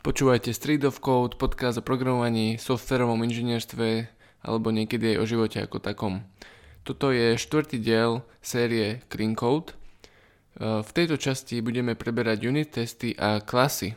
Počúvajte 0.00 0.56
Street 0.56 0.80
of 0.88 0.96
Code, 1.04 1.36
podcast 1.36 1.76
o 1.76 1.84
programovaní, 1.84 2.56
softverovom 2.56 3.20
inžinierstve 3.20 4.08
alebo 4.40 4.72
niekedy 4.72 5.12
aj 5.12 5.16
o 5.20 5.28
živote 5.28 5.60
ako 5.60 5.76
takom. 5.76 6.24
Toto 6.88 7.12
je 7.12 7.36
štvrtý 7.36 7.76
diel 7.84 8.24
série 8.40 9.04
Clean 9.12 9.36
Code. 9.36 9.76
E, 9.76 10.80
v 10.80 10.90
tejto 10.96 11.20
časti 11.20 11.60
budeme 11.60 11.92
preberať 12.00 12.48
unit 12.48 12.72
testy 12.72 13.12
a 13.12 13.44
klasy. 13.44 13.92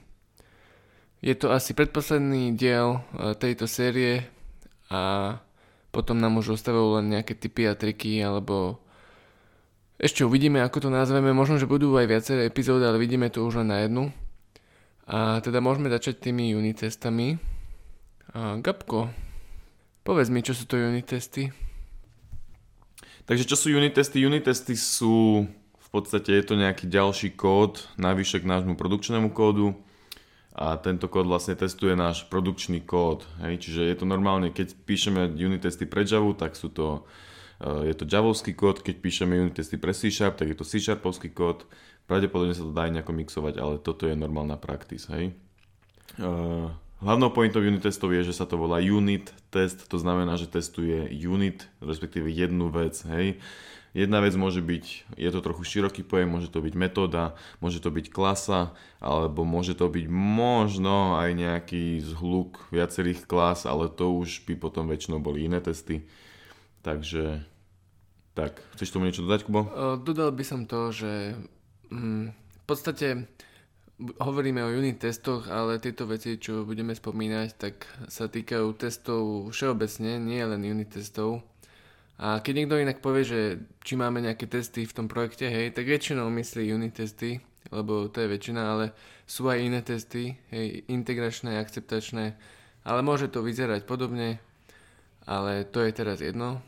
Je 1.23 1.39
to 1.39 1.55
asi 1.55 1.71
predposledný 1.71 2.51
diel 2.51 2.99
e, 2.99 3.31
tejto 3.39 3.63
série 3.63 4.27
a 4.91 5.39
potom 5.95 6.19
nám 6.19 6.35
už 6.35 6.59
ostávajú 6.59 6.99
len 6.99 7.15
nejaké 7.15 7.31
tipy 7.31 7.63
a 7.63 7.79
triky 7.79 8.19
alebo 8.19 8.83
ešte 9.95 10.27
uvidíme, 10.27 10.59
ako 10.67 10.83
to 10.83 10.89
nazveme. 10.91 11.31
Možno, 11.31 11.55
že 11.55 11.63
budú 11.63 11.95
aj 11.95 12.11
viaceré 12.11 12.43
epizódy, 12.43 12.83
ale 12.83 12.99
vidíme 12.99 13.31
to 13.31 13.47
už 13.47 13.63
len 13.63 13.71
na 13.71 13.87
jednu. 13.87 14.11
A 15.03 15.43
teda 15.43 15.59
môžeme 15.59 15.91
začať 15.91 16.31
tými 16.31 16.55
unit 16.55 16.79
testami. 16.79 17.35
A 18.31 18.55
Gabko, 18.63 19.11
povedz 20.07 20.31
mi, 20.31 20.39
čo 20.39 20.55
sú 20.55 20.63
to 20.63 20.79
unit 20.79 21.11
testy? 21.11 21.51
Takže 23.27 23.43
čo 23.47 23.55
sú 23.59 23.67
unit 23.71 23.95
testy? 23.95 24.23
Unit 24.23 24.47
testy 24.47 24.79
sú 24.79 25.47
v 25.79 25.89
podstate 25.91 26.33
je 26.33 26.43
to 26.43 26.55
nejaký 26.57 26.89
ďalší 26.89 27.37
kód 27.37 27.85
navyše 28.01 28.41
k 28.41 28.49
nášmu 28.49 28.73
produkčnému 28.73 29.29
kódu 29.29 29.77
a 30.53 30.77
tento 30.81 31.05
kód 31.05 31.29
vlastne 31.29 31.53
testuje 31.53 31.93
náš 31.93 32.25
produkčný 32.33 32.81
kód. 32.81 33.25
Hej? 33.45 33.61
Čiže 33.61 33.81
je 33.93 33.95
to 34.01 34.05
normálne, 34.09 34.49
keď 34.49 34.73
píšeme 34.89 35.33
unit 35.37 35.61
testy 35.61 35.85
pre 35.85 36.01
Java, 36.01 36.33
tak 36.33 36.57
sú 36.57 36.73
to, 36.73 37.05
e, 37.61 37.89
je 37.89 37.95
to 37.97 38.09
javovský 38.09 38.57
kód, 38.57 38.81
keď 38.81 39.05
píšeme 39.05 39.37
unit 39.37 39.57
testy 39.57 39.77
pre 39.77 39.93
C 39.93 40.09
Sharp, 40.09 40.37
tak 40.37 40.49
je 40.49 40.57
to 40.57 40.65
C 40.65 40.81
Sharpovský 40.81 41.29
kód 41.29 41.69
Pravdepodobne 42.03 42.51
sa 42.51 42.67
to 42.67 42.75
dá 42.75 42.87
aj 42.87 42.99
nejako 42.99 43.13
mixovať, 43.15 43.53
ale 43.63 43.79
toto 43.79 44.05
je 44.05 44.15
normálna 44.15 44.59
praxis, 44.59 45.07
hej. 45.07 45.31
Uh, 46.19 46.67
hlavnou 46.99 47.31
pointou 47.31 47.63
unit 47.63 47.81
testov 47.81 48.11
je, 48.11 48.27
že 48.27 48.35
sa 48.35 48.43
to 48.43 48.59
volá 48.59 48.83
unit 48.83 49.31
test, 49.49 49.87
to 49.87 49.95
znamená, 49.95 50.35
že 50.35 50.51
testuje 50.51 51.07
unit, 51.25 51.65
respektíve 51.79 52.27
jednu 52.27 52.67
vec, 52.67 52.99
hej. 53.07 53.39
Jedna 53.93 54.25
vec 54.25 54.33
môže 54.33 54.57
byť, 54.57 55.15
je 55.21 55.29
to 55.29 55.39
trochu 55.45 55.63
široký 55.69 56.01
pojem, 56.01 56.25
môže 56.25 56.49
to 56.49 56.65
byť 56.65 56.73
metóda, 56.73 57.37
môže 57.61 57.77
to 57.77 57.93
byť 57.93 58.09
klasa, 58.09 58.73
alebo 58.97 59.45
môže 59.45 59.77
to 59.77 59.85
byť 59.85 60.09
možno 60.09 61.21
aj 61.21 61.29
nejaký 61.37 62.01
zhluk 62.01 62.57
viacerých 62.73 63.29
klas, 63.29 63.69
ale 63.69 63.93
to 63.93 64.09
už 64.17 64.49
by 64.49 64.57
potom 64.57 64.89
väčšinou 64.89 65.21
boli 65.21 65.45
iné 65.45 65.61
testy. 65.61 66.09
Takže 66.81 67.45
tak, 68.33 68.65
chceš 68.73 68.89
tomu 68.89 69.05
niečo 69.05 69.21
dodať, 69.21 69.45
Kubo? 69.45 69.69
Dodal 70.01 70.33
by 70.33 70.41
som 70.41 70.65
to, 70.65 70.89
že 70.89 71.37
v 71.91 72.63
podstate 72.69 73.27
hovoríme 73.99 74.63
o 74.65 74.73
unit 74.73 74.99
testoch, 74.99 75.47
ale 75.47 75.79
tieto 75.79 76.09
veci, 76.09 76.35
čo 76.41 76.65
budeme 76.65 76.95
spomínať, 76.95 77.49
tak 77.55 77.85
sa 78.09 78.27
týkajú 78.27 78.67
testov 78.75 79.53
všeobecne, 79.53 80.17
nie 80.19 80.41
len 80.41 80.61
unit 80.65 80.91
testov. 80.91 81.45
A 82.17 82.39
keď 82.39 82.53
niekto 82.63 82.77
inak 82.77 83.01
povie, 83.01 83.25
že 83.25 83.41
či 83.81 83.97
máme 83.97 84.21
nejaké 84.21 84.45
testy 84.45 84.85
v 84.85 84.95
tom 84.95 85.07
projekte, 85.09 85.49
hej, 85.49 85.73
tak 85.73 85.89
väčšinou 85.89 86.29
myslí 86.29 86.69
unit 86.69 86.93
testy, 86.93 87.41
lebo 87.73 88.05
to 88.09 88.21
je 88.21 88.31
väčšina, 88.31 88.61
ale 88.61 88.85
sú 89.25 89.49
aj 89.49 89.59
iné 89.59 89.81
testy, 89.81 90.37
hej, 90.53 90.85
integračné, 90.87 91.57
akceptačné, 91.57 92.37
ale 92.85 92.99
môže 93.01 93.31
to 93.33 93.41
vyzerať 93.41 93.87
podobne, 93.89 94.37
ale 95.25 95.65
to 95.65 95.81
je 95.81 95.91
teraz 95.95 96.21
jedno. 96.21 96.61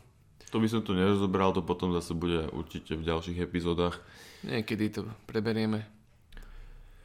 To 0.50 0.62
by 0.62 0.66
som 0.70 0.82
tu 0.82 0.94
nerozobral, 0.94 1.52
to 1.52 1.62
potom 1.62 1.92
zase 1.94 2.14
bude 2.16 2.48
určite 2.54 2.96
v 2.96 3.06
ďalších 3.06 3.38
epizódach. 3.42 4.02
Niekedy 4.46 4.94
to 4.94 5.02
preberieme. 5.26 5.82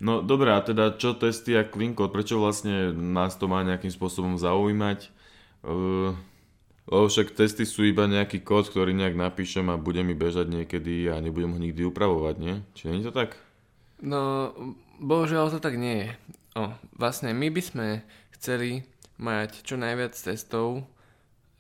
No 0.02 0.26
dobré, 0.26 0.54
a 0.54 0.62
teda 0.66 0.98
čo 0.98 1.14
testy 1.14 1.54
a 1.54 1.66
code, 1.66 2.10
prečo 2.10 2.42
vlastne 2.42 2.90
nás 2.90 3.38
to 3.38 3.46
má 3.46 3.62
nejakým 3.62 3.94
spôsobom 3.94 4.34
zaujímať? 4.34 5.14
Uh, 5.62 6.18
lebo 6.90 7.06
však 7.06 7.38
testy 7.38 7.70
sú 7.70 7.86
iba 7.86 8.10
nejaký 8.10 8.42
kód, 8.42 8.66
ktorý 8.74 8.98
nejak 8.98 9.14
napíšem 9.14 9.70
a 9.70 9.78
bude 9.78 10.02
mi 10.02 10.18
bežať 10.18 10.50
niekedy 10.50 11.06
a 11.14 11.22
nebudem 11.22 11.54
ho 11.54 11.60
nikdy 11.62 11.86
upravovať, 11.86 12.36
nie? 12.42 12.56
Či 12.74 12.90
nie 12.90 13.06
je 13.06 13.08
to 13.10 13.14
tak? 13.14 13.38
No, 14.02 14.50
bohužiaľ 14.98 15.54
to 15.54 15.62
tak 15.62 15.78
nie 15.78 16.10
je. 16.10 16.10
O, 16.58 16.74
vlastne 16.98 17.30
my 17.38 17.54
by 17.54 17.62
sme 17.62 17.88
chceli 18.34 18.90
mať 19.22 19.62
čo 19.62 19.78
najviac 19.78 20.18
testov, 20.18 20.90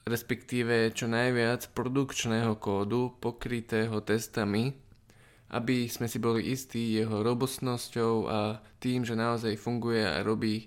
respektíve 0.09 0.89
čo 0.97 1.05
najviac 1.05 1.69
produkčného 1.77 2.57
kódu 2.57 3.13
pokrytého 3.21 4.01
testami, 4.01 4.73
aby 5.51 5.91
sme 5.91 6.07
si 6.07 6.15
boli 6.15 6.47
istí 6.47 6.95
jeho 6.95 7.19
robustnosťou 7.27 8.13
a 8.31 8.39
tým, 8.79 9.03
že 9.03 9.19
naozaj 9.19 9.59
funguje 9.59 9.99
a 9.99 10.23
robí 10.23 10.63
e, 10.63 10.65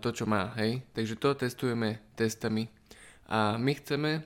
to, 0.00 0.08
čo 0.08 0.24
má. 0.24 0.56
Hej? 0.56 0.80
Takže 0.96 1.20
to 1.20 1.36
testujeme 1.36 2.00
testami. 2.16 2.72
A 3.28 3.60
my 3.60 3.72
chceme, 3.76 4.24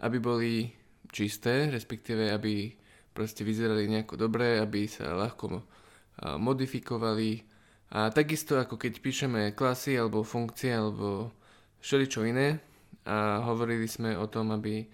aby 0.00 0.16
boli 0.16 0.72
čisté, 1.12 1.68
respektíve 1.68 2.32
aby 2.32 2.72
proste 3.12 3.44
vyzerali 3.44 3.84
nejako 3.84 4.16
dobre, 4.16 4.56
aby 4.56 4.88
sa 4.88 5.12
ľahko 5.12 5.60
e, 5.60 5.62
modifikovali. 6.40 7.44
A 7.92 8.08
takisto 8.08 8.56
ako 8.56 8.80
keď 8.80 8.96
píšeme 9.04 9.52
klasy 9.52 10.00
alebo 10.00 10.24
funkcie 10.24 10.72
alebo 10.72 11.28
všeličo 11.84 12.24
iné 12.24 12.64
a 13.04 13.44
hovorili 13.44 13.84
sme 13.84 14.16
o 14.16 14.24
tom, 14.24 14.56
aby 14.56 14.88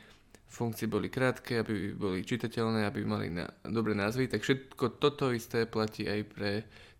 funkcie 0.48 0.88
boli 0.88 1.12
krátke, 1.12 1.60
aby 1.60 1.92
boli 1.92 2.24
čitateľné, 2.24 2.88
aby 2.88 3.04
mali 3.04 3.28
na, 3.28 3.46
dobré 3.68 3.92
názvy, 3.92 4.26
tak 4.32 4.42
všetko 4.42 4.96
toto 4.98 5.30
isté 5.30 5.68
platí 5.68 6.08
aj 6.08 6.20
pre 6.32 6.50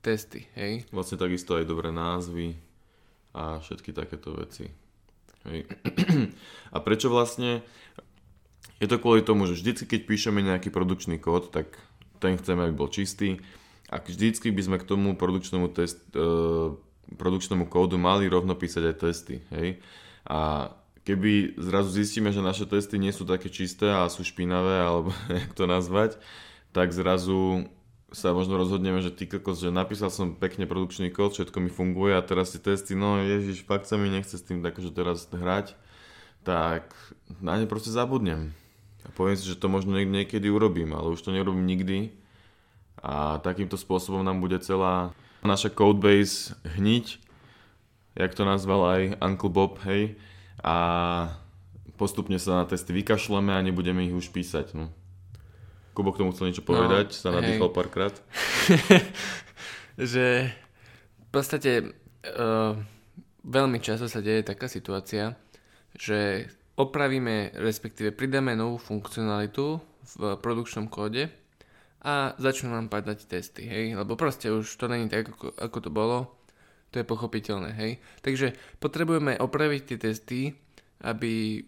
testy, 0.05 0.47
hej? 0.55 0.87
Vlastne 0.93 1.19
takisto 1.19 1.57
aj 1.59 1.65
dobré 1.67 1.91
názvy 1.91 2.55
a 3.35 3.59
všetky 3.59 3.91
takéto 3.97 4.37
veci. 4.37 4.69
Hej. 5.49 5.67
A 6.75 6.79
prečo 6.85 7.09
vlastne? 7.09 7.65
Je 8.79 8.87
to 8.87 9.03
kvôli 9.03 9.27
tomu, 9.27 9.51
že 9.51 9.59
vždycky, 9.59 9.91
keď 9.91 10.01
píšeme 10.07 10.39
nejaký 10.39 10.71
produkčný 10.71 11.19
kód, 11.19 11.51
tak 11.51 11.75
ten 12.23 12.39
chceme, 12.39 12.63
aby 12.63 12.75
bol 12.75 12.87
čistý. 12.87 13.43
A 13.91 13.99
vždycky 13.99 14.55
by 14.55 14.63
sme 14.63 14.77
k 14.79 14.87
tomu 14.87 15.19
produkčnému, 15.19 15.75
test, 15.75 15.99
e, 16.15 16.29
produkčnému 17.11 17.67
kódu 17.67 17.99
mali 17.99 18.31
rovno 18.31 18.55
písať 18.55 18.83
aj 18.87 18.97
testy. 19.03 19.37
Hej? 19.51 19.83
A 20.31 20.71
keby 21.09 21.57
zrazu 21.57 21.89
zistíme, 21.97 22.29
že 22.29 22.45
naše 22.45 22.69
testy 22.69 23.01
nie 23.01 23.17
sú 23.17 23.25
také 23.25 23.49
čisté 23.49 23.89
a 23.89 24.05
sú 24.13 24.21
špinavé, 24.21 24.85
alebo 24.85 25.09
jak 25.33 25.57
to 25.57 25.65
nazvať, 25.65 26.21
tak 26.77 26.93
zrazu 26.93 27.65
sa 28.13 28.37
možno 28.37 28.61
rozhodneme, 28.61 29.01
že 29.01 29.13
ty 29.13 29.25
kokos, 29.25 29.65
že 29.65 29.73
napísal 29.73 30.13
som 30.13 30.37
pekne 30.37 30.69
produkčný 30.69 31.09
kód, 31.09 31.33
všetko 31.33 31.65
mi 31.65 31.73
funguje 31.73 32.13
a 32.13 32.25
teraz 32.25 32.53
si 32.53 32.61
testy, 32.61 32.93
no 32.93 33.21
ježiš, 33.25 33.65
fakt 33.65 33.89
sa 33.89 33.97
mi 33.97 34.13
nechce 34.13 34.37
s 34.37 34.45
tým 34.45 34.61
takže 34.61 34.93
teraz 34.93 35.29
hrať, 35.33 35.77
tak 36.45 36.93
na 37.41 37.57
ne 37.57 37.65
proste 37.65 37.93
zabudnem. 37.93 38.53
A 39.05 39.13
poviem 39.13 39.37
si, 39.37 39.49
že 39.49 39.61
to 39.61 39.73
možno 39.73 39.97
niekedy 39.97 40.49
urobím, 40.53 40.93
ale 40.93 41.13
už 41.13 41.25
to 41.25 41.33
neurobím 41.33 41.65
nikdy. 41.65 42.13
A 43.01 43.41
takýmto 43.41 43.77
spôsobom 43.81 44.25
nám 44.25 44.41
bude 44.41 44.61
celá 44.61 45.17
naša 45.41 45.73
codebase 45.73 46.57
hniť, 46.65 47.21
jak 48.17 48.33
to 48.35 48.43
nazval 48.43 48.89
aj 48.89 49.21
Uncle 49.23 49.53
Bob, 49.53 49.79
hej, 49.87 50.19
a 50.63 50.77
postupne 51.99 52.39
sa 52.39 52.63
na 52.63 52.65
testy 52.65 52.95
vykašleme 52.95 53.51
a 53.51 53.65
nebudeme 53.65 54.07
ich 54.07 54.15
už 54.15 54.31
písať. 54.31 54.79
No. 54.79 54.91
Kubo 55.95 56.15
k 56.15 56.23
tomu 56.23 56.31
chcel 56.31 56.55
niečo 56.55 56.63
povedať, 56.63 57.11
no, 57.11 57.19
sa 57.19 57.35
nadýchol 57.35 57.75
párkrát. 57.75 58.15
že 59.99 60.55
v 61.19 61.29
podstate 61.35 61.73
uh, 61.83 62.79
veľmi 63.43 63.83
často 63.83 64.07
sa 64.07 64.23
deje 64.23 64.47
taká 64.47 64.71
situácia, 64.71 65.35
že 65.99 66.47
opravíme, 66.79 67.59
respektíve 67.59 68.15
pridáme 68.15 68.55
novú 68.55 68.79
funkcionalitu 68.79 69.83
v 70.15 70.39
produkčnom 70.39 70.87
kóde 70.87 71.27
a 71.99 72.39
začnú 72.39 72.71
nám 72.71 72.87
padať 72.87 73.27
testy, 73.27 73.67
hej, 73.67 73.99
lebo 73.99 74.15
proste 74.15 74.55
už 74.55 74.71
to 74.79 74.87
není 74.87 75.11
tak, 75.11 75.35
ako, 75.35 75.51
ako 75.59 75.79
to 75.83 75.91
bolo 75.91 76.38
to 76.91 77.00
je 77.00 77.06
pochopiteľné, 77.06 77.71
hej. 77.76 78.00
Takže 78.25 78.56
potrebujeme 78.81 79.37
opraviť 79.37 79.82
tie 79.85 79.99
testy, 80.00 80.40
aby, 81.05 81.62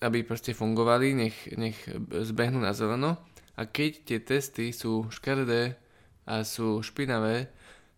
aby 0.00 0.18
proste 0.24 0.56
fungovali, 0.56 1.12
nech, 1.12 1.36
nech 1.54 1.78
zbehnú 2.10 2.58
na 2.60 2.72
zeleno. 2.72 3.20
A 3.56 3.64
keď 3.64 4.04
tie 4.04 4.18
testy 4.20 4.72
sú 4.72 5.08
škaredé 5.08 5.76
a 6.28 6.44
sú 6.44 6.80
špinavé, 6.84 7.48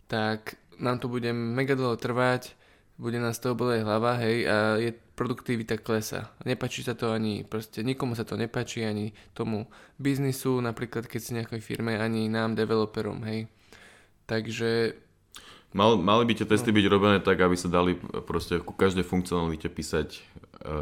tak 0.07 0.59
nám 0.79 1.03
to 1.03 1.11
bude 1.11 1.31
mega 1.35 1.75
dlho 1.75 1.99
trvať, 1.99 2.55
bude 2.99 3.19
nás 3.23 3.39
toho 3.39 3.55
boleť 3.55 3.87
hlava, 3.87 4.19
hej, 4.19 4.47
a 4.47 4.75
je 4.79 4.91
produktivita 4.91 5.79
klesa. 5.79 6.35
Nepačí 6.43 6.83
sa 6.83 6.99
to 6.99 7.15
ani, 7.15 7.47
proste 7.47 7.83
nikomu 7.83 8.19
sa 8.19 8.27
to 8.27 8.35
nepačí, 8.35 8.83
ani 8.83 9.15
tomu 9.35 9.71
biznisu, 9.99 10.59
napríklad 10.59 11.07
keď 11.07 11.21
si 11.23 11.31
nejakej 11.39 11.63
firme, 11.63 11.99
ani 11.99 12.27
nám, 12.27 12.59
developerom, 12.59 13.23
hej. 13.27 13.47
Takže 14.27 14.99
Mal, 15.77 16.01
mali 16.01 16.25
by 16.25 16.33
tie 16.33 16.49
testy 16.49 16.73
byť 16.73 16.87
robené 16.89 17.19
tak, 17.21 17.45
aby 17.45 17.53
sa 17.53 17.69
dali 17.69 17.93
proste 18.25 18.57
ku 18.65 18.73
každej 18.73 19.05
funkcionalite 19.05 19.69
písať 19.69 20.09
e, 20.17 20.21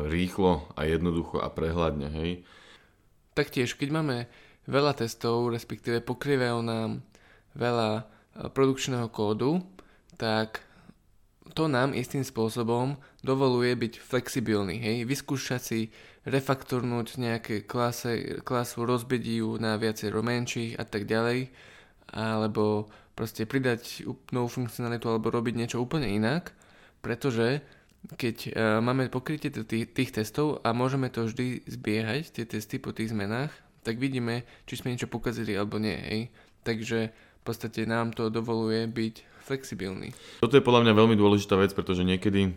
rýchlo 0.06 0.62
a 0.78 0.86
jednoducho 0.86 1.42
a 1.42 1.50
prehľadne, 1.50 2.06
hej? 2.06 2.46
Taktiež, 3.34 3.74
keď 3.74 3.88
máme 3.90 4.16
veľa 4.70 4.94
testov, 4.94 5.50
respektíve 5.50 6.06
pokrývajú 6.06 6.58
nám 6.62 7.02
veľa 7.58 7.90
e, 7.98 8.02
produkčného 8.46 9.10
kódu, 9.10 9.58
tak 10.14 10.62
to 11.58 11.66
nám 11.66 11.90
istým 11.90 12.22
spôsobom 12.22 12.94
dovoluje 13.26 13.74
byť 13.74 13.92
flexibilný, 13.98 14.78
hej, 14.78 14.96
vyskúšať 15.02 15.60
si 15.62 15.80
refaktornúť 16.26 17.18
nejaké 17.18 17.66
klase, 17.66 18.42
klasu, 18.42 18.86
rozbiť 18.86 19.22
ju 19.42 19.58
na 19.58 19.78
viacero 19.78 20.22
menších 20.22 20.78
a 20.78 20.86
tak 20.86 21.10
ďalej, 21.10 21.50
alebo 22.10 22.90
proste 23.16 23.48
pridať 23.48 24.04
novú 24.30 24.46
funkcionalitu 24.52 25.08
alebo 25.08 25.32
robiť 25.32 25.54
niečo 25.56 25.80
úplne 25.80 26.12
inak, 26.12 26.52
pretože 27.00 27.64
keď 28.14 28.36
uh, 28.46 28.78
máme 28.84 29.10
pokrytie 29.10 29.50
tých, 29.50 29.90
tých 29.90 30.10
testov 30.14 30.62
a 30.62 30.70
môžeme 30.70 31.10
to 31.10 31.26
vždy 31.26 31.66
zbiehať, 31.66 32.30
tie 32.30 32.44
testy 32.46 32.78
po 32.78 32.94
tých 32.94 33.10
zmenách, 33.10 33.50
tak 33.82 33.98
vidíme, 33.98 34.46
či 34.68 34.78
sme 34.78 34.94
niečo 34.94 35.10
pokazili 35.10 35.58
alebo 35.58 35.82
nie. 35.82 35.96
Hej. 35.96 36.20
Takže 36.62 36.98
v 37.10 37.42
podstate 37.42 37.86
nám 37.86 38.14
to 38.14 38.30
dovoluje 38.30 38.86
byť 38.90 39.14
flexibilný. 39.46 40.10
Toto 40.42 40.58
je 40.58 40.66
podľa 40.66 40.86
mňa 40.86 40.92
veľmi 40.98 41.16
dôležitá 41.18 41.54
vec, 41.54 41.70
pretože 41.70 42.02
niekedy 42.02 42.50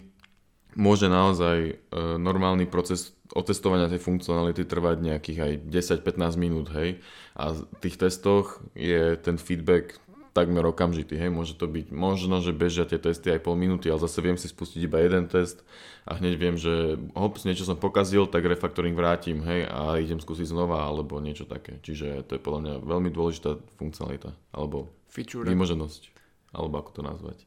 môže 0.74 1.06
naozaj 1.06 1.58
e, 1.70 1.74
normálny 2.18 2.66
proces 2.66 3.14
otestovania 3.38 3.90
tej 3.90 4.02
funkcionality 4.02 4.66
trvať 4.66 4.98
nejakých 5.06 5.40
aj 5.46 5.54
10-15 6.02 6.42
minút, 6.42 6.74
hej. 6.74 6.98
A 7.38 7.54
v 7.54 7.78
tých 7.78 8.02
testoch 8.02 8.58
je 8.74 9.14
ten 9.22 9.38
feedback 9.38 10.02
takmer 10.40 10.64
okamžitý, 10.64 11.20
hej, 11.20 11.28
môže 11.28 11.60
to 11.60 11.68
byť 11.68 11.92
možno, 11.92 12.40
že 12.40 12.56
bežia 12.56 12.88
tie 12.88 12.96
testy 12.96 13.36
aj 13.36 13.44
pol 13.44 13.60
minúty, 13.60 13.92
ale 13.92 14.00
zase 14.00 14.24
viem 14.24 14.40
si 14.40 14.48
spustiť 14.48 14.88
iba 14.88 15.04
jeden 15.04 15.28
test 15.28 15.60
a 16.08 16.16
hneď 16.16 16.34
viem, 16.40 16.56
že 16.56 16.96
hops, 17.12 17.44
niečo 17.44 17.68
som 17.68 17.76
pokazil, 17.76 18.26
tak 18.32 18.48
refactoring 18.48 18.96
vrátim, 18.96 19.44
hej, 19.44 19.68
a 19.68 20.00
idem 20.00 20.24
skúsiť 20.24 20.48
znova, 20.48 20.88
alebo 20.88 21.20
niečo 21.20 21.44
také. 21.44 21.78
Čiže 21.84 22.24
to 22.24 22.40
je 22.40 22.42
podľa 22.42 22.60
mňa 22.64 22.74
veľmi 22.88 23.10
dôležitá 23.12 23.60
funkcionalita, 23.76 24.32
alebo 24.56 24.88
Feature. 25.12 25.44
vymoženosť, 25.44 26.10
alebo 26.56 26.80
ako 26.80 26.90
to 26.96 27.02
nazvať. 27.04 27.38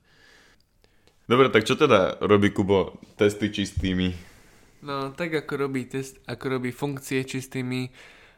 Dobre, 1.24 1.48
tak 1.48 1.64
čo 1.64 1.80
teda 1.80 2.20
robí 2.20 2.52
Kubo 2.52 3.00
testy 3.16 3.48
čistými? 3.48 4.12
No, 4.82 5.14
tak 5.14 5.32
ako 5.32 5.70
robí 5.70 5.86
test, 5.86 6.18
ako 6.28 6.58
robí 6.58 6.74
funkcie 6.74 7.22
čistými, 7.24 7.88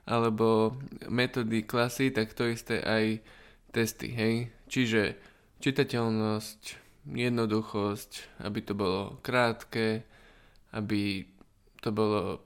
alebo 0.05 0.77
metódy 1.09 1.65
klasy, 1.65 2.13
tak 2.13 2.37
to 2.37 2.45
isté 2.45 2.85
aj 2.85 3.25
testy, 3.75 4.15
hej. 4.15 4.55
Čiže 4.71 5.19
čitateľnosť, 5.59 6.61
jednoduchosť, 7.11 8.41
aby 8.47 8.61
to 8.63 8.73
bolo 8.79 9.19
krátke, 9.21 10.07
aby 10.71 11.27
to 11.83 11.91
bolo 11.91 12.39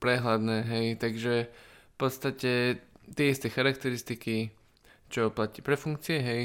prehľadné, 0.00 0.64
hej. 0.64 0.86
Takže 0.96 1.34
v 1.92 1.96
podstate 2.00 2.80
tie 3.12 3.26
isté 3.28 3.52
charakteristiky, 3.52 4.48
čo 5.12 5.28
platí 5.28 5.60
pre 5.60 5.76
funkcie, 5.76 6.18
hej. 6.24 6.42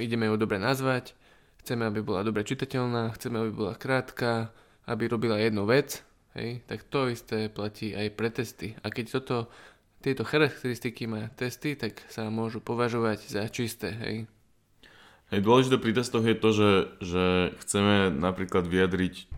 Ideme 0.00 0.24
ju 0.32 0.40
dobre 0.40 0.56
nazvať, 0.56 1.12
chceme, 1.60 1.84
aby 1.84 2.00
bola 2.00 2.24
dobre 2.24 2.42
čitateľná, 2.48 3.12
chceme, 3.14 3.44
aby 3.44 3.52
bola 3.52 3.74
krátka, 3.76 4.48
aby 4.88 5.06
robila 5.06 5.36
jednu 5.38 5.68
vec, 5.68 6.00
hej, 6.34 6.64
tak 6.66 6.88
to 6.88 7.12
isté 7.12 7.52
platí 7.52 7.92
aj 7.94 8.08
pre 8.16 8.32
testy. 8.32 8.74
A 8.82 8.90
keď 8.90 9.20
toto 9.20 9.52
tieto 10.02 10.26
charakteristiky 10.26 11.06
má 11.06 11.30
testy, 11.38 11.78
tak 11.78 12.02
sa 12.10 12.26
môžu 12.26 12.58
považovať 12.58 13.30
za 13.30 13.46
čisté, 13.46 13.94
hej. 13.94 14.16
Hej, 15.30 15.40
dôležité 15.46 15.78
pri 15.78 15.94
testoch 15.94 16.26
je 16.26 16.36
to, 16.36 16.50
že, 16.52 16.70
že 17.00 17.24
chceme 17.64 18.10
napríklad 18.12 18.66
vyjadriť, 18.66 19.30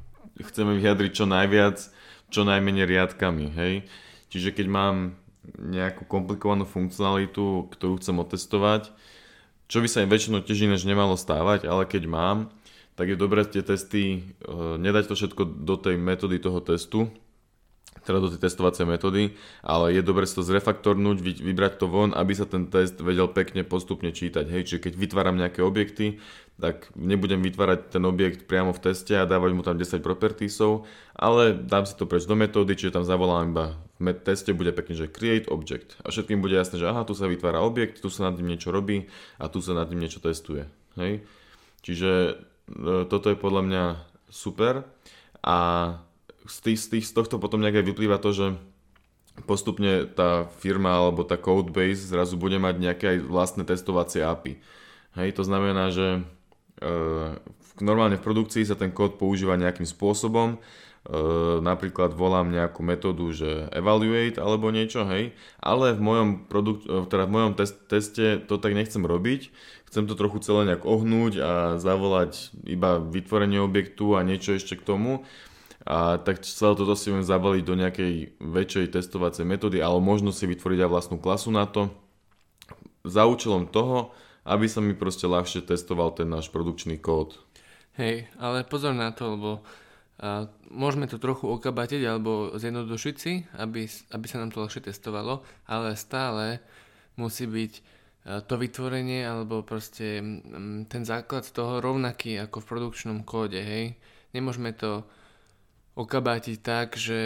chceme 0.43 0.75
vyjadriť 0.81 1.13
čo 1.13 1.29
najviac, 1.29 1.77
čo 2.33 2.41
najmenej 2.43 2.89
riadkami, 2.89 3.47
hej. 3.55 3.75
Čiže 4.33 4.51
keď 4.57 4.67
mám 4.67 4.97
nejakú 5.61 6.09
komplikovanú 6.09 6.65
funkcionalitu, 6.65 7.69
ktorú 7.71 8.01
chcem 8.01 8.17
otestovať, 8.17 8.91
čo 9.69 9.79
by 9.85 9.89
sa 9.89 10.03
im 10.03 10.11
väčšinou 10.11 10.41
tiež 10.43 10.67
inéž 10.67 10.89
nemalo 10.89 11.15
stávať, 11.15 11.69
ale 11.69 11.85
keď 11.85 12.09
mám, 12.09 12.39
tak 12.95 13.11
je 13.11 13.17
dobré 13.19 13.45
tie 13.45 13.63
testy, 13.63 14.03
e, 14.19 14.79
nedať 14.79 15.11
to 15.11 15.15
všetko 15.15 15.43
do 15.67 15.75
tej 15.79 15.99
metódy 15.99 16.39
toho 16.39 16.63
testu, 16.63 17.11
teda 18.05 18.21
do 18.21 18.29
tej 18.31 18.41
testovacej 18.45 18.85
metódy, 18.85 19.35
ale 19.65 19.97
je 19.97 20.05
dobre 20.05 20.29
si 20.29 20.37
to 20.37 20.45
zrefaktornúť, 20.45 21.21
vybrať 21.21 21.81
to 21.81 21.87
von, 21.89 22.13
aby 22.13 22.33
sa 22.37 22.45
ten 22.45 22.69
test 22.69 23.01
vedel 23.01 23.33
pekne 23.33 23.65
postupne 23.65 24.13
čítať. 24.13 24.45
Hej, 24.47 24.63
čiže 24.69 24.85
keď 24.85 24.93
vytváram 25.01 25.41
nejaké 25.41 25.65
objekty, 25.65 26.21
tak 26.61 26.93
nebudem 26.95 27.43
vytvárať 27.43 27.99
ten 27.99 28.05
objekt 28.07 28.47
priamo 28.47 28.71
v 28.71 28.93
teste 28.93 29.19
a 29.19 29.27
dávať 29.27 29.51
mu 29.57 29.67
tam 29.67 29.75
10 29.75 29.99
propertiesov, 29.99 30.87
ale 31.19 31.51
dám 31.51 31.83
si 31.83 31.99
to 31.99 32.07
preč 32.07 32.31
do 32.31 32.39
metódy, 32.39 32.79
čiže 32.79 32.95
tam 32.95 33.09
zavolám 33.09 33.51
iba 33.51 33.67
v 34.13 34.21
teste 34.21 34.51
bude 34.51 34.75
pekne, 34.75 34.99
že 34.99 35.07
create 35.07 35.47
object 35.47 35.95
a 36.03 36.11
všetkým 36.11 36.43
bude 36.43 36.59
jasné, 36.59 36.83
že 36.83 36.91
aha, 36.91 37.07
tu 37.07 37.15
sa 37.15 37.31
vytvára 37.31 37.63
objekt, 37.63 38.03
tu 38.03 38.11
sa 38.11 38.29
nad 38.29 38.37
ním 38.37 38.53
niečo 38.55 38.75
robí 38.75 39.07
a 39.39 39.47
tu 39.47 39.63
sa 39.63 39.73
nad 39.73 39.87
ním 39.89 40.05
niečo 40.05 40.19
testuje. 40.19 40.67
Hej? 40.99 41.23
Čiže 41.87 42.11
e, 42.11 42.33
toto 43.07 43.31
je 43.31 43.39
podľa 43.39 43.63
mňa 43.65 43.85
super 44.29 44.83
a 45.41 45.59
z, 46.45 46.57
tých, 46.61 46.79
z, 46.81 46.87
tých, 46.97 47.05
z 47.09 47.13
tohto 47.17 47.41
potom 47.41 47.61
nejak 47.61 47.81
aj 47.81 47.89
vyplýva 47.89 48.17
to, 48.21 48.31
že 48.33 48.47
postupne 49.43 50.07
tá 50.07 50.47
firma 50.63 50.95
alebo 50.95 51.27
tá 51.27 51.35
codebase 51.35 52.07
zrazu 52.07 52.39
bude 52.39 52.63
mať 52.63 52.75
nejaké 52.79 53.05
aj 53.11 53.19
vlastné 53.27 53.63
testovacie 53.67 54.23
API. 54.23 54.63
Hej, 55.19 55.35
to 55.35 55.43
znamená, 55.43 55.91
že 55.91 56.23
e, 56.79 56.91
normálne 57.83 58.19
v 58.19 58.27
produkcii 58.27 58.63
sa 58.63 58.79
ten 58.79 58.95
kód 58.95 59.19
používa 59.19 59.59
nejakým 59.59 59.87
spôsobom, 59.87 60.55
e, 60.55 60.59
napríklad 61.63 62.15
volám 62.15 62.51
nejakú 62.51 62.83
metódu, 62.87 63.27
že 63.35 63.67
evaluate 63.75 64.39
alebo 64.39 64.71
niečo, 64.71 65.03
hej, 65.07 65.35
ale 65.59 65.95
v 65.99 66.03
mojom, 66.03 66.29
produkt, 66.47 66.87
e, 66.87 67.07
teda 67.07 67.27
v 67.27 67.35
mojom 67.35 67.53
test, 67.59 67.77
teste 67.91 68.43
to 68.47 68.59
tak 68.59 68.75
nechcem 68.75 69.03
robiť, 69.03 69.51
chcem 69.91 70.07
to 70.07 70.19
trochu 70.19 70.43
celé 70.43 70.75
nejak 70.75 70.87
ohnúť 70.87 71.33
a 71.39 71.53
zavolať 71.79 72.55
iba 72.67 72.99
vytvorenie 72.99 73.63
objektu 73.63 74.19
a 74.19 74.27
niečo 74.27 74.59
ešte 74.59 74.79
k 74.79 74.87
tomu, 74.87 75.27
a 75.85 76.17
tak 76.17 76.41
celé 76.41 76.73
toto 76.73 76.97
si 76.97 77.13
viem 77.13 77.21
zabaliť 77.21 77.65
do 77.65 77.75
nejakej 77.77 78.13
väčšej 78.41 78.97
testovacej 78.97 79.45
metódy, 79.45 79.85
ale 79.85 80.01
možno 80.01 80.33
si 80.33 80.49
vytvoriť 80.49 80.81
aj 80.81 80.91
vlastnú 80.91 81.17
klasu 81.21 81.53
na 81.53 81.69
to 81.69 81.93
za 83.05 83.29
účelom 83.29 83.69
toho, 83.69 84.17
aby 84.49 84.65
sa 84.65 84.81
mi 84.81 84.97
proste 84.97 85.29
ľahšie 85.29 85.65
testoval 85.65 86.17
ten 86.17 86.29
náš 86.29 86.49
produkčný 86.49 86.97
kód. 86.97 87.37
Hej, 88.01 88.33
ale 88.41 88.65
pozor 88.65 88.97
na 88.97 89.13
to, 89.13 89.37
lebo 89.37 89.51
a, 90.19 90.49
môžeme 90.73 91.05
to 91.05 91.21
trochu 91.21 91.47
okabatiť 91.53 92.01
alebo 92.09 92.57
zjednodušiť 92.57 93.15
si, 93.21 93.45
aby, 93.61 93.85
aby 93.89 94.27
sa 94.27 94.41
nám 94.41 94.57
to 94.57 94.65
ľahšie 94.65 94.89
testovalo, 94.89 95.45
ale 95.69 96.01
stále 96.01 96.65
musí 97.21 97.45
byť 97.45 97.73
to 98.25 98.57
vytvorenie 98.57 99.21
alebo 99.21 99.61
proste 99.61 100.25
ten 100.89 101.03
základ 101.05 101.45
toho 101.45 101.85
rovnaký 101.85 102.41
ako 102.41 102.65
v 102.65 102.69
produkčnom 102.73 103.21
kóde, 103.21 103.61
hej. 103.61 104.01
Nemôžeme 104.33 104.73
to 104.73 105.05
okabátiť 105.95 106.59
tak, 106.59 106.99
že, 106.99 107.23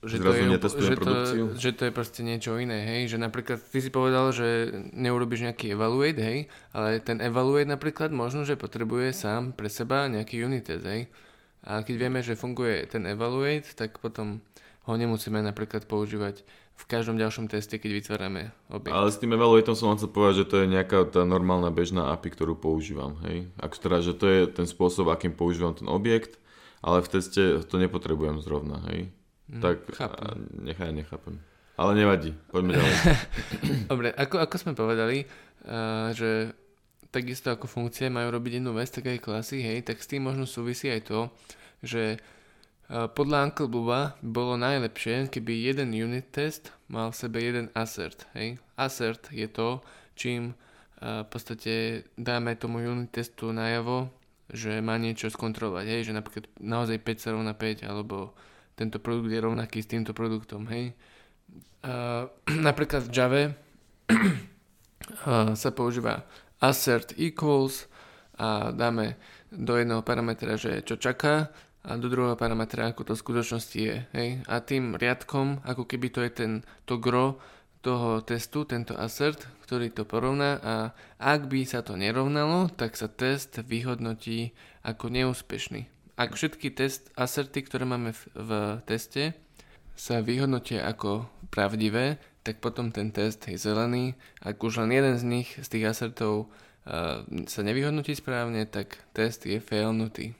že, 0.00 0.16
to 0.16 0.32
je, 0.32 0.48
že, 0.56 0.96
to, 0.96 1.12
že 1.52 1.70
to 1.76 1.82
je 1.84 1.92
proste 1.92 2.24
niečo 2.24 2.56
iné, 2.56 2.80
hej, 2.80 3.12
že 3.12 3.20
napríklad 3.20 3.60
ty 3.60 3.78
si 3.84 3.92
povedal, 3.92 4.32
že 4.32 4.72
neurobiš 4.96 5.44
nejaký 5.44 5.76
evaluate, 5.76 6.20
hej, 6.24 6.38
ale 6.72 7.04
ten 7.04 7.20
evaluate 7.20 7.68
napríklad 7.68 8.08
možno, 8.16 8.48
že 8.48 8.56
potrebuje 8.56 9.12
sám 9.12 9.52
pre 9.52 9.68
seba 9.68 10.08
nejaký 10.08 10.40
unit 10.40 10.64
test, 10.64 10.88
hej, 10.88 11.12
a 11.68 11.84
keď 11.84 11.94
vieme, 12.00 12.24
že 12.24 12.40
funguje 12.40 12.88
ten 12.88 13.04
evaluate, 13.04 13.76
tak 13.76 14.00
potom 14.00 14.40
ho 14.88 14.92
nemusíme 14.96 15.36
napríklad 15.44 15.84
používať 15.84 16.40
v 16.76 16.84
každom 16.88 17.20
ďalšom 17.20 17.52
teste, 17.52 17.76
keď 17.76 17.90
vytvárame 18.00 18.52
objekt. 18.72 18.96
Ale 18.96 19.12
s 19.12 19.20
tým 19.20 19.36
evaluatom 19.36 19.76
som 19.76 19.92
chcel 19.96 20.08
povedať, 20.08 20.44
že 20.44 20.48
to 20.48 20.56
je 20.64 20.72
nejaká 20.72 21.04
tá 21.08 21.24
normálna 21.28 21.68
bežná 21.68 22.16
API, 22.16 22.32
ktorú 22.32 22.56
používam, 22.56 23.20
hej, 23.28 23.52
ak 23.60 23.76
teda, 23.76 24.00
že 24.00 24.16
to 24.16 24.24
je 24.24 24.40
ten 24.48 24.64
spôsob, 24.64 25.12
akým 25.12 25.36
používam 25.36 25.76
ten 25.76 25.84
objekt, 25.84 26.40
ale 26.82 27.02
v 27.02 27.08
teste 27.08 27.62
to 27.64 27.74
nepotrebujem 27.80 28.40
zrovna, 28.40 28.82
hej. 28.92 29.08
Mm, 29.46 29.62
tak 29.62 29.86
chápem. 29.94 30.48
nechaj, 30.66 30.90
nechápem. 30.92 31.38
Ale 31.76 31.92
nevadí, 31.92 32.32
poďme 32.48 32.80
ďalej. 32.80 32.96
Dobre, 33.92 34.08
ako, 34.16 34.36
ako 34.40 34.56
sme 34.56 34.72
povedali, 34.72 35.28
uh, 35.68 36.10
že 36.16 36.56
takisto 37.12 37.52
ako 37.52 37.68
funkcie 37.68 38.08
majú 38.08 38.32
robiť 38.32 38.60
jednu 38.60 38.72
vec, 38.72 38.88
tak 38.88 39.06
aj 39.06 39.20
klasy, 39.20 39.60
hej, 39.60 39.84
tak 39.84 40.00
s 40.00 40.08
tým 40.08 40.24
možno 40.24 40.48
súvisí 40.48 40.88
aj 40.88 41.04
to, 41.04 41.20
že 41.84 42.16
uh, 42.16 43.06
podľa 43.12 43.52
Uncle 43.52 43.68
Buba 43.68 44.16
bolo 44.24 44.56
najlepšie, 44.56 45.28
keby 45.28 45.68
jeden 45.68 45.92
unit 45.92 46.32
test 46.32 46.72
mal 46.88 47.12
v 47.12 47.20
sebe 47.20 47.38
jeden 47.44 47.68
assert, 47.76 48.24
hej. 48.32 48.56
Assert 48.80 49.28
je 49.28 49.46
to, 49.46 49.84
čím 50.16 50.56
uh, 51.04 51.22
v 51.22 51.28
podstate 51.28 51.74
dáme 52.16 52.56
tomu 52.56 52.80
unit 52.80 53.12
testu 53.12 53.52
najavo, 53.52 54.08
že 54.50 54.78
má 54.78 54.94
niečo 55.00 55.26
skontrolovať, 55.30 55.86
hej, 55.90 56.00
že 56.10 56.12
napríklad 56.14 56.46
naozaj 56.62 57.02
5 57.02 57.22
sa 57.22 57.28
rovná 57.34 57.52
5, 57.54 57.86
alebo 57.86 58.36
tento 58.78 59.02
produkt 59.02 59.32
je 59.32 59.40
rovnaký 59.40 59.82
s 59.82 59.90
týmto 59.90 60.12
produktom, 60.14 60.68
hej. 60.70 60.94
Uh, 61.82 62.30
napríklad 62.68 63.06
v 63.06 63.10
Java 63.10 63.42
sa 65.60 65.70
používa 65.70 66.26
assert 66.58 67.14
equals 67.18 67.86
a 68.36 68.70
dáme 68.72 69.16
do 69.48 69.78
jedného 69.78 70.02
parametra, 70.02 70.58
že 70.60 70.84
čo 70.84 70.98
čaká 70.98 71.48
a 71.86 71.94
do 71.94 72.10
druhého 72.10 72.34
parametra, 72.34 72.90
ako 72.90 73.06
to 73.06 73.12
v 73.14 73.22
skutočnosti 73.22 73.78
je. 73.78 73.96
Hej? 74.12 74.28
A 74.50 74.58
tým 74.58 74.98
riadkom, 74.98 75.62
ako 75.62 75.86
keby 75.86 76.10
to 76.10 76.20
je 76.26 76.30
ten, 76.34 76.52
to 76.82 76.98
gro 76.98 77.38
toho 77.86 78.18
testu 78.18 78.66
tento 78.66 78.98
assert, 78.98 79.46
ktorý 79.62 79.94
to 79.94 80.02
porovná 80.02 80.58
a 80.58 80.74
ak 81.22 81.46
by 81.46 81.62
sa 81.62 81.86
to 81.86 81.94
nerovnalo, 81.94 82.66
tak 82.74 82.98
sa 82.98 83.06
test 83.06 83.62
vyhodnotí 83.62 84.50
ako 84.82 85.06
neúspešný. 85.06 85.86
Ak 86.18 86.34
všetky 86.34 86.74
test 86.74 87.14
asserty, 87.14 87.62
ktoré 87.62 87.86
máme 87.86 88.10
v, 88.10 88.22
v 88.34 88.50
teste, 88.90 89.38
sa 89.94 90.18
vyhodnotia 90.18 90.82
ako 90.82 91.30
pravdivé, 91.54 92.18
tak 92.42 92.58
potom 92.58 92.90
ten 92.90 93.14
test 93.14 93.46
je 93.46 93.54
zelený. 93.54 94.18
Ak 94.42 94.58
už 94.58 94.82
len 94.82 94.90
jeden 94.90 95.14
z 95.14 95.24
nich, 95.24 95.48
z 95.54 95.68
tých 95.70 95.86
assertov 95.86 96.50
uh, 96.50 97.22
sa 97.46 97.60
nevyhodnotí 97.62 98.18
správne, 98.18 98.66
tak 98.66 98.98
test 99.14 99.46
je 99.46 99.62
failnutý. 99.62 100.34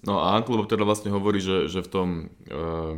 No 0.00 0.24
a 0.24 0.32
Uncle 0.32 0.64
teda 0.64 0.88
vlastne 0.88 1.12
hovorí, 1.12 1.44
že, 1.44 1.68
že 1.68 1.84
v 1.84 1.92
tom 1.92 2.08
uh, 2.48 2.96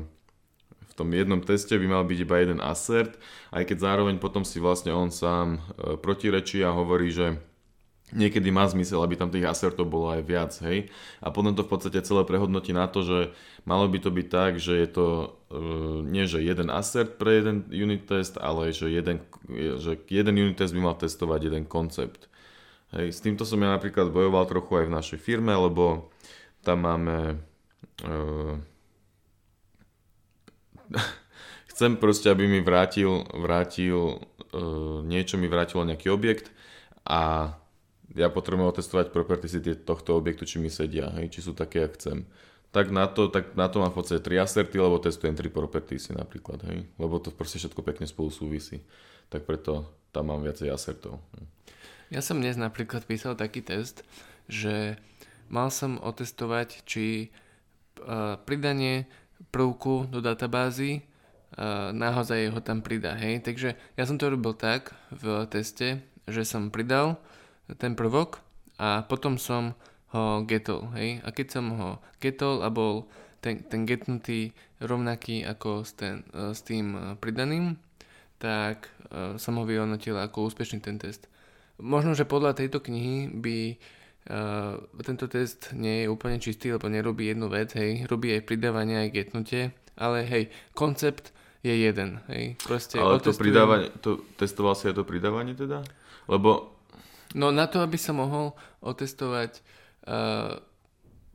v 0.93 0.95
tom 1.01 1.09
jednom 1.09 1.41
teste 1.41 1.73
by 1.81 1.87
mal 1.89 2.05
byť 2.05 2.19
iba 2.21 2.37
jeden 2.45 2.61
assert, 2.61 3.17
aj 3.49 3.65
keď 3.65 3.77
zároveň 3.81 4.21
potom 4.21 4.45
si 4.45 4.61
vlastne 4.61 4.93
on 4.93 5.09
sám 5.09 5.57
e, 5.57 5.97
protirečí 5.97 6.61
a 6.61 6.77
hovorí, 6.77 7.09
že 7.09 7.41
niekedy 8.13 8.53
má 8.53 8.69
zmysel, 8.69 9.01
aby 9.01 9.17
tam 9.17 9.33
tých 9.33 9.49
assertov 9.49 9.89
bolo 9.89 10.13
aj 10.13 10.21
viac, 10.21 10.53
hej. 10.69 10.93
A 11.25 11.33
potom 11.33 11.57
to 11.57 11.65
v 11.65 11.73
podstate 11.73 12.05
celé 12.05 12.29
prehodnotí 12.29 12.77
na 12.77 12.85
to, 12.87 13.01
že 13.01 13.19
malo 13.65 13.89
by 13.89 13.99
to 14.05 14.13
byť 14.13 14.27
tak, 14.29 14.53
že 14.61 14.77
je 14.85 14.89
to 14.93 15.07
e, 15.49 15.57
nie, 16.05 16.29
že 16.29 16.45
jeden 16.45 16.69
assert 16.69 17.17
pre 17.17 17.41
jeden 17.41 17.65
unit 17.73 18.05
test, 18.05 18.37
ale 18.37 18.77
že 18.77 18.93
jeden, 18.93 19.25
že 19.81 19.97
jeden 20.13 20.35
unit 20.37 20.61
test 20.61 20.77
by 20.77 20.81
mal 20.93 20.97
testovať 21.01 21.41
jeden 21.49 21.65
koncept. 21.65 22.29
Hej, 22.93 23.17
s 23.17 23.25
týmto 23.25 23.49
som 23.49 23.57
ja 23.65 23.73
napríklad 23.73 24.13
bojoval 24.13 24.45
trochu 24.45 24.85
aj 24.85 24.87
v 24.93 24.97
našej 25.01 25.19
firme, 25.25 25.57
lebo 25.57 26.13
tam 26.61 26.85
máme 26.85 27.41
e, 28.05 28.17
chcem 31.73 31.97
proste, 31.97 32.29
aby 32.29 32.47
mi 32.49 32.61
vrátil, 32.61 33.25
vrátil 33.33 34.21
uh, 34.53 35.01
niečo 35.03 35.41
mi 35.41 35.49
vrátilo 35.49 35.83
nejaký 35.89 36.13
objekt 36.13 36.53
a 37.03 37.53
ja 38.13 38.29
potrebujem 38.29 38.69
otestovať 38.69 39.09
properticity 39.09 39.73
tohto 39.73 40.13
objektu, 40.13 40.45
či 40.45 40.61
mi 40.61 40.69
sedia, 40.69 41.09
hej, 41.17 41.33
či 41.33 41.41
sú 41.41 41.57
také, 41.57 41.81
jak 41.89 41.97
chcem. 41.97 42.29
Tak 42.73 42.93
na 42.93 43.09
to, 43.09 43.29
tak 43.29 43.57
na 43.57 43.69
to 43.69 43.81
mám 43.81 43.93
v 43.93 44.05
podstate 44.05 44.21
3 44.21 44.45
asserty, 44.45 44.77
lebo 44.77 45.01
testujem 45.01 45.33
3 45.33 45.49
propertiesy 45.49 46.13
napríklad, 46.13 46.61
hej, 46.69 46.89
lebo 47.01 47.17
to 47.21 47.33
proste 47.33 47.61
všetko 47.61 47.81
pekne 47.81 48.05
spolu 48.05 48.29
súvisí. 48.29 48.85
Tak 49.33 49.49
preto 49.49 49.89
tam 50.13 50.29
mám 50.29 50.45
viacej 50.45 50.69
assertov. 50.69 51.21
Ja 52.13 52.21
som 52.21 52.45
dnes 52.45 52.61
napríklad 52.61 53.09
písal 53.09 53.33
taký 53.33 53.65
test, 53.65 54.05
že 54.45 55.01
mal 55.49 55.73
som 55.73 55.97
otestovať, 55.97 56.85
či 56.85 57.33
uh, 58.05 58.37
pridanie 58.45 59.09
prvku 59.51 60.07
do 60.07 60.23
databázy 60.23 61.03
uh, 61.59 61.91
naozaj 61.91 62.53
ho 62.53 62.61
tam 62.63 62.85
pridá. 62.85 63.17
Hej? 63.19 63.43
Takže 63.43 63.75
ja 63.99 64.05
som 64.07 64.21
to 64.21 64.31
robil 64.31 64.55
tak 64.55 64.95
v 65.11 65.49
teste, 65.51 66.05
že 66.29 66.47
som 66.47 66.71
pridal 66.71 67.19
ten 67.81 67.97
prvok 67.99 68.39
a 68.79 69.03
potom 69.03 69.41
som 69.41 69.75
ho 70.13 70.45
getol. 70.45 70.93
Hej? 70.95 71.25
A 71.25 71.33
keď 71.33 71.47
som 71.59 71.67
ho 71.75 71.91
getol 72.21 72.63
a 72.63 72.69
bol 72.69 73.09
ten, 73.43 73.65
ten 73.67 73.89
getnutý 73.89 74.55
rovnaký 74.79 75.43
ako 75.43 75.83
s, 75.83 75.99
ten, 75.99 76.23
uh, 76.37 76.55
s 76.55 76.63
tým 76.63 76.95
uh, 76.95 77.03
pridaným, 77.19 77.81
tak 78.43 78.91
som 79.39 79.55
ho 79.55 79.63
vyhodnotil 79.63 80.19
ako 80.19 80.51
úspešný 80.51 80.83
ten 80.83 80.99
test. 80.99 81.31
Možno, 81.79 82.11
že 82.11 82.27
podľa 82.27 82.59
tejto 82.59 82.83
knihy 82.83 83.31
by 83.31 83.57
Uh, 83.79 84.02
tento 85.03 85.27
test 85.27 85.75
nie 85.75 86.07
je 86.07 86.07
úplne 86.07 86.39
čistý, 86.39 86.71
lebo 86.71 86.87
nerobí 86.87 87.27
jednu 87.27 87.51
vec, 87.51 87.75
hej, 87.75 88.07
robí 88.07 88.31
aj 88.31 88.47
pridávanie, 88.47 89.03
aj 89.03 89.11
getnutie, 89.11 89.75
ale 89.99 90.23
hej, 90.23 90.49
koncept 90.79 91.35
je 91.63 91.75
jeden, 91.75 92.23
hej. 92.31 92.55
Proste 92.63 93.03
ale 93.03 93.19
to 93.19 93.35
pridávanie, 93.35 93.91
to 93.99 94.23
testoval 94.39 94.79
si 94.79 94.91
aj 94.91 94.99
to 94.99 95.05
pridávanie 95.07 95.59
teda? 95.59 95.83
Lebo... 96.31 96.75
No 97.35 97.51
na 97.51 97.67
to, 97.67 97.83
aby 97.83 97.99
sa 97.99 98.15
mohol 98.15 98.55
otestovať 98.85 99.59
uh, 100.07 100.61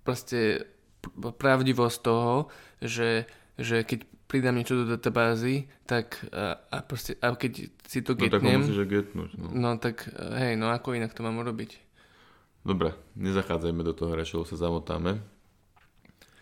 proste 0.07 0.67
pravdivosť 1.15 1.97
toho, 2.03 2.47
že, 2.79 3.27
že 3.59 3.83
keď 3.83 4.07
pridám 4.27 4.55
niečo 4.59 4.83
do 4.83 4.85
databázy, 4.95 5.71
tak 5.87 6.19
a, 6.35 6.59
a, 6.67 6.77
proste, 6.83 7.15
a 7.23 7.31
keď 7.35 7.71
si 7.87 7.99
to 8.03 8.15
getnem... 8.15 8.43
No 8.43 8.43
tak 8.43 8.43
ho 8.43 8.59
musíš 8.63 8.79
getnúť. 8.83 9.29
No. 9.39 9.47
no 9.55 9.69
tak 9.79 10.11
hej, 10.39 10.59
no 10.59 10.71
ako 10.71 10.95
inak 10.99 11.15
to 11.15 11.23
mám 11.23 11.39
urobiť? 11.39 11.86
Dobre, 12.67 12.91
nezachádzajme 13.15 13.79
do 13.79 13.95
toho 13.95 14.11
rečov, 14.11 14.43
sa 14.43 14.59
zamotáme. 14.59 15.23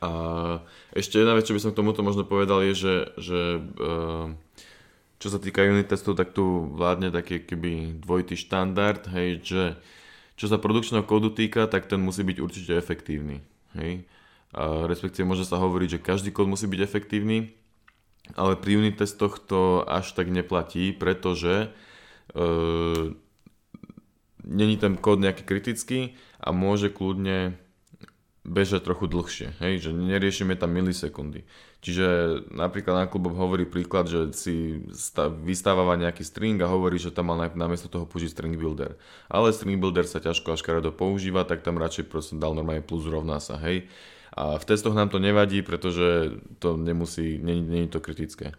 A 0.01 0.11
ešte 0.97 1.21
jedna 1.21 1.37
vec, 1.37 1.45
čo 1.45 1.53
by 1.53 1.61
som 1.61 1.71
k 1.71 1.77
tomuto 1.77 2.01
možno 2.01 2.25
povedal, 2.25 2.65
je, 2.65 2.73
že, 2.73 2.95
že 3.21 3.39
eh, 3.61 4.25
čo 5.21 5.27
sa 5.29 5.37
týka 5.37 5.61
unit 5.61 5.85
testov, 5.85 6.17
tak 6.17 6.33
tu 6.33 6.65
vládne 6.73 7.13
taký 7.13 7.45
keby 7.45 8.01
dvojitý 8.01 8.41
štandard, 8.41 9.05
hej, 9.13 9.45
že 9.45 9.63
čo 10.33 10.49
sa 10.49 10.57
produkčného 10.57 11.05
kódu 11.05 11.29
týka, 11.29 11.69
tak 11.69 11.85
ten 11.85 12.01
musí 12.01 12.25
byť 12.25 12.37
určite 12.41 12.73
efektívny. 12.73 13.45
Hej. 13.77 14.09
A 14.51 14.89
respektíve 14.89 15.29
môže 15.29 15.45
sa 15.45 15.61
hovoriť, 15.61 15.99
že 15.99 16.03
každý 16.03 16.33
kód 16.33 16.49
musí 16.49 16.65
byť 16.65 16.81
efektívny, 16.81 17.53
ale 18.33 18.57
pri 18.57 18.81
unit 18.81 18.97
testoch 18.97 19.37
to 19.37 19.85
až 19.85 20.11
tak 20.17 20.33
neplatí, 20.33 20.89
pretože 20.89 21.69
e, 22.33 22.47
není 24.45 24.77
ten 24.77 24.95
kód 24.95 25.19
nejaký 25.19 25.43
kritický 25.43 26.13
a 26.37 26.53
môže 26.53 26.93
kľudne 26.93 27.57
bežať 28.45 28.85
trochu 28.85 29.09
dlhšie, 29.09 29.57
hej, 29.57 29.89
že 29.89 29.89
neriešime 29.89 30.53
tam 30.53 30.69
milisekundy. 30.77 31.49
Čiže 31.81 32.05
napríklad 32.53 32.93
na 32.93 33.05
klubov 33.09 33.33
hovorí 33.37 33.65
príklad, 33.65 34.05
že 34.05 34.33
si 34.37 34.85
vystáva 35.41 35.85
nejaký 35.97 36.21
string 36.21 36.61
a 36.61 36.69
hovorí, 36.69 37.01
že 37.01 37.09
tam 37.09 37.33
mal 37.33 37.41
namiesto 37.41 37.89
toho 37.89 38.05
použiť 38.05 38.29
string 38.37 38.53
builder. 38.57 39.01
Ale 39.29 39.49
string 39.49 39.81
builder 39.81 40.05
sa 40.05 40.21
ťažko 40.21 40.53
až 40.53 40.61
karedo 40.61 40.93
používa, 40.93 41.41
tak 41.45 41.65
tam 41.65 41.81
radšej 41.81 42.05
proste 42.05 42.37
dal 42.37 42.53
normálne 42.53 42.85
plus 42.85 43.09
rovná 43.09 43.41
sa, 43.41 43.57
hej. 43.57 43.89
A 44.37 44.61
v 44.61 44.67
testoch 44.67 44.93
nám 44.93 45.09
to 45.09 45.17
nevadí, 45.17 45.65
pretože 45.65 46.37
to 46.61 46.77
nemusí, 46.77 47.41
není 47.41 47.89
to 47.89 47.97
kritické. 47.97 48.53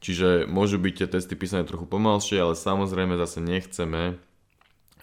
Čiže 0.00 0.44
môžu 0.48 0.76
byť 0.76 0.94
tie 0.96 1.08
testy 1.08 1.36
písané 1.36 1.64
trochu 1.64 1.88
pomalšie, 1.88 2.40
ale 2.40 2.56
samozrejme 2.56 3.16
zase 3.16 3.40
nechceme, 3.40 4.20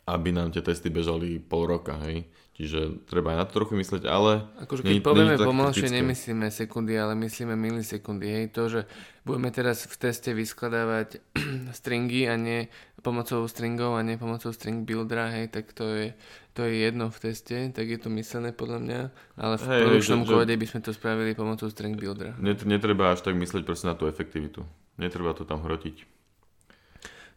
aby 0.04 0.36
nám 0.36 0.52
tie 0.52 0.60
testy 0.60 0.92
bežali 0.92 1.40
pol 1.40 1.68
roka, 1.68 1.96
hej. 2.04 2.28
Čiže 2.54 3.10
treba 3.10 3.34
aj 3.34 3.38
na 3.40 3.46
to 3.50 3.58
trochu 3.58 3.74
myslieť, 3.74 4.06
ale... 4.06 4.46
Akože 4.62 4.86
keď 4.86 5.02
povieme 5.02 5.36
pomalšie, 5.42 5.90
nemyslíme 5.90 6.54
sekundy, 6.54 6.94
ale 6.94 7.18
myslíme 7.18 7.58
milisekundy, 7.58 8.28
hej. 8.30 8.46
To, 8.54 8.70
že 8.70 8.82
budeme 9.26 9.50
teraz 9.50 9.90
v 9.90 9.96
teste 9.98 10.38
vyskladávať 10.38 11.18
stringy 11.80 12.30
a 12.30 12.38
nie 12.38 12.70
pomocou 13.02 13.42
stringov 13.50 13.98
a 13.98 14.06
nie 14.06 14.22
pomocou 14.22 14.54
string 14.54 14.86
buildera, 14.86 15.34
hej, 15.34 15.50
tak 15.50 15.74
to 15.74 15.90
je, 15.90 16.08
to 16.54 16.62
je 16.62 16.86
jedno 16.86 17.10
v 17.10 17.18
teste, 17.18 17.58
tak 17.74 17.86
je 17.90 17.98
to 17.98 18.14
myslené 18.14 18.54
podľa 18.54 18.80
mňa, 18.86 19.02
ale 19.42 19.56
v 19.58 19.64
hey, 19.66 19.82
produkčnom 19.90 20.22
kóde 20.24 20.54
by 20.54 20.66
sme 20.70 20.80
to 20.86 20.92
spravili 20.94 21.34
pomocou 21.34 21.68
string 21.74 21.98
buildera. 21.98 22.38
Netreba 22.40 23.18
až 23.18 23.26
tak 23.26 23.34
myslieť 23.34 23.66
proste 23.66 23.90
na 23.90 23.98
tú 23.98 24.06
efektivitu. 24.06 24.62
Netreba 25.02 25.34
to 25.34 25.42
tam 25.42 25.66
hrotiť. 25.66 26.13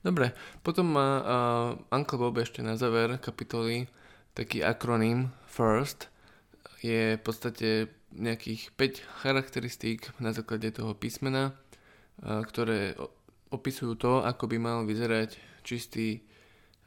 Dobre, 0.04 0.36
potom 0.62 0.92
má 0.92 1.10
uh, 1.18 1.24
Uncle 1.90 2.20
Bob 2.20 2.36
ešte 2.38 2.62
na 2.62 2.78
záver 2.78 3.18
kapitoly 3.18 3.90
taký 4.36 4.60
akroným 4.60 5.32
FIRST. 5.48 6.12
Je 6.84 7.16
v 7.16 7.22
podstate 7.22 7.90
nejakých 8.12 8.72
5 8.76 9.22
charakteristík 9.24 10.12
na 10.22 10.30
základe 10.30 10.70
toho 10.70 10.92
písmena, 10.92 11.52
uh, 11.52 12.44
ktoré 12.44 12.94
opisujú 13.50 13.96
to, 13.96 14.12
ako 14.22 14.50
by 14.50 14.56
mal 14.60 14.78
vyzerať 14.84 15.38
čistý 15.66 16.22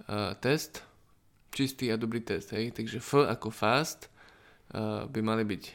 uh, 0.07 0.35
test, 0.39 0.85
čistý 1.51 1.91
a 1.91 1.99
dobrý 1.99 2.21
test. 2.21 2.53
Hej? 2.55 2.77
Takže 2.77 3.01
F 3.03 3.25
ako 3.25 3.49
fast 3.49 4.07
uh, 4.71 5.09
by 5.09 5.19
mali 5.19 5.43
byť 5.43 5.63
uh, 5.65 5.73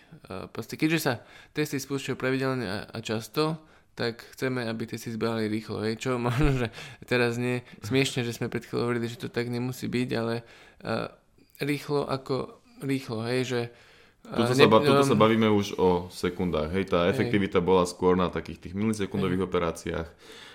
proste, 0.49 0.79
keďže 0.79 1.01
sa 1.01 1.15
testy 1.53 1.77
spúšťajú 1.77 2.17
pravidelne 2.17 2.67
a, 2.67 2.79
a 2.89 2.99
často, 3.03 3.61
tak 3.95 4.27
chceme, 4.35 4.67
aby 4.67 4.91
tie 4.91 4.99
si 4.99 5.15
zbehali 5.15 5.47
rýchlo. 5.47 5.83
Hej. 5.83 6.03
Čo 6.03 6.19
možno, 6.23 6.67
že 6.67 6.69
teraz 7.07 7.39
nie 7.39 7.63
smiešne, 7.83 8.27
že 8.27 8.35
sme 8.35 8.51
pred 8.51 8.67
chvíľou 8.67 8.91
hovorili, 8.91 9.07
že 9.07 9.23
to 9.23 9.31
tak 9.31 9.49
nemusí 9.49 9.87
byť, 9.87 10.09
ale 10.19 10.43
uh, 10.83 11.09
rýchlo 11.63 12.07
ako 12.11 12.61
rýchlo, 12.83 13.25
hej, 13.25 13.41
že 13.47 13.61
uh, 14.29 14.45
sa, 14.45 14.55
ne, 14.59 14.67
toto 14.67 15.07
sa 15.07 15.17
bavíme 15.17 15.49
už 15.49 15.79
o 15.79 16.11
sekundách, 16.11 16.75
hej, 16.75 16.91
tá 16.91 17.07
efektivita 17.09 17.63
hej. 17.63 17.67
bola 17.67 17.85
skôr 17.87 18.19
na 18.19 18.29
takých 18.29 18.69
tých 18.69 18.75
milisekundových 18.75 19.47
hej. 19.47 19.49
operáciách 19.49 20.09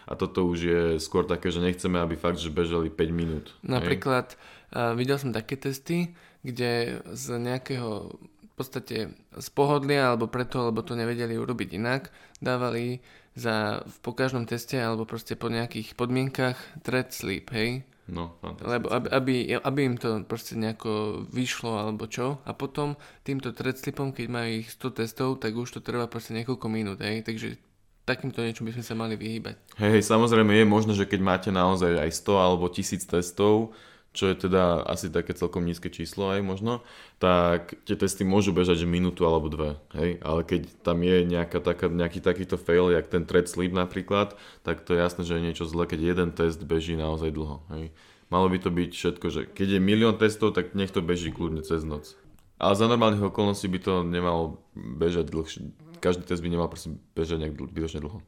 a 0.10 0.13
toto 0.17 0.46
už 0.50 0.60
je 0.60 0.81
skôr 0.98 1.24
také, 1.24 1.53
že 1.53 1.62
nechceme, 1.62 2.01
aby 2.01 2.17
fakt, 2.17 2.41
že 2.41 2.50
bežali 2.50 2.89
5 2.89 3.10
minút. 3.13 3.53
Napríklad 3.62 4.36
uh, 4.74 4.98
videl 4.98 5.22
som 5.22 5.31
také 5.31 5.55
testy, 5.55 6.12
kde 6.41 7.03
z 7.13 7.25
nejakého 7.39 8.15
v 8.19 8.53
podstate 8.67 9.15
z 9.15 9.48
pohodlia 9.55 10.12
alebo 10.12 10.27
preto, 10.27 10.67
lebo 10.67 10.84
to 10.84 10.91
nevedeli 10.91 11.39
urobiť 11.39 11.79
inak, 11.79 12.12
dávali 12.43 13.00
za, 13.39 13.88
po 14.03 14.12
každom 14.12 14.43
teste 14.43 14.75
alebo 14.75 15.08
proste 15.08 15.39
po 15.39 15.48
nejakých 15.48 15.96
podmienkach 15.96 16.60
thread 16.84 17.15
sleep, 17.15 17.50
hej? 17.55 17.88
No, 18.10 18.41
Lebo 18.65 18.89
aby, 18.89 19.08
aby, 19.13 19.34
aby 19.53 19.79
im 19.86 19.93
to 19.93 20.25
proste 20.25 20.58
nejako 20.58 21.24
vyšlo 21.29 21.77
alebo 21.77 22.10
čo. 22.10 22.41
A 22.41 22.58
potom 22.58 22.98
týmto 23.22 23.53
thread 23.53 23.77
sleepom, 23.77 24.10
keď 24.10 24.25
majú 24.34 24.50
ich 24.65 24.69
100 24.74 24.98
testov, 25.05 25.38
tak 25.38 25.53
už 25.53 25.77
to 25.77 25.79
trvá 25.86 26.10
proste 26.10 26.34
niekoľko 26.34 26.67
minút, 26.74 27.00
hej? 27.05 27.22
Takže 27.22 27.62
takýmto 28.10 28.41
niečo 28.41 28.65
by 28.65 28.74
sme 28.74 28.84
sa 28.86 28.98
mali 28.98 29.13
vyhýbať. 29.13 29.62
Hej, 29.77 30.10
samozrejme 30.10 30.58
je 30.58 30.65
možné, 30.65 30.98
že 30.98 31.05
keď 31.05 31.22
máte 31.22 31.50
naozaj 31.53 32.01
aj 32.01 32.10
100 32.10 32.34
alebo 32.41 32.65
1000 32.65 33.05
testov, 33.05 33.77
čo 34.13 34.25
je 34.27 34.35
teda 34.49 34.81
asi 34.89 35.13
také 35.13 35.37
celkom 35.37 35.65
nízke 35.65 35.93
číslo 35.93 36.33
aj 36.33 36.41
možno, 36.41 36.81
tak 37.21 37.77
tie 37.85 37.93
testy 37.93 38.25
môžu 38.25 38.51
bežať 38.51 38.83
že 38.83 38.87
minútu 38.89 39.23
alebo 39.23 39.47
dve, 39.53 39.77
hej, 39.93 40.17
ale 40.25 40.41
keď 40.41 40.61
tam 40.81 41.05
je 41.05 41.17
nejaká 41.29 41.61
taká, 41.61 41.87
nejaký 41.87 42.19
takýto 42.19 42.57
fail, 42.57 42.89
jak 42.89 43.05
ten 43.05 43.23
thread 43.29 43.45
sleep 43.45 43.69
napríklad, 43.69 44.33
tak 44.65 44.81
to 44.81 44.97
je 44.97 44.99
jasné, 44.99 45.21
že 45.25 45.37
je 45.37 45.45
niečo 45.45 45.65
zle, 45.69 45.85
keď 45.85 45.99
jeden 46.15 46.29
test 46.33 46.61
beží 46.65 46.97
naozaj 46.97 47.29
dlho, 47.29 47.61
hej. 47.77 47.93
Malo 48.29 48.45
by 48.45 48.61
to 48.61 48.69
byť 48.69 48.91
všetko, 48.93 49.27
že 49.33 49.41
keď 49.49 49.77
je 49.77 49.79
milión 49.81 50.13
testov, 50.13 50.53
tak 50.53 50.77
nech 50.77 50.93
to 50.93 51.01
beží 51.01 51.33
kľudne 51.33 51.65
cez 51.65 51.81
noc. 51.81 52.13
Ale 52.61 52.77
za 52.77 52.85
normálnych 52.85 53.25
okolností 53.25 53.65
by 53.65 53.79
to 53.81 53.93
nemalo 54.05 54.61
bežať 54.77 55.33
dlhšie. 55.33 55.73
Každý 55.97 56.29
test 56.29 56.45
by 56.45 56.53
nemal 56.53 56.69
prosím 56.69 57.01
bežať 57.17 57.41
nejak 57.41 57.57
dl- 57.57 57.73
dlho. 57.73 58.21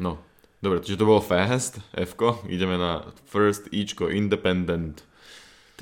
No, 0.00 0.16
dobre, 0.64 0.80
takže 0.80 0.96
to 0.96 1.04
bolo 1.04 1.20
fast, 1.20 1.84
f 1.92 2.16
ideme 2.48 2.80
na 2.80 3.12
first, 3.28 3.68
ičko, 3.68 4.08
independent 4.08 5.04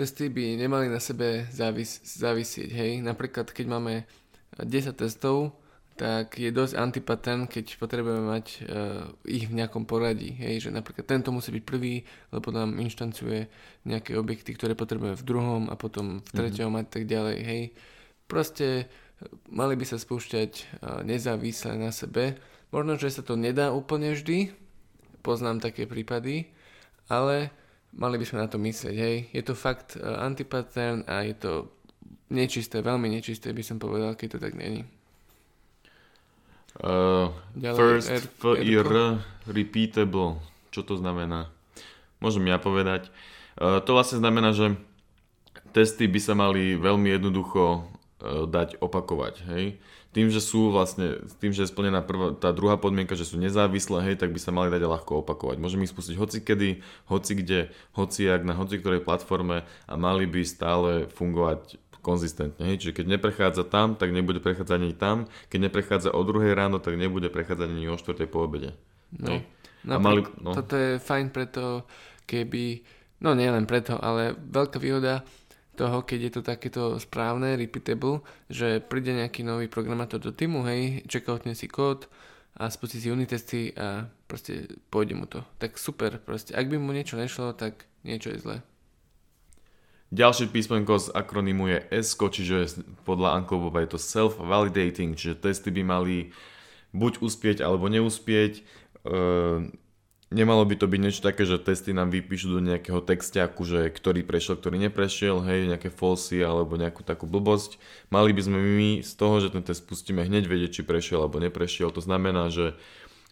testy 0.00 0.32
by 0.32 0.56
nemali 0.56 0.88
na 0.88 0.96
sebe 0.96 1.44
závis, 1.52 2.00
závisieť, 2.16 2.72
hej. 2.72 2.92
Napríklad, 3.04 3.52
keď 3.52 3.66
máme 3.68 4.08
10 4.56 4.96
testov, 4.96 5.52
tak 6.00 6.40
je 6.40 6.48
dosť 6.48 6.80
antipattern, 6.80 7.44
keď 7.44 7.76
potrebujeme 7.76 8.24
mať 8.24 8.46
uh, 8.64 9.04
ich 9.28 9.44
v 9.44 9.60
nejakom 9.60 9.84
poradí, 9.84 10.32
hej, 10.32 10.64
že 10.64 10.70
napríklad 10.72 11.04
tento 11.04 11.28
musí 11.28 11.52
byť 11.52 11.64
prvý, 11.68 12.00
lebo 12.32 12.48
nám 12.48 12.80
inštancuje 12.80 13.52
nejaké 13.84 14.16
objekty, 14.16 14.56
ktoré 14.56 14.72
potrebujeme 14.72 15.12
v 15.12 15.26
druhom 15.28 15.62
a 15.68 15.76
potom 15.76 16.24
v 16.24 16.30
mhm. 16.32 16.36
treťom 16.40 16.72
mm-hmm. 16.72 16.88
a 16.88 16.92
tak 16.96 17.04
ďalej, 17.04 17.38
hej. 17.44 17.62
Proste 18.24 18.66
eh, 18.80 19.28
mali 19.52 19.76
by 19.76 19.84
sa 19.84 20.00
spúšťať 20.00 20.52
uh, 20.56 21.04
nezávisle 21.04 21.76
na 21.76 21.92
sebe. 21.92 22.40
Možno, 22.72 22.96
že 22.96 23.12
sa 23.12 23.20
to 23.20 23.36
nedá 23.36 23.68
úplne 23.68 24.16
vždy, 24.16 24.56
poznám 25.20 25.60
také 25.60 25.84
prípady, 25.84 26.48
ale 27.12 27.52
mali 27.94 28.16
by 28.18 28.24
sme 28.26 28.42
na 28.42 28.48
to 28.50 28.58
myslieť, 28.58 28.96
hej. 28.96 29.16
Je 29.34 29.42
to 29.42 29.58
fakt 29.58 29.98
uh, 29.98 30.22
antipattern 30.22 31.02
a 31.10 31.26
je 31.26 31.34
to 31.34 31.52
nečisté, 32.30 32.80
veľmi 32.80 33.10
nečisté 33.10 33.50
by 33.50 33.62
som 33.66 33.82
povedal, 33.82 34.14
keď 34.14 34.38
to 34.38 34.38
tak 34.38 34.54
není. 34.54 34.86
Uh, 36.78 37.34
first 37.58 38.08
R, 38.08 38.22
FIR 38.38 39.18
repeatable. 39.50 40.38
Čo 40.70 40.86
to 40.86 40.94
znamená? 40.96 41.50
Môžem 42.22 42.46
ja 42.46 42.62
povedať. 42.62 43.10
Uh, 43.58 43.82
to 43.82 43.98
vlastne 43.98 44.22
znamená, 44.22 44.54
že 44.54 44.78
testy 45.74 46.06
by 46.06 46.20
sa 46.22 46.38
mali 46.38 46.78
veľmi 46.78 47.10
jednoducho 47.10 47.82
uh, 47.82 48.46
dať 48.46 48.78
opakovať. 48.78 49.34
Hej? 49.50 49.82
Tým, 50.10 50.26
že 50.26 50.42
sú 50.42 50.74
vlastne, 50.74 51.22
tým, 51.38 51.54
že 51.54 51.62
je 51.62 51.70
splnená 51.70 52.02
prvá, 52.02 52.34
tá 52.34 52.50
druhá 52.50 52.74
podmienka, 52.74 53.14
že 53.14 53.22
sú 53.22 53.38
nezávislé, 53.38 54.10
hej, 54.10 54.16
tak 54.18 54.34
by 54.34 54.40
sa 54.42 54.50
mali 54.50 54.66
dať 54.66 54.82
ľahko 54.82 55.22
opakovať. 55.22 55.62
Môžeme 55.62 55.86
ich 55.86 55.94
spustiť 55.94 56.18
hoci 56.18 56.42
kedy, 56.42 56.82
hoci 57.06 57.32
kde, 57.38 57.60
hoci 57.94 58.26
jak, 58.26 58.42
na 58.42 58.58
hoci 58.58 58.82
ktorej 58.82 59.06
platforme 59.06 59.62
a 59.86 59.94
mali 59.94 60.26
by 60.26 60.42
stále 60.42 61.06
fungovať 61.14 61.78
konzistentne. 62.02 62.64
Hej. 62.66 62.76
Čiže 62.82 62.96
keď 62.96 63.06
neprechádza 63.06 63.62
tam, 63.68 63.94
tak 63.94 64.10
nebude 64.10 64.42
prechádzať 64.42 64.76
ani 64.80 64.96
tam. 64.96 65.30
Keď 65.52 65.70
neprechádza 65.70 66.08
o 66.10 66.20
druhej 66.26 66.56
ráno, 66.56 66.82
tak 66.82 66.98
nebude 66.98 67.30
prechádzať 67.30 67.68
ani 67.70 67.86
o 67.86 68.00
štvrtej 68.00 68.28
po 68.28 68.42
obede. 68.42 68.74
No, 69.14 69.38
a 69.86 69.96
mali, 70.00 70.26
no. 70.40 70.56
Toto 70.56 70.74
je 70.74 70.98
fajn 70.98 71.30
preto, 71.30 71.84
keby, 72.26 72.82
no 73.22 73.36
nie 73.36 73.48
len 73.48 73.64
preto, 73.68 73.96
ale 74.00 74.34
veľká 74.34 74.76
výhoda 74.80 75.22
toho, 75.80 76.04
keď 76.04 76.20
je 76.28 76.32
to 76.36 76.42
takéto 76.44 76.82
správne, 77.00 77.56
repeatable, 77.56 78.20
že 78.52 78.84
príde 78.84 79.16
nejaký 79.16 79.40
nový 79.40 79.64
programátor 79.64 80.20
do 80.20 80.28
týmu, 80.28 80.68
hej, 80.68 81.00
checkoutne 81.08 81.56
si 81.56 81.72
kód 81.72 82.04
a 82.60 82.68
spustí 82.68 83.00
si 83.00 83.08
unit 83.08 83.32
testy 83.32 83.72
a 83.72 84.04
proste 84.28 84.68
pôjde 84.92 85.16
mu 85.16 85.24
to. 85.24 85.40
Tak 85.56 85.80
super, 85.80 86.20
proste. 86.20 86.52
Ak 86.52 86.68
by 86.68 86.76
mu 86.76 86.92
niečo 86.92 87.16
nešlo, 87.16 87.56
tak 87.56 87.88
niečo 88.04 88.28
je 88.28 88.44
zlé. 88.44 88.56
Ďalšie 90.10 90.50
písmenko 90.50 90.98
z 90.98 91.14
akronymu 91.14 91.70
je 91.70 91.78
ESCO, 92.02 92.28
čiže 92.28 92.82
podľa 93.06 93.40
Anklobova 93.40 93.80
je 93.86 93.94
to 93.94 93.98
self-validating, 94.02 95.14
čiže 95.14 95.38
testy 95.38 95.70
by 95.70 95.82
mali 95.86 96.34
buď 96.90 97.22
uspieť 97.22 97.62
alebo 97.62 97.86
neúspieť. 97.86 98.66
Ehm, 99.06 99.78
Nemalo 100.30 100.62
by 100.62 100.78
to 100.78 100.86
byť 100.86 101.00
niečo 101.02 101.26
také, 101.26 101.42
že 101.42 101.58
testy 101.58 101.90
nám 101.90 102.14
vypíšu 102.14 102.54
do 102.54 102.62
nejakého 102.62 103.02
textiaku, 103.02 103.66
že 103.66 103.90
ktorý 103.90 104.22
prešiel, 104.22 104.62
ktorý 104.62 104.78
neprešiel, 104.78 105.42
hej, 105.42 105.66
nejaké 105.66 105.90
falsy 105.90 106.38
alebo 106.46 106.78
nejakú 106.78 107.02
takú 107.02 107.26
blbosť. 107.26 107.82
Mali 108.14 108.30
by 108.30 108.42
sme 108.46 108.58
my 108.62 108.90
z 109.02 109.12
toho, 109.18 109.42
že 109.42 109.50
ten 109.50 109.66
test 109.66 109.82
pustíme 109.90 110.22
hneď 110.22 110.46
vedieť, 110.46 110.70
či 110.80 110.82
prešiel 110.86 111.26
alebo 111.26 111.42
neprešiel. 111.42 111.90
To 111.90 111.98
znamená, 111.98 112.46
že 112.46 112.78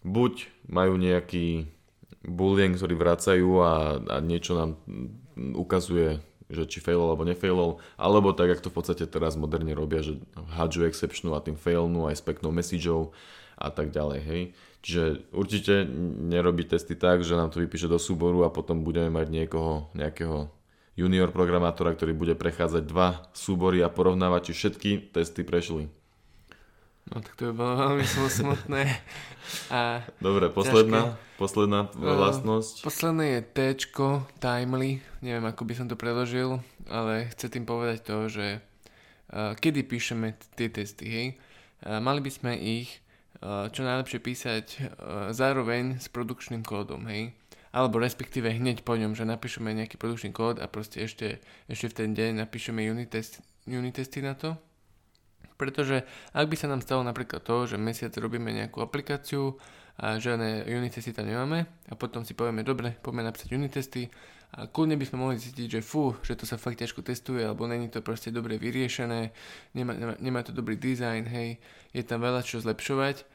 buď 0.03 0.51
majú 0.67 0.99
nejaký 0.99 1.71
boolean, 2.27 2.75
ktorý 2.75 2.99
vracajú 2.99 3.49
a, 3.63 4.03
a 4.03 4.17
niečo 4.19 4.59
nám 4.59 4.71
ukazuje, 5.55 6.19
že 6.51 6.67
či 6.67 6.83
failol 6.83 7.15
alebo 7.15 7.23
nefailol, 7.23 7.79
alebo 7.95 8.35
tak, 8.35 8.59
ako 8.59 8.63
to 8.67 8.73
v 8.75 8.77
podstate 8.77 9.05
teraz 9.07 9.39
moderne 9.39 9.71
robia, 9.71 10.03
že 10.03 10.19
hádžu 10.35 10.91
exceptionu 10.91 11.39
a 11.39 11.45
tým 11.47 11.55
failnú 11.55 12.11
aj 12.11 12.19
s 12.19 12.27
peknou 12.27 12.51
messageou 12.51 13.15
a 13.55 13.71
tak 13.71 13.95
ďalej, 13.95 14.21
hej. 14.27 14.43
Čiže 14.89 15.29
určite 15.37 15.85
nerobí 16.33 16.65
testy 16.65 16.97
tak, 16.97 17.21
že 17.21 17.37
nám 17.37 17.53
to 17.53 17.61
vypíše 17.61 17.93
do 17.93 18.01
súboru 18.01 18.49
a 18.49 18.49
potom 18.49 18.81
budeme 18.81 19.13
mať 19.13 19.29
niekoho, 19.29 19.93
nejakého 19.93 20.49
junior 20.97 21.29
programátora, 21.29 21.93
ktorý 21.93 22.17
bude 22.17 22.33
prechádzať 22.33 22.89
dva 22.89 23.29
súbory 23.37 23.85
a 23.85 23.93
porovnávať, 23.93 24.49
či 24.49 24.53
všetky 24.57 24.91
testy 25.13 25.45
prešli. 25.45 25.93
No 27.13 27.21
tak 27.21 27.37
to 27.37 27.53
by 27.53 27.53
bolo 27.53 27.73
veľmi 27.77 28.05
smutné. 28.09 28.83
A 29.73 30.09
Dobre, 30.25 30.49
posledná, 30.49 31.17
ťažké. 31.17 31.37
posledná 31.41 31.81
vlastnosť. 31.93 32.85
Posledné 32.85 33.25
je 33.29 33.41
T, 33.45 33.59
timely, 34.41 35.05
neviem 35.21 35.45
ako 35.49 35.69
by 35.69 35.75
som 35.77 35.87
to 35.89 36.01
preložil, 36.01 36.65
ale 36.89 37.29
chce 37.33 37.53
tým 37.53 37.69
povedať 37.69 38.05
to, 38.09 38.29
že 38.29 38.47
uh, 38.57 39.53
kedy 39.53 39.85
píšeme 39.85 40.37
tie 40.57 40.69
testy, 40.73 41.05
hej. 41.09 41.27
Uh, 41.85 42.01
mali 42.01 42.21
by 42.21 42.29
sme 42.33 42.57
ich 42.57 43.05
čo 43.45 43.87
najlepšie 43.87 44.19
písať 44.19 44.67
eh, 44.67 44.85
zároveň 45.31 46.03
s 46.03 46.11
produkčným 46.11 46.67
kódom, 46.67 47.07
hej. 47.07 47.35
Alebo 47.71 48.01
respektíve 48.01 48.49
hneď 48.51 48.83
po 48.83 48.97
ňom, 48.97 49.13
že 49.13 49.29
napíšeme 49.29 49.71
nejaký 49.71 50.01
produkčný 50.01 50.33
kód 50.33 50.59
a 50.59 50.67
proste 50.67 51.05
ešte, 51.05 51.39
ešte 51.69 51.93
v 51.93 51.95
ten 51.95 52.11
deň 52.17 52.43
napíšeme 52.43 52.81
unit, 52.89 53.13
test, 53.13 53.45
unit 53.69 53.95
testy 53.95 54.25
na 54.25 54.35
to. 54.35 54.57
Pretože 55.59 56.07
ak 56.31 56.47
by 56.47 56.57
sa 56.57 56.71
nám 56.71 56.81
stalo 56.81 57.03
napríklad 57.03 57.43
to, 57.43 57.67
že 57.67 57.77
mesiac 57.77 58.15
robíme 58.15 58.55
nejakú 58.55 58.79
aplikáciu 58.79 59.59
a 59.99 60.23
žiadne 60.23 60.63
unit 60.71 60.95
testy 60.95 61.11
tam 61.11 61.27
nemáme 61.27 61.67
a 61.91 61.95
potom 61.99 62.23
si 62.23 62.33
povieme, 62.33 62.63
dobre, 62.63 62.95
poďme 63.03 63.27
napísať 63.27 63.51
unit 63.59 63.75
testy 63.75 64.07
a 64.55 64.65
kľudne 64.65 64.97
by 64.97 65.05
sme 65.05 65.19
mohli 65.21 65.37
zistiť, 65.37 65.67
že 65.67 65.81
fú, 65.85 66.17
že 66.25 66.39
to 66.39 66.49
sa 66.49 66.57
fakt 66.57 66.81
ťažko 66.81 67.05
testuje, 67.05 67.45
alebo 67.45 67.69
není 67.69 67.93
to 67.93 68.01
proste 68.01 68.33
dobre 68.33 68.57
vyriešené, 68.57 69.35
nemá, 69.77 69.93
nemá, 69.93 70.15
nemá 70.23 70.41
to 70.41 70.57
dobrý 70.57 70.79
dizajn, 70.81 71.29
hej, 71.29 71.61
je 71.93 72.03
tam 72.07 72.25
veľa 72.25 72.41
čo 72.41 72.63
zlepšovať, 72.63 73.29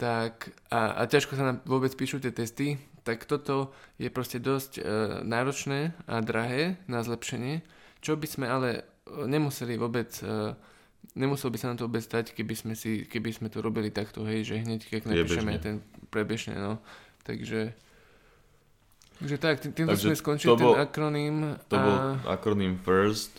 tak 0.00 0.56
a, 0.72 1.04
a 1.04 1.10
ťažko 1.10 1.36
sa 1.36 1.52
nám 1.52 1.56
vôbec 1.68 1.92
píšu 1.92 2.22
tie 2.22 2.32
testy, 2.32 2.80
tak 3.04 3.28
toto 3.28 3.76
je 4.00 4.08
proste 4.08 4.40
dosť 4.40 4.80
e, 4.80 4.82
náročné 5.28 5.92
a 6.08 6.24
drahé 6.24 6.80
na 6.88 7.04
zlepšenie, 7.04 7.60
čo 8.00 8.16
by 8.16 8.24
sme 8.24 8.46
ale 8.48 8.68
e, 8.80 8.82
nemuseli 9.28 9.76
vôbec, 9.76 10.08
e, 10.24 10.56
nemusel 11.12 11.52
by 11.52 11.58
sa 11.60 11.68
nám 11.68 11.76
to 11.76 11.84
vôbec 11.84 12.00
stať, 12.00 12.32
keby 12.32 12.54
sme, 12.56 12.72
si, 12.72 13.04
keby 13.04 13.30
sme 13.36 13.52
to 13.52 13.60
robili 13.60 13.92
takto, 13.92 14.24
hej, 14.24 14.48
že 14.48 14.64
hneď 14.64 14.80
keď 14.88 15.00
napíšeme 15.04 15.60
ten 15.60 15.84
prebežne, 16.08 16.56
no. 16.56 16.80
Takže 17.28 17.76
Takže 19.14 19.36
tak, 19.38 19.62
tým, 19.62 19.72
týmto 19.72 19.94
Takže 19.94 20.10
sme 20.10 20.16
skončili 20.18 20.58
bol, 20.58 20.74
ten 20.74 20.82
akroným. 20.90 21.54
To 21.70 21.76
a... 21.78 21.82
bol 21.86 21.96
akroným 22.26 22.82
FIRST. 22.82 23.30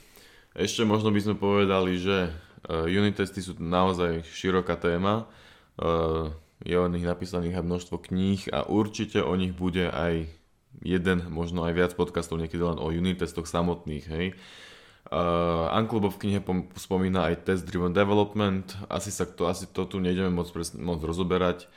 Ešte 0.56 0.88
možno 0.88 1.12
by 1.12 1.20
sme 1.20 1.36
povedali, 1.36 2.00
že 2.00 2.32
uh, 2.32 2.88
unit 2.88 3.20
testy 3.20 3.44
sú 3.44 3.60
naozaj 3.60 4.24
široká 4.24 4.80
téma. 4.80 5.28
Uh, 5.76 6.32
je 6.64 6.80
o 6.80 6.88
nich 6.88 7.04
napísaných 7.04 7.60
aj 7.60 7.68
množstvo 7.68 7.96
kníh 8.08 8.48
a 8.56 8.64
určite 8.64 9.20
o 9.20 9.36
nich 9.36 9.52
bude 9.52 9.92
aj 9.92 10.32
jeden, 10.80 11.28
možno 11.28 11.68
aj 11.68 11.76
viac 11.76 11.92
podcastov, 12.00 12.40
niekedy 12.40 12.64
len 12.64 12.80
o 12.80 12.88
unit 12.88 13.20
testoch 13.20 13.44
samotných, 13.44 14.06
hej. 14.08 14.28
Uh, 14.32 14.66
Uncle 15.70 16.10
v 16.10 16.18
knihe 16.18 16.40
spomína 16.74 17.30
aj 17.30 17.46
test 17.46 17.64
driven 17.70 17.94
development, 17.94 18.74
asi 18.90 19.14
sa 19.14 19.30
to, 19.30 19.46
asi 19.46 19.70
to 19.70 19.86
tu 19.86 20.02
nejdeme 20.02 20.34
moc, 20.34 20.50
moc 20.82 21.00
rozoberať. 21.06 21.70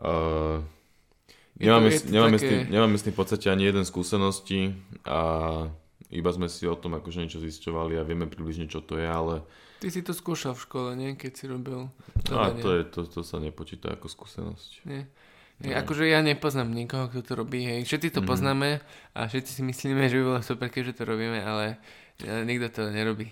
Uh, 0.00 0.64
Nemáme, 1.60 1.92
to, 1.92 2.08
nemáme, 2.08 2.40
také... 2.40 2.48
s 2.48 2.48
tým, 2.48 2.60
nemáme 2.72 2.96
s 2.96 3.04
tým 3.04 3.14
v 3.14 3.20
podstate 3.20 3.46
ani 3.52 3.68
jeden 3.68 3.84
skúsenosti 3.84 4.72
a 5.04 5.20
iba 6.08 6.30
sme 6.32 6.48
si 6.48 6.64
o 6.64 6.72
tom 6.72 6.96
akože 6.96 7.22
niečo 7.22 7.44
zisťovali 7.44 8.00
a 8.00 8.06
vieme 8.08 8.24
približne, 8.24 8.66
čo 8.72 8.80
to 8.80 8.96
je, 8.96 9.04
ale... 9.04 9.44
Ty 9.78 9.88
si 9.92 10.00
to 10.00 10.16
skúšal 10.16 10.56
v 10.56 10.64
škole, 10.64 10.90
nie? 10.96 11.12
Keď 11.12 11.32
si 11.36 11.44
robil... 11.46 11.92
A 12.32 12.56
to, 12.56 12.68
je, 12.72 12.82
to, 12.88 13.04
to 13.04 13.20
sa 13.20 13.36
nepočíta 13.36 13.92
ako 13.92 14.08
skúsenosť. 14.08 14.88
Nie. 14.88 15.06
Nie. 15.62 15.78
Akože 15.78 16.10
ja 16.10 16.18
nepoznám 16.26 16.74
nikoho, 16.74 17.06
kto 17.06 17.22
to 17.22 17.32
robí, 17.38 17.62
hej. 17.62 17.86
Všetci 17.86 18.18
to 18.18 18.20
mm. 18.22 18.28
poznáme 18.28 18.68
a 19.14 19.20
všetci 19.30 19.50
si 19.58 19.62
myslíme, 19.62 20.10
že 20.10 20.18
by 20.18 20.24
bolo 20.26 20.40
super, 20.42 20.66
keďže 20.66 20.98
to 20.98 21.02
robíme, 21.06 21.38
ale 21.38 21.78
nikto 22.22 22.66
to 22.70 22.82
nerobí. 22.90 23.30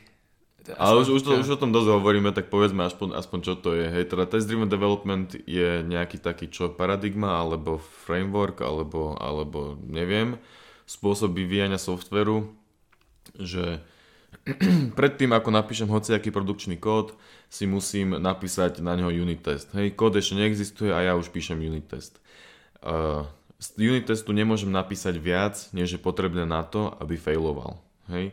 Ale 0.76 1.02
už, 1.02 1.18
už, 1.18 1.22
to, 1.24 1.32
už 1.40 1.56
o 1.56 1.60
tom 1.60 1.72
dosť 1.74 1.88
hovoríme, 1.88 2.30
tak 2.30 2.52
povedzme 2.52 2.86
aspoň, 2.86 3.16
aspoň 3.16 3.38
čo 3.42 3.54
to 3.58 3.74
je. 3.74 3.90
Hej, 3.90 4.12
teda 4.12 4.28
test 4.28 4.46
driven 4.46 4.70
development 4.70 5.34
je 5.48 5.82
nejaký 5.82 6.20
taký 6.20 6.52
čo 6.52 6.70
paradigma, 6.70 7.40
alebo 7.40 7.80
framework, 7.80 8.62
alebo, 8.62 9.16
alebo 9.18 9.80
neviem, 9.82 10.36
spôsob 10.84 11.34
vyvíjania 11.34 11.80
softveru, 11.80 12.52
že 13.40 13.82
predtým, 14.98 15.30
ako 15.36 15.48
napíšem 15.52 15.88
hociaký 15.90 16.32
produkčný 16.32 16.80
kód, 16.80 17.14
si 17.50 17.66
musím 17.66 18.16
napísať 18.16 18.80
na 18.80 18.96
neho 18.96 19.10
unit 19.10 19.44
test. 19.44 19.68
Hej, 19.76 19.92
kód 19.98 20.16
ešte 20.16 20.38
neexistuje 20.38 20.90
a 20.94 21.02
ja 21.02 21.12
už 21.18 21.28
píšem 21.34 21.60
unit 21.60 21.90
test. 21.90 22.16
Uh, 22.80 23.28
z 23.60 23.76
unit 23.76 24.08
testu 24.08 24.32
nemôžem 24.32 24.72
napísať 24.72 25.20
viac, 25.20 25.68
než 25.76 25.92
je 25.92 26.00
potrebné 26.00 26.48
na 26.48 26.64
to, 26.64 26.96
aby 26.96 27.20
failoval. 27.20 27.76
Hej. 28.08 28.32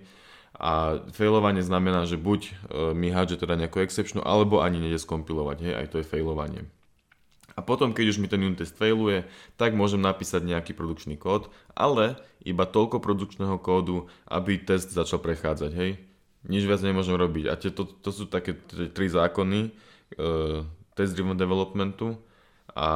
A 0.57 1.03
failovanie 1.13 1.61
znamená, 1.61 2.07
že 2.09 2.17
buď 2.17 2.41
e, 2.41 2.51
mi 2.97 3.13
hádže 3.13 3.45
teda 3.45 3.59
nejakú 3.59 3.83
exception, 3.83 4.23
alebo 4.25 4.63
ani 4.63 4.81
nejde 4.81 4.97
skompilovať, 4.97 5.57
hej, 5.61 5.73
aj 5.77 5.87
to 5.93 5.95
je 6.01 6.09
failovanie. 6.09 6.65
A 7.57 7.65
potom, 7.65 7.89
keď 7.89 8.13
už 8.13 8.21
mi 8.21 8.29
ten 8.29 8.37
unit 8.45 8.61
test 8.61 8.77
failuje, 8.77 9.25
tak 9.57 9.73
môžem 9.73 9.97
napísať 9.97 10.45
nejaký 10.45 10.77
produkčný 10.77 11.17
kód, 11.17 11.49
ale 11.73 12.21
iba 12.45 12.69
toľko 12.69 13.01
produkčného 13.01 13.57
kódu, 13.57 14.05
aby 14.29 14.61
test 14.61 14.93
začal 14.93 15.17
prechádzať, 15.17 15.71
hej. 15.73 15.97
Nič 16.45 16.69
viac 16.69 16.85
nemôžem 16.85 17.17
robiť. 17.17 17.49
A 17.49 17.57
to, 17.57 17.83
to 17.89 18.09
sú 18.13 18.29
také 18.29 18.53
tri 18.93 19.09
zákony 19.09 19.73
uh, 19.73 20.61
test-driven 20.93 21.33
developmentu 21.33 22.21
a 22.77 22.89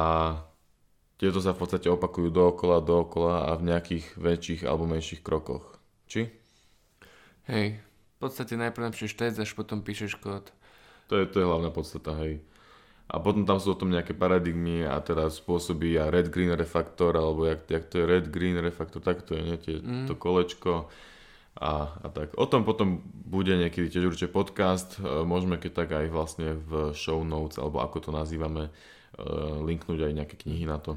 tieto 1.18 1.42
sa 1.42 1.54
v 1.54 1.60
podstate 1.66 1.90
opakujú 1.90 2.30
dookola, 2.30 2.82
dookola 2.82 3.50
a 3.50 3.58
v 3.58 3.66
nejakých 3.66 4.14
väčších 4.14 4.62
alebo 4.62 4.86
menších 4.86 5.26
krokoch. 5.26 5.78
Či? 6.06 6.30
Hej, 7.50 7.82
v 7.82 8.18
podstate 8.22 8.54
najprv 8.54 8.90
napíšeš 8.90 9.18
test, 9.18 9.42
až 9.42 9.54
potom 9.58 9.82
píšeš 9.82 10.22
kód. 10.22 10.54
To 11.10 11.18
je, 11.18 11.26
to 11.26 11.42
je 11.42 11.46
hlavná 11.50 11.74
podstata, 11.74 12.14
hej. 12.22 12.42
A 13.12 13.20
potom 13.20 13.44
tam 13.44 13.60
sú 13.60 13.76
o 13.76 13.78
tom 13.78 13.92
nejaké 13.92 14.16
paradigmy 14.16 14.88
a 14.88 14.96
teraz 15.04 15.36
spôsobí 15.36 16.00
a 16.00 16.08
red 16.08 16.32
green 16.32 16.56
refaktor, 16.56 17.12
alebo 17.12 17.44
jak, 17.44 17.68
jak 17.68 17.84
to 17.92 18.00
je 18.00 18.04
red 18.08 18.32
green 18.32 18.56
refaktor, 18.56 19.04
tak 19.04 19.20
to 19.28 19.36
je, 19.36 19.42
nie, 19.44 19.56
tie, 19.60 19.76
mm. 19.84 20.08
to 20.08 20.16
kolečko 20.16 20.88
a, 21.60 21.92
a 21.92 22.06
tak. 22.08 22.32
O 22.40 22.48
tom 22.48 22.64
potom 22.64 23.04
bude 23.12 23.52
niekedy 23.52 23.92
tiež 23.92 24.16
určite 24.16 24.32
podcast, 24.32 24.96
e, 24.96 25.28
môžeme 25.28 25.60
keď 25.60 25.84
tak 25.84 25.92
aj 25.92 26.06
vlastne 26.08 26.56
v 26.56 26.96
show 26.96 27.20
notes, 27.20 27.60
alebo 27.60 27.84
ako 27.84 28.08
to 28.08 28.10
nazývame, 28.16 28.72
e, 28.72 29.24
linknúť 29.60 30.08
aj 30.08 30.12
nejaké 30.16 30.36
knihy 30.48 30.64
na 30.64 30.80
to. 30.80 30.96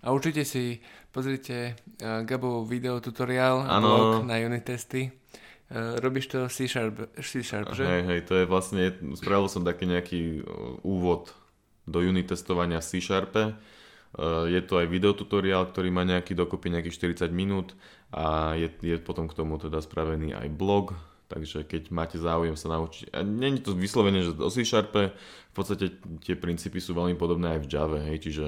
A 0.00 0.16
určite 0.16 0.48
si 0.48 0.80
pozrite 1.12 1.76
uh, 2.00 2.24
Gabov 2.24 2.64
video 2.64 2.96
tutoriál 3.04 3.68
a 3.68 3.76
blog 3.84 4.24
na 4.24 4.40
unit 4.40 4.64
testy. 4.64 5.12
Uh, 5.68 6.00
robíš 6.00 6.32
to 6.32 6.48
C-Sharp, 6.48 7.20
C-Sharp, 7.20 7.76
že? 7.76 7.84
Hej, 7.84 8.02
hej, 8.08 8.20
to 8.24 8.32
je 8.40 8.44
vlastne, 8.48 8.96
spravil 9.12 9.52
som 9.52 9.60
taký 9.60 9.84
nejaký 9.84 10.40
úvod 10.80 11.36
do 11.86 12.00
unit 12.00 12.28
testovania 12.28 12.80
v 12.80 12.88
C-Sharpe. 12.88 13.42
Uh, 14.10 14.50
je 14.50 14.58
to 14.66 14.82
aj 14.82 14.90
videotutoriál, 14.90 15.70
ktorý 15.70 15.88
má 15.94 16.02
nejaký 16.02 16.34
dokopy 16.34 16.74
nejakých 16.74 17.14
40 17.14 17.30
minút 17.30 17.78
a 18.10 18.58
je, 18.58 18.66
je 18.82 18.98
potom 18.98 19.30
k 19.30 19.36
tomu 19.38 19.54
teda 19.56 19.78
spravený 19.78 20.34
aj 20.34 20.50
blog, 20.50 20.98
takže 21.30 21.62
keď 21.62 21.94
máte 21.94 22.18
záujem 22.18 22.58
sa 22.58 22.74
naučiť, 22.74 23.14
a 23.14 23.22
není 23.22 23.62
to 23.62 23.70
vyslovene, 23.70 24.26
že 24.26 24.34
o 24.34 24.50
C-Sharpe, 24.50 25.14
v 25.14 25.54
podstate 25.54 25.94
tie 26.26 26.34
princípy 26.34 26.82
sú 26.82 26.98
veľmi 26.98 27.14
podobné 27.14 27.54
aj 27.54 27.60
v 27.62 27.70
Java, 27.70 27.98
hej, 28.02 28.18
čiže 28.18 28.46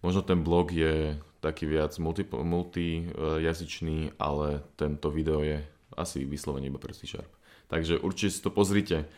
možno 0.00 0.24
ten 0.24 0.40
blog 0.40 0.72
je 0.72 1.20
taký 1.44 1.68
viac 1.68 1.92
multi, 2.00 2.24
multijazyčný, 2.24 4.16
ale 4.16 4.64
tento 4.80 5.12
video 5.12 5.44
je 5.44 5.60
asi 5.92 6.24
vyslovene 6.24 6.72
iba 6.72 6.80
pre 6.80 6.96
C-Sharp. 6.96 7.28
Takže 7.68 8.00
určite 8.00 8.32
si 8.32 8.40
to 8.44 8.52
pozrite. 8.52 9.08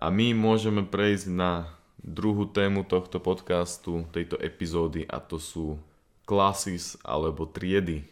A 0.00 0.08
my 0.08 0.32
môžeme 0.32 0.84
prejsť 0.84 1.28
na 1.28 1.68
druhú 1.98 2.46
tému 2.48 2.86
tohto 2.86 3.18
podcastu, 3.18 4.06
tejto 4.14 4.38
epizódy 4.38 5.04
a 5.04 5.18
to 5.18 5.36
sú 5.42 5.78
classes 6.28 6.94
alebo 7.02 7.48
triedy. 7.48 8.06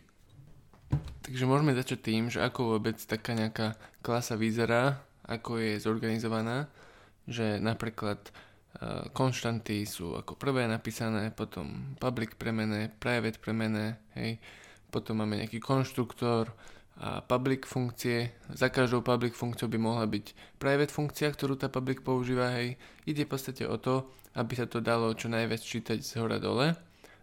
Takže 1.27 1.44
môžeme 1.44 1.75
začať 1.75 1.99
tým, 2.01 2.31
že 2.31 2.38
ako 2.38 2.79
vôbec 2.79 2.96
taká 3.03 3.35
nejaká 3.35 3.75
klasa 4.01 4.38
vyzerá, 4.38 5.03
ako 5.27 5.59
je 5.59 5.83
zorganizovaná, 5.83 6.70
že 7.27 7.59
napríklad 7.59 8.22
uh, 8.22 9.11
konštanty 9.11 9.83
sú 9.83 10.14
ako 10.14 10.38
prvé 10.38 10.70
napísané, 10.70 11.35
potom 11.35 11.99
public 11.99 12.38
premené, 12.38 12.94
private 13.03 13.42
premené, 13.42 13.99
hej, 14.14 14.38
potom 14.94 15.18
máme 15.18 15.42
nejaký 15.42 15.59
konštruktor, 15.59 16.55
public 17.28 17.68
funkcie. 17.68 18.32
Za 18.48 18.72
každou 18.72 19.04
public 19.04 19.37
funkciou 19.37 19.68
by 19.68 19.78
mohla 19.78 20.06
byť 20.09 20.56
private 20.56 20.92
funkcia, 20.92 21.28
ktorú 21.28 21.61
tá 21.61 21.68
public 21.68 22.00
používa. 22.00 22.52
Hej. 22.56 22.80
Ide 23.04 23.28
v 23.28 23.32
podstate 23.37 23.68
o 23.68 23.76
to, 23.76 24.09
aby 24.37 24.56
sa 24.56 24.64
to 24.64 24.80
dalo 24.80 25.12
čo 25.12 25.28
najviac 25.28 25.61
čítať 25.61 26.00
z 26.00 26.12
hora 26.20 26.40
dole 26.40 26.76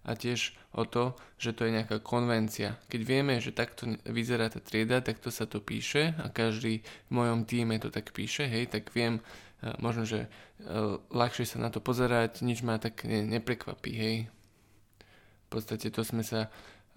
a 0.04 0.12
tiež 0.20 0.54
o 0.76 0.84
to, 0.84 1.16
že 1.40 1.56
to 1.56 1.64
je 1.66 1.76
nejaká 1.80 2.04
konvencia. 2.04 2.76
Keď 2.92 3.02
vieme, 3.08 3.40
že 3.40 3.56
takto 3.56 3.88
vyzerá 4.04 4.52
tá 4.52 4.60
trieda, 4.60 5.00
takto 5.00 5.32
sa 5.32 5.48
to 5.48 5.64
píše 5.64 6.12
a 6.20 6.28
každý 6.28 6.84
v 7.08 7.12
mojom 7.12 7.48
týme 7.48 7.80
to 7.80 7.88
tak 7.88 8.12
píše, 8.12 8.44
hej, 8.44 8.68
tak 8.68 8.92
viem, 8.92 9.24
e, 9.64 9.72
možno, 9.80 10.04
že 10.04 10.28
e, 10.28 10.30
ľahšie 11.08 11.48
sa 11.48 11.58
na 11.64 11.72
to 11.72 11.80
pozerať, 11.80 12.44
nič 12.44 12.68
ma 12.68 12.76
tak 12.84 13.08
neprekvapí, 13.08 13.92
hej. 13.96 14.18
V 15.48 15.62
podstate 15.62 15.88
to 15.88 16.04
sme 16.04 16.26
sa 16.26 16.52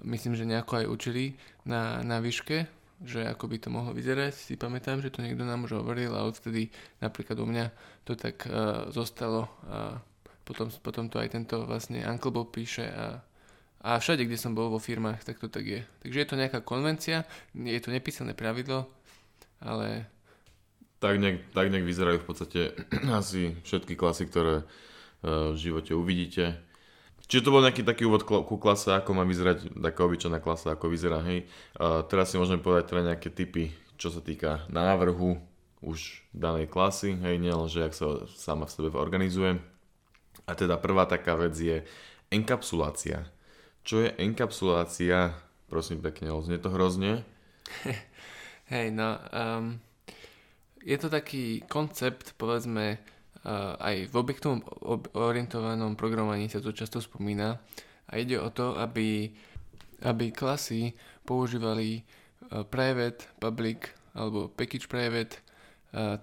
myslím, 0.05 0.37
že 0.37 0.49
nejako 0.49 0.85
aj 0.85 0.87
učili 0.91 1.25
na, 1.65 2.05
na 2.05 2.21
výške, 2.21 2.69
že 3.05 3.29
ako 3.29 3.45
by 3.49 3.57
to 3.61 3.69
mohlo 3.69 3.93
vyzerať. 3.93 4.33
Si 4.33 4.55
pamätám, 4.57 5.05
že 5.05 5.13
to 5.13 5.21
niekto 5.21 5.45
nám 5.45 5.69
už 5.69 5.81
hovoril 5.81 6.17
a 6.17 6.25
odtedy 6.25 6.73
napríklad 7.01 7.37
u 7.41 7.47
mňa 7.49 7.67
to 8.09 8.17
tak 8.17 8.45
uh, 8.49 8.89
zostalo 8.89 9.49
a 9.69 10.01
potom, 10.47 10.71
potom 10.71 11.11
to 11.11 11.19
aj 11.19 11.35
tento 11.35 11.67
vlastne 11.67 12.07
Uncle 12.07 12.31
Bob 12.31 12.55
píše 12.55 12.87
a, 12.87 13.19
a 13.83 13.99
všade, 13.99 14.25
kde 14.25 14.39
som 14.39 14.55
bol 14.55 14.71
vo 14.71 14.79
firmách, 14.79 15.27
tak 15.27 15.43
to 15.43 15.51
tak 15.51 15.67
je. 15.67 15.81
Takže 16.07 16.19
je 16.23 16.29
to 16.29 16.39
nejaká 16.39 16.63
konvencia, 16.63 17.27
je 17.53 17.81
to 17.83 17.91
nepísané 17.91 18.33
pravidlo, 18.33 18.87
ale... 19.59 20.07
Tak 20.97 21.21
nejak, 21.21 21.53
tak 21.53 21.69
nejak 21.69 21.85
vyzerajú 21.85 22.19
v 22.23 22.29
podstate 22.31 22.61
asi 23.21 23.59
všetky 23.67 23.99
klasy, 23.99 24.31
ktoré 24.31 24.63
uh, 24.63 25.53
v 25.53 25.59
živote 25.59 25.93
uvidíte 25.99 26.63
Čiže 27.27 27.43
to 27.43 27.55
bol 27.55 27.63
nejaký 27.63 27.83
taký 27.83 28.07
úvod 28.07 28.23
ku 28.23 28.57
klase, 28.57 28.95
ako 28.95 29.11
má 29.19 29.27
vyzerať 29.27 29.75
taká 29.83 30.07
obyčajná 30.07 30.39
klasa, 30.39 30.79
ako 30.79 30.87
vyzerá, 30.87 31.27
hej. 31.27 31.51
Uh, 31.75 32.07
teraz 32.07 32.31
si 32.31 32.39
môžeme 32.39 32.63
povedať 32.63 32.95
teda 32.95 33.03
nejaké 33.15 33.35
typy, 33.35 33.75
čo 33.99 34.15
sa 34.15 34.23
týka 34.23 34.63
návrhu 34.71 35.35
už 35.83 36.23
danej 36.31 36.71
klasy, 36.71 37.19
hej, 37.19 37.43
nielen, 37.43 37.67
ak 37.67 37.95
sa 37.95 38.27
sama 38.39 38.71
v 38.71 38.75
sebe 38.79 38.95
organizuje. 38.95 39.59
A 40.47 40.55
teda 40.55 40.79
prvá 40.79 41.11
taká 41.11 41.35
vec 41.35 41.59
je 41.59 41.83
enkapsulácia. 42.31 43.27
Čo 43.83 44.07
je 44.07 44.15
enkapsulácia? 44.19 45.35
Prosím 45.67 45.99
pekne, 45.99 46.31
znie 46.47 46.63
to 46.63 46.71
hrozne. 46.71 47.27
Hej, 48.73 48.95
no, 48.95 49.19
um, 49.31 49.79
je 50.83 50.95
to 50.99 51.11
taký 51.11 51.63
koncept, 51.67 52.35
povedzme, 52.39 52.99
aj 53.79 54.11
v 54.11 54.15
objektovom 54.19 54.59
orientovanom 55.15 55.95
programovaní 55.95 56.51
sa 56.51 56.59
to 56.59 56.75
často 56.75 56.99
spomína 56.99 57.63
a 58.11 58.13
ide 58.19 58.43
o 58.43 58.51
to, 58.51 58.75
aby, 58.75 59.31
aby 60.03 60.35
klasy 60.35 60.99
používali 61.23 62.03
private, 62.71 63.31
public 63.39 63.95
alebo 64.19 64.51
package 64.51 64.91
private 64.91 65.39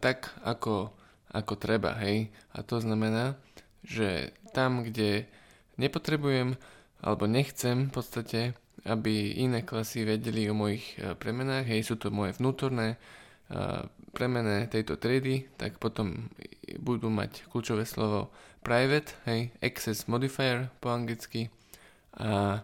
tak, 0.04 0.36
ako, 0.44 0.92
ako 1.32 1.54
treba, 1.56 1.96
hej. 2.04 2.28
A 2.52 2.60
to 2.62 2.84
znamená, 2.84 3.40
že 3.88 4.36
tam, 4.52 4.84
kde 4.84 5.26
nepotrebujem 5.80 6.60
alebo 7.00 7.24
nechcem 7.28 7.88
v 7.88 7.94
podstate, 7.96 8.42
aby 8.84 9.40
iné 9.40 9.64
klasy 9.64 10.04
vedeli 10.04 10.52
o 10.52 10.56
mojich 10.56 11.00
premenách, 11.24 11.72
hej, 11.72 11.88
sú 11.88 11.96
to 11.96 12.12
moje 12.12 12.36
vnútorné 12.36 13.00
premene 14.14 14.70
tejto 14.70 14.96
triedy, 15.02 15.50
tak 15.58 15.82
potom 15.82 16.30
budú 16.78 17.10
mať 17.10 17.50
kľúčové 17.50 17.84
slovo 17.84 18.30
private, 18.62 19.18
hej, 19.26 19.50
access 19.60 20.06
modifier 20.06 20.70
po 20.80 20.94
anglicky 20.94 21.50
a 22.16 22.62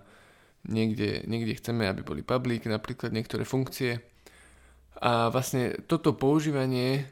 niekde, 0.70 1.26
niekde 1.26 1.58
chceme, 1.58 1.90
aby 1.90 2.06
boli 2.06 2.22
public, 2.22 2.70
napríklad 2.70 3.10
niektoré 3.10 3.44
funkcie. 3.44 4.00
A 5.02 5.34
vlastne 5.34 5.74
toto 5.90 6.14
používanie 6.14 7.10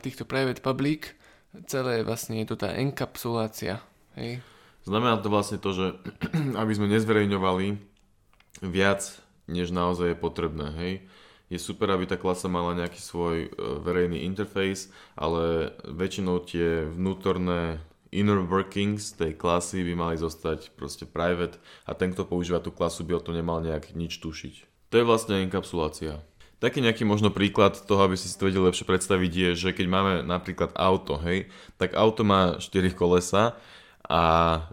týchto 0.00 0.24
private 0.24 0.64
public, 0.64 1.12
celé 1.68 2.02
vlastne 2.02 2.40
je 2.40 2.48
to 2.48 2.56
tá 2.56 2.72
enkapsulácia. 2.72 3.84
Hej. 4.16 4.40
Znamená 4.88 5.20
to 5.20 5.28
vlastne 5.28 5.60
to, 5.60 5.70
že 5.76 5.86
aby 6.60 6.72
sme 6.72 6.88
nezverejňovali 6.88 7.66
viac, 8.64 9.02
než 9.44 9.76
naozaj 9.76 10.16
je 10.16 10.18
potrebné, 10.18 10.68
hej 10.80 10.94
je 11.52 11.58
super, 11.60 11.92
aby 11.92 12.08
tá 12.08 12.16
klasa 12.16 12.48
mala 12.48 12.72
nejaký 12.72 13.00
svoj 13.00 13.36
e, 13.46 13.48
verejný 13.84 14.24
interface, 14.24 14.88
ale 15.14 15.76
väčšinou 15.84 16.40
tie 16.44 16.88
vnútorné 16.88 17.78
inner 18.14 18.38
workings 18.40 19.12
tej 19.18 19.34
klasy 19.34 19.82
by 19.82 19.94
mali 19.98 20.16
zostať 20.16 20.72
proste 20.78 21.04
private 21.04 21.58
a 21.84 21.92
ten, 21.98 22.14
kto 22.14 22.24
používa 22.24 22.62
tú 22.62 22.70
klasu, 22.70 23.02
by 23.02 23.18
o 23.18 23.24
to 23.24 23.34
nemal 23.34 23.58
nejak 23.58 23.92
nič 23.98 24.22
tušiť. 24.22 24.54
To 24.94 25.02
je 25.02 25.04
vlastne 25.04 25.42
enkapsulácia. 25.42 26.22
Taký 26.62 26.80
nejaký 26.80 27.02
možno 27.02 27.34
príklad 27.34 27.76
toho, 27.76 28.06
aby 28.06 28.14
si 28.14 28.30
to 28.30 28.46
vedeli 28.46 28.70
lepšie 28.70 28.86
predstaviť, 28.86 29.32
je, 29.34 29.50
že 29.58 29.70
keď 29.74 29.86
máme 29.90 30.12
napríklad 30.22 30.72
auto, 30.78 31.18
hej, 31.20 31.50
tak 31.76 31.98
auto 31.98 32.22
má 32.22 32.56
4 32.62 32.94
kolesa 32.94 33.58
a 34.06 34.22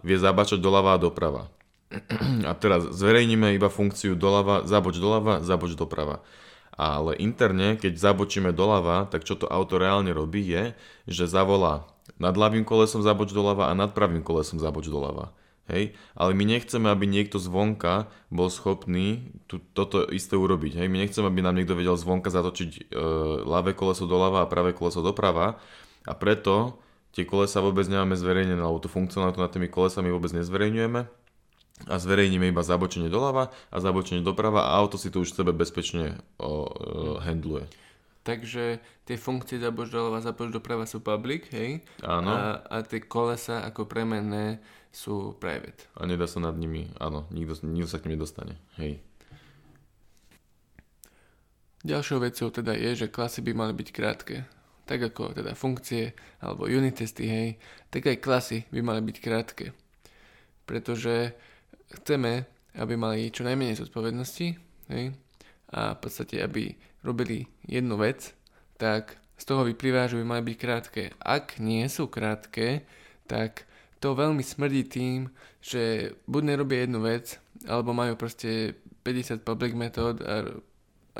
vie 0.06 0.16
zabačať 0.16 0.62
doľava 0.62 0.96
a 0.96 1.02
doprava. 1.02 1.50
A 2.48 2.56
teraz 2.56 2.88
zverejníme 2.88 3.52
iba 3.52 3.68
funkciu 3.68 4.16
doľava, 4.16 4.64
zaboč 4.64 4.96
doľava, 4.96 5.44
zaboč 5.44 5.76
doprava. 5.76 6.24
Ale 6.72 7.20
interne, 7.20 7.76
keď 7.76 8.00
zabočíme 8.00 8.50
doľava, 8.56 9.04
tak 9.12 9.28
čo 9.28 9.36
to 9.36 9.44
auto 9.44 9.76
reálne 9.76 10.08
robí 10.10 10.40
je, 10.40 10.72
že 11.04 11.28
zavolá 11.28 11.84
nad 12.16 12.32
ľavým 12.32 12.64
kolesom 12.64 13.04
zaboč 13.04 13.36
doľava 13.36 13.68
a 13.68 13.76
nad 13.76 13.92
pravým 13.92 14.24
kolesom 14.24 14.56
zaboč 14.56 14.88
doľava. 14.88 15.36
Hej? 15.70 15.94
Ale 16.18 16.32
my 16.34 16.44
nechceme, 16.48 16.88
aby 16.90 17.06
niekto 17.06 17.38
zvonka 17.38 18.10
bol 18.32 18.50
schopný 18.50 19.30
tu, 19.46 19.62
toto 19.76 20.02
isté 20.10 20.34
urobiť. 20.34 20.82
Hej? 20.82 20.86
My 20.90 21.06
nechceme, 21.06 21.28
aby 21.28 21.40
nám 21.44 21.56
niekto 21.60 21.78
vedel 21.78 21.94
zvonka 21.94 22.32
zatočiť 22.32 22.70
e, 22.72 22.80
ľavé 23.46 23.76
koleso 23.76 24.08
doľava 24.08 24.42
a 24.42 24.50
pravé 24.50 24.74
koleso 24.74 25.04
doprava 25.04 25.62
a 26.02 26.12
preto 26.18 26.82
tie 27.14 27.28
kolesa 27.28 27.62
vôbec 27.62 27.86
nemáme 27.86 28.16
zverejnené, 28.16 28.58
alebo 28.58 28.82
tú 28.82 28.88
funkcionalitu 28.90 29.38
nad 29.38 29.52
tými 29.52 29.68
kolesami 29.68 30.10
vôbec 30.10 30.32
nezverejňujeme 30.34 31.21
a 31.88 31.98
zverejníme 31.98 32.50
iba 32.50 32.62
zabočenie 32.62 33.10
doľava 33.10 33.50
a 33.70 33.76
zabočenie 33.78 34.22
doprava 34.22 34.70
a 34.70 34.78
auto 34.78 34.98
si 34.98 35.10
to 35.10 35.22
už 35.22 35.34
sebe 35.34 35.50
bezpečne 35.54 36.18
o, 36.38 36.46
o, 36.46 36.56
handluje. 37.22 37.66
Takže 38.22 38.78
tie 39.02 39.16
funkcie 39.18 39.58
zaboč 39.58 39.90
doľava, 39.90 40.22
zaboč 40.22 40.54
doprava 40.54 40.86
sú 40.86 41.02
public, 41.02 41.50
hej? 41.50 41.82
Áno. 42.06 42.30
A, 42.30 42.62
a 42.62 42.76
tie 42.86 43.02
kolesa 43.02 43.66
ako 43.66 43.90
premenné 43.90 44.62
sú 44.94 45.34
private. 45.42 45.90
A 45.98 46.06
nedá 46.06 46.30
sa 46.30 46.38
nad 46.38 46.54
nimi, 46.54 46.86
áno, 47.02 47.26
nikto, 47.34 47.58
nikto 47.66 47.90
sa 47.90 47.98
k 47.98 48.06
nim 48.06 48.14
nedostane, 48.14 48.54
hej. 48.78 49.02
Ďalšou 51.82 52.22
vecou 52.22 52.46
teda 52.54 52.78
je, 52.78 52.94
že 52.94 53.10
klasy 53.10 53.42
by 53.42 53.58
mali 53.58 53.74
byť 53.74 53.88
krátke. 53.90 54.46
Tak 54.86 55.14
ako 55.14 55.34
teda 55.34 55.58
funkcie 55.58 56.14
alebo 56.38 56.70
unit 56.70 57.02
testy, 57.02 57.26
hej, 57.26 57.48
tak 57.90 58.06
aj 58.06 58.22
klasy 58.22 58.58
by 58.70 58.86
mali 58.86 59.02
byť 59.02 59.16
krátke. 59.18 59.74
Pretože 60.62 61.34
chceme, 62.00 62.48
aby 62.78 62.94
mali 62.96 63.28
čo 63.28 63.44
najmenej 63.44 63.84
zodpovednosti, 63.84 64.46
hej, 64.88 65.04
a 65.72 65.96
v 65.96 65.98
podstate, 66.00 66.40
aby 66.40 66.76
robili 67.04 67.48
jednu 67.64 67.96
vec, 67.96 68.32
tak 68.76 69.16
z 69.36 69.44
toho 69.44 69.66
vyplýva, 69.66 70.06
že 70.06 70.20
by 70.20 70.24
mali 70.24 70.42
byť 70.52 70.56
krátke. 70.60 71.02
Ak 71.18 71.58
nie 71.58 71.88
sú 71.88 72.06
krátke, 72.06 72.86
tak 73.26 73.66
to 73.98 74.14
veľmi 74.14 74.44
smrdí 74.44 74.86
tým, 74.86 75.32
že 75.62 76.14
buď 76.26 76.42
nerobia 76.42 76.84
jednu 76.84 77.00
vec, 77.02 77.38
alebo 77.66 77.94
majú 77.96 78.14
proste 78.18 78.76
50 79.02 79.42
public 79.42 79.72
metód 79.74 80.22
a, 80.22 80.46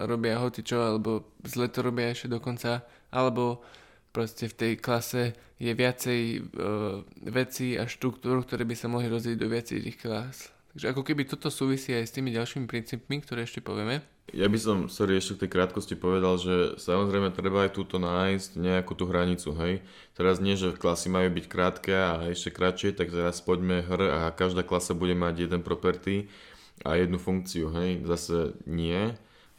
robia 0.07 0.41
hoci 0.41 0.63
čo, 0.63 0.81
alebo 0.81 1.35
zle 1.45 1.69
to 1.69 1.83
robia 1.83 2.13
ešte 2.13 2.29
dokonca, 2.29 2.85
alebo 3.13 3.65
proste 4.13 4.49
v 4.49 4.55
tej 4.55 4.73
klase 4.77 5.33
je 5.57 5.73
viacej 5.73 6.21
uh, 6.37 7.01
veci 7.33 7.81
a 7.81 7.89
štruktúr, 7.89 8.45
ktoré 8.45 8.69
by 8.69 8.77
sa 8.77 8.93
mohli 8.93 9.09
rozdieť 9.09 9.37
do 9.41 9.49
viacerých 9.49 9.97
klas. 9.97 10.52
Takže 10.73 10.87
ako 10.97 11.03
keby 11.05 11.29
toto 11.29 11.53
súvisí 11.53 11.93
aj 11.93 12.09
s 12.09 12.15
tými 12.17 12.33
ďalšími 12.33 12.65
princípmi, 12.65 13.21
ktoré 13.21 13.45
ešte 13.45 13.61
povieme. 13.61 14.01
Ja 14.33 14.49
by 14.49 14.57
som, 14.57 14.77
sorry, 14.89 15.21
ešte 15.21 15.37
v 15.37 15.41
tej 15.45 15.51
krátkosti 15.53 15.93
povedal, 15.93 16.41
že 16.41 16.81
samozrejme 16.81 17.37
treba 17.37 17.69
aj 17.69 17.77
túto 17.77 18.01
nájsť 18.01 18.57
nejakú 18.57 18.97
tú 18.97 19.05
hranicu, 19.05 19.53
hej. 19.61 19.85
Teraz 20.17 20.41
nie, 20.41 20.57
že 20.57 20.73
klasy 20.73 21.13
majú 21.13 21.29
byť 21.29 21.45
krátke 21.45 21.93
a 21.93 22.25
ešte 22.33 22.49
kratšie, 22.49 22.97
tak 22.97 23.13
teraz 23.13 23.45
poďme 23.45 23.85
hr 23.85 24.01
a 24.09 24.21
každá 24.33 24.65
klasa 24.65 24.97
bude 24.97 25.13
mať 25.13 25.45
jeden 25.51 25.61
property 25.61 26.33
a 26.81 26.97
jednu 26.97 27.21
funkciu, 27.21 27.69
hej. 27.77 28.01
Zase 28.09 28.57
nie. 28.65 29.13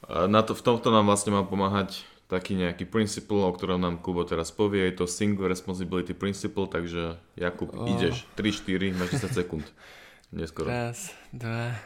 A 0.10 0.26
na 0.26 0.41
to, 0.41 0.58
v 0.58 0.65
tomto 0.65 0.89
nám 0.89 1.06
vlastne 1.06 1.38
má 1.38 1.45
pomáhať 1.45 2.02
taký 2.26 2.58
nejaký 2.58 2.89
principle, 2.89 3.45
o 3.45 3.54
ktorom 3.54 3.78
nám 3.78 4.02
Kubo 4.02 4.26
teraz 4.26 4.49
povie, 4.49 4.89
je 4.89 4.97
to 4.97 5.06
Single 5.06 5.45
Responsibility 5.45 6.17
Principle, 6.17 6.65
takže 6.65 7.21
Jakub, 7.38 7.69
oh. 7.78 7.86
ideš, 7.86 8.26
3-4, 8.34 8.97
máš 8.97 9.21
10 9.21 9.38
sekúnd. 9.38 9.67
Neskoro. 10.34 10.65
Raz, 10.65 11.13
dva. 11.30 11.78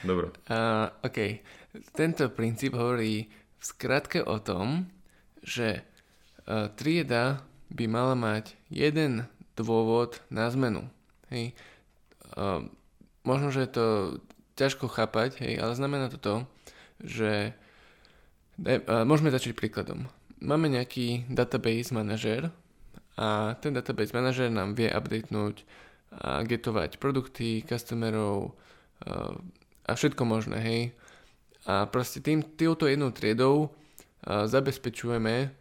Dobre. 0.00 0.32
Uh, 0.48 0.88
OK. 1.04 1.44
Tento 1.92 2.32
princíp 2.32 2.72
hovorí 2.72 3.28
v 3.28 3.62
skratke 3.64 4.24
o 4.24 4.40
tom, 4.40 4.88
že 5.44 5.84
uh, 6.48 6.72
trieda 6.72 7.44
by 7.68 7.84
mala 7.84 8.16
mať 8.16 8.56
jeden 8.72 9.28
dôvod 9.52 10.16
na 10.32 10.48
zmenu. 10.48 10.88
Hej. 11.28 11.52
Uh, 12.32 12.64
možno, 13.20 13.52
že 13.52 13.68
je 13.68 13.72
to 13.76 13.86
ťažko 14.56 14.88
chápať, 14.88 15.36
hej, 15.44 15.60
ale 15.60 15.76
znamená 15.76 16.08
to 16.08 16.16
to, 16.16 16.34
že 17.04 17.52
uh, 18.64 19.04
môžeme 19.04 19.28
začať 19.28 19.52
príkladom. 19.52 20.08
Máme 20.40 20.72
nejaký 20.72 21.28
database 21.28 21.92
manažer 21.92 22.48
a 23.20 23.60
ten 23.60 23.76
database 23.76 24.16
manažer 24.16 24.48
nám 24.48 24.72
vie 24.72 24.88
updatenúť 24.88 25.68
a 26.10 26.42
getovať 26.42 26.98
produkty, 26.98 27.62
customerov 27.62 28.58
a 29.86 29.90
všetko 29.94 30.22
možné, 30.26 30.58
hej. 30.58 30.82
A 31.70 31.86
proste 31.86 32.18
tým, 32.18 32.42
týmto 32.42 32.90
jednou 32.90 33.14
triedou 33.14 33.70
zabezpečujeme 34.26 35.54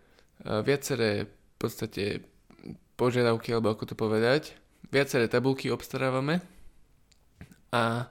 viaceré 0.65 1.29
v 1.29 1.55
podstate 1.59 2.03
požiadavky, 2.99 3.53
alebo 3.55 3.71
ako 3.71 3.93
to 3.93 3.95
povedať, 3.95 4.57
viaceré 4.89 5.29
tabulky 5.29 5.71
obstarávame 5.71 6.41
a, 7.71 8.09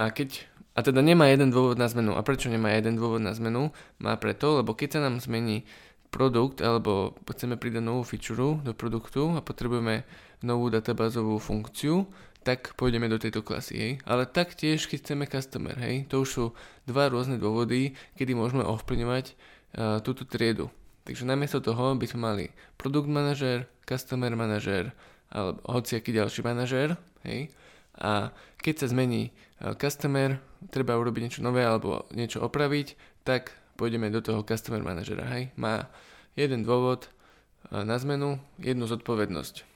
a 0.00 0.04
keď 0.10 0.48
a 0.72 0.80
teda 0.80 1.04
nemá 1.04 1.28
jeden 1.28 1.52
dôvod 1.52 1.76
na 1.76 1.84
zmenu. 1.84 2.16
A 2.16 2.24
prečo 2.24 2.48
nemá 2.48 2.72
jeden 2.72 2.96
dôvod 2.96 3.20
na 3.20 3.36
zmenu? 3.36 3.76
Má 4.00 4.16
preto, 4.16 4.56
lebo 4.56 4.72
keď 4.72 4.96
sa 4.96 5.00
nám 5.04 5.20
zmení 5.20 5.68
produkt 6.08 6.64
alebo 6.64 7.12
chceme 7.28 7.60
pridať 7.60 7.84
novú 7.84 8.08
feature 8.08 8.56
do 8.64 8.72
produktu 8.72 9.36
a 9.36 9.44
potrebujeme 9.44 10.08
novú 10.42 10.68
databázovú 10.68 11.38
funkciu, 11.38 12.06
tak 12.42 12.74
pôjdeme 12.74 13.06
do 13.06 13.22
tejto 13.22 13.40
klasy, 13.46 13.74
hej. 13.78 13.92
Ale 14.02 14.26
taktiež, 14.26 14.90
keď 14.90 14.98
chceme 14.98 15.24
customer, 15.30 15.78
hej, 15.78 16.10
to 16.10 16.26
už 16.26 16.28
sú 16.28 16.44
dva 16.90 17.06
rôzne 17.06 17.38
dôvody, 17.38 17.94
kedy 18.18 18.34
môžeme 18.34 18.66
ovplyvňovať 18.66 19.26
uh, 19.30 20.02
túto 20.02 20.26
triedu. 20.26 20.68
Takže 21.06 21.26
namiesto 21.26 21.62
toho 21.62 21.94
by 21.94 22.06
sme 22.06 22.20
mali 22.20 22.44
product 22.78 23.10
manažer, 23.10 23.70
customer 23.86 24.34
manažer, 24.34 24.90
alebo 25.30 25.62
hociaký 25.70 26.10
ďalší 26.10 26.42
manažer, 26.42 26.98
hej. 27.22 27.54
A 28.02 28.34
keď 28.58 28.74
sa 28.82 28.86
zmení 28.90 29.30
uh, 29.62 29.78
customer, 29.78 30.42
treba 30.74 30.98
urobiť 30.98 31.22
niečo 31.22 31.46
nové 31.46 31.62
alebo 31.62 32.10
niečo 32.10 32.42
opraviť, 32.42 33.22
tak 33.22 33.54
pôjdeme 33.78 34.10
do 34.10 34.18
toho 34.18 34.42
customer 34.42 34.82
manažera, 34.82 35.22
hej. 35.30 35.54
Má 35.54 35.86
jeden 36.34 36.66
dôvod 36.66 37.06
uh, 37.06 37.86
na 37.86 37.94
zmenu, 38.02 38.42
jednu 38.58 38.90
zodpovednosť. 38.90 39.71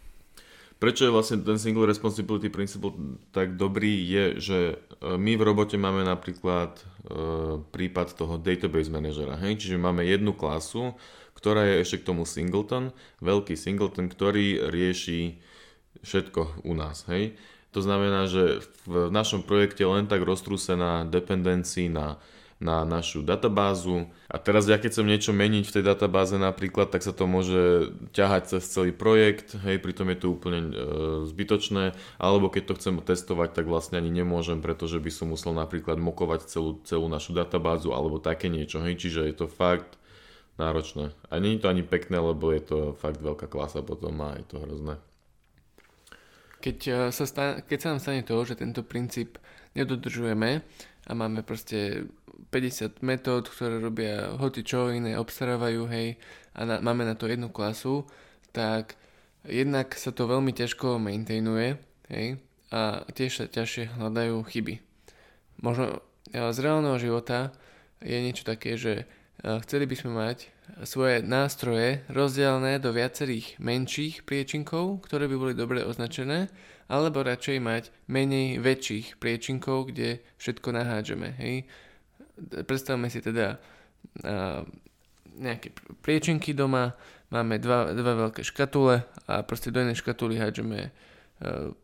Prečo 0.76 1.08
je 1.08 1.14
vlastne 1.14 1.40
ten 1.40 1.56
single 1.56 1.88
responsibility 1.88 2.52
principle 2.52 2.92
tak 3.32 3.56
dobrý 3.56 3.96
je, 3.96 4.24
že 4.36 4.58
e, 4.72 4.74
my 5.16 5.32
v 5.40 5.42
robote 5.42 5.80
máme 5.80 6.04
napríklad 6.04 6.76
e, 6.76 6.82
prípad 7.64 8.12
toho 8.12 8.36
database 8.36 8.92
manažera, 8.92 9.40
čiže 9.40 9.80
máme 9.80 10.04
jednu 10.04 10.36
klasu, 10.36 10.92
ktorá 11.32 11.64
je 11.64 11.80
ešte 11.80 12.04
k 12.04 12.08
tomu 12.12 12.28
singleton, 12.28 12.92
veľký 13.24 13.56
singleton, 13.56 14.12
ktorý 14.12 14.68
rieši 14.68 15.40
všetko 16.04 16.68
u 16.68 16.72
nás. 16.76 17.08
Hej? 17.08 17.40
To 17.72 17.80
znamená, 17.80 18.28
že 18.28 18.64
v 18.84 19.08
našom 19.08 19.44
projekte 19.48 19.84
len 19.84 20.08
tak 20.08 20.24
roztrúsená 20.24 21.08
dependency 21.08 21.88
na 21.88 22.20
na 22.56 22.88
našu 22.88 23.20
databázu. 23.20 24.08
A 24.32 24.40
teraz 24.40 24.64
ja 24.64 24.80
keď 24.80 24.96
chcem 24.96 25.06
niečo 25.12 25.32
meniť 25.36 25.64
v 25.68 25.74
tej 25.76 25.84
databáze 25.84 26.40
napríklad, 26.40 26.88
tak 26.88 27.04
sa 27.04 27.12
to 27.12 27.28
môže 27.28 27.92
ťahať 28.16 28.56
cez 28.56 28.62
celý 28.72 28.96
projekt, 28.96 29.60
hej, 29.60 29.76
pritom 29.76 30.08
je 30.08 30.18
to 30.24 30.26
úplne 30.32 30.60
e, 30.72 30.74
zbytočné, 31.28 31.92
alebo 32.16 32.48
keď 32.48 32.72
to 32.72 32.76
chcem 32.80 32.96
testovať, 33.04 33.52
tak 33.52 33.68
vlastne 33.68 34.00
ani 34.00 34.08
nemôžem, 34.08 34.64
pretože 34.64 34.96
by 34.96 35.10
som 35.12 35.36
musel 35.36 35.52
napríklad 35.52 36.00
mokovať 36.00 36.48
celú, 36.48 36.80
celú 36.88 37.12
našu 37.12 37.36
databázu 37.36 37.92
alebo 37.92 38.16
také 38.16 38.48
niečo, 38.48 38.80
hej, 38.80 38.96
čiže 38.96 39.28
je 39.28 39.36
to 39.36 39.46
fakt 39.52 40.00
náročné. 40.56 41.12
A 41.28 41.36
nie 41.36 41.60
je 41.60 41.60
to 41.60 41.68
ani 41.68 41.84
pekné, 41.84 42.16
lebo 42.16 42.48
je 42.56 42.64
to 42.64 42.78
fakt 42.96 43.20
veľká 43.20 43.52
klasa 43.52 43.84
potom 43.84 44.16
a 44.24 44.40
je 44.40 44.44
to 44.48 44.56
hrozné. 44.64 44.96
Keď 46.64 46.78
e, 46.88 46.92
sa, 47.12 47.24
stane, 47.28 47.60
keď 47.68 47.78
sa 47.84 47.88
nám 47.92 48.00
stane 48.00 48.24
to, 48.24 48.36
že 48.48 48.56
tento 48.56 48.80
princíp 48.80 49.36
nedodržujeme 49.76 50.64
a 51.06 51.12
máme 51.12 51.44
proste 51.44 52.08
50 52.52 53.00
metód, 53.02 53.48
ktoré 53.48 53.80
robia 53.80 54.36
hoci 54.36 54.62
čo 54.62 54.92
iné, 54.92 55.16
obstarávajú, 55.16 55.88
hej, 55.90 56.16
a 56.56 56.64
na, 56.64 56.76
máme 56.80 57.04
na 57.04 57.16
to 57.16 57.28
jednu 57.28 57.48
klasu, 57.52 58.04
tak 58.52 58.96
jednak 59.44 59.94
sa 59.96 60.10
to 60.12 60.28
veľmi 60.28 60.52
ťažko 60.52 61.00
maintainuje, 61.00 61.80
hej, 62.12 62.40
a 62.74 63.06
tiež 63.10 63.32
sa 63.32 63.46
ťažšie 63.46 63.96
hľadajú 63.96 64.42
chyby. 64.46 64.82
Možno 65.62 66.02
z 66.34 66.58
reálneho 66.58 66.98
života 66.98 67.54
je 68.02 68.18
niečo 68.18 68.42
také, 68.44 68.74
že 68.74 69.06
chceli 69.40 69.86
by 69.86 69.94
sme 69.94 70.12
mať 70.12 70.38
svoje 70.82 71.22
nástroje 71.22 72.02
rozdelené 72.10 72.82
do 72.82 72.90
viacerých 72.90 73.56
menších 73.62 74.26
priečinkov, 74.26 75.06
ktoré 75.06 75.30
by 75.30 75.36
boli 75.38 75.54
dobre 75.54 75.86
označené, 75.86 76.50
alebo 76.90 77.22
radšej 77.22 77.58
mať 77.62 77.84
menej 78.10 78.58
väčších 78.58 79.22
priečinkov, 79.22 79.94
kde 79.94 80.22
všetko 80.42 80.68
nahádžeme. 80.74 81.28
Hej? 81.38 81.70
Predstavme 82.66 83.08
si 83.08 83.24
teda 83.24 83.56
nejaké 85.36 85.72
priečinky 86.00 86.56
doma, 86.56 86.96
máme 87.28 87.58
dva, 87.58 87.92
dva 87.92 88.12
veľké 88.28 88.42
škatule 88.46 89.04
a 89.26 89.34
proste 89.42 89.74
do 89.74 89.82
jednej 89.82 89.98
škatuly 89.98 90.38
hádžeme 90.38 90.90
uh, 90.90 91.74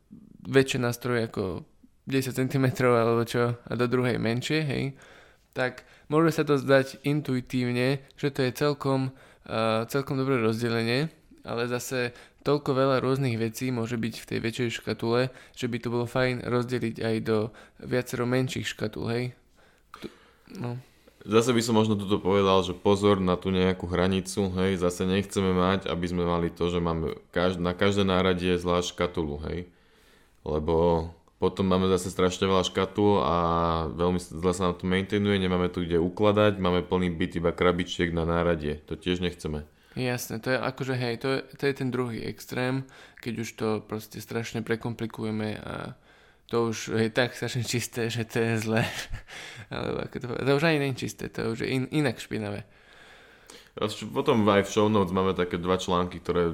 väčšie 0.47 0.79
nástroje 0.81 1.29
ako 1.29 1.67
10 2.09 2.35
cm 2.35 2.67
alebo 2.87 3.23
čo 3.27 3.59
a 3.59 3.73
do 3.79 3.87
druhej 3.87 4.19
menšie, 4.19 4.63
hej, 4.67 4.85
tak 5.55 5.87
môže 6.11 6.35
sa 6.35 6.43
to 6.43 6.59
zdať 6.59 7.03
intuitívne, 7.07 8.03
že 8.19 8.29
to 8.35 8.43
je 8.47 8.51
celkom, 8.55 9.15
uh, 9.47 9.87
celkom 9.87 10.19
dobré 10.19 10.39
rozdelenie, 10.41 11.11
ale 11.43 11.71
zase 11.71 12.15
toľko 12.43 12.75
veľa 12.75 12.97
rôznych 13.03 13.39
vecí 13.39 13.71
môže 13.71 13.95
byť 13.95 14.15
v 14.19 14.29
tej 14.35 14.39
väčšej 14.43 14.71
škatule, 14.83 15.31
že 15.55 15.67
by 15.71 15.79
to 15.79 15.89
bolo 15.95 16.07
fajn 16.11 16.43
rozdeliť 16.47 16.97
aj 17.03 17.17
do 17.23 17.39
viacero 17.83 18.27
menších 18.27 18.67
škatul, 18.67 19.07
hej. 19.11 19.25
No. 20.57 20.77
Zase 21.23 21.55
by 21.55 21.63
som 21.63 21.79
možno 21.79 21.95
toto 21.95 22.19
povedal, 22.19 22.67
že 22.67 22.75
pozor 22.75 23.23
na 23.23 23.39
tú 23.39 23.55
nejakú 23.55 23.87
hranicu, 23.87 24.51
hej, 24.59 24.75
zase 24.75 25.07
nechceme 25.07 25.55
mať, 25.55 25.87
aby 25.87 26.07
sme 26.11 26.27
mali 26.27 26.51
to, 26.51 26.67
že 26.67 26.83
máme 26.83 27.15
každ- 27.31 27.63
na 27.63 27.79
každé 27.79 28.03
náradie 28.03 28.59
zvlášť 28.59 28.99
škatulu, 28.99 29.39
hej. 29.47 29.71
Lebo 30.43 31.07
potom 31.39 31.67
máme 31.67 31.87
zase 31.87 32.11
strašne 32.11 32.51
veľa 32.51 32.67
škatul 32.67 33.23
a 33.23 33.35
veľmi 33.95 34.19
zle 34.19 34.51
sa 34.55 34.71
nám 34.71 34.83
to 34.83 34.87
maintainuje, 34.87 35.39
nemáme 35.39 35.71
tu 35.71 35.87
kde 35.87 36.03
ukladať, 36.03 36.59
máme 36.59 36.83
plný 36.87 37.15
byt 37.15 37.39
iba 37.39 37.55
krabičiek 37.55 38.11
na 38.11 38.27
náradie, 38.27 38.83
to 38.87 38.99
tiež 38.99 39.23
nechceme. 39.23 39.63
Jasné, 39.99 40.39
to 40.39 40.55
je 40.55 40.59
akože 40.59 40.95
hej, 40.97 41.15
to 41.19 41.29
je, 41.29 41.41
to 41.59 41.63
je 41.67 41.75
ten 41.75 41.91
druhý 41.91 42.25
extrém, 42.25 42.87
keď 43.21 43.35
už 43.43 43.49
to 43.59 43.69
proste 43.85 44.19
strašne 44.19 44.63
prekomplikujeme 44.63 45.59
a 45.61 45.99
to 46.53 46.69
už 46.69 46.93
je 46.93 47.09
tak 47.09 47.33
strašne 47.33 47.65
čisté, 47.65 48.13
že 48.13 48.29
to 48.29 48.37
je 48.37 48.55
zlé. 48.61 48.85
Alebo 49.73 50.05
ako 50.05 50.17
to, 50.21 50.27
to 50.37 50.53
už 50.53 50.65
ani 50.69 50.93
je 50.93 51.09
čisté, 51.09 51.33
to 51.33 51.57
už 51.57 51.65
je 51.65 51.69
in, 51.73 51.89
inak 51.89 52.21
špinavé. 52.21 52.69
Potom 54.13 54.45
aj 54.45 54.69
v 54.69 54.73
show 54.73 54.93
notes 54.93 55.17
máme 55.17 55.33
také 55.33 55.57
dva 55.57 55.81
články, 55.81 56.21
ktoré 56.21 56.53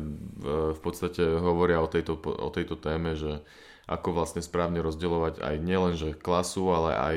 v 0.71 0.79
podstate 0.79 1.19
hovoria 1.43 1.83
o 1.83 1.91
tejto, 1.91 2.15
o 2.15 2.47
tejto 2.55 2.79
téme, 2.79 3.19
že 3.19 3.43
ako 3.91 4.15
vlastne 4.15 4.39
správne 4.39 4.79
rozdeľovať 4.87 5.43
aj 5.43 5.55
nielenže 5.59 6.15
klasu, 6.15 6.71
ale 6.71 6.91
aj 6.95 7.17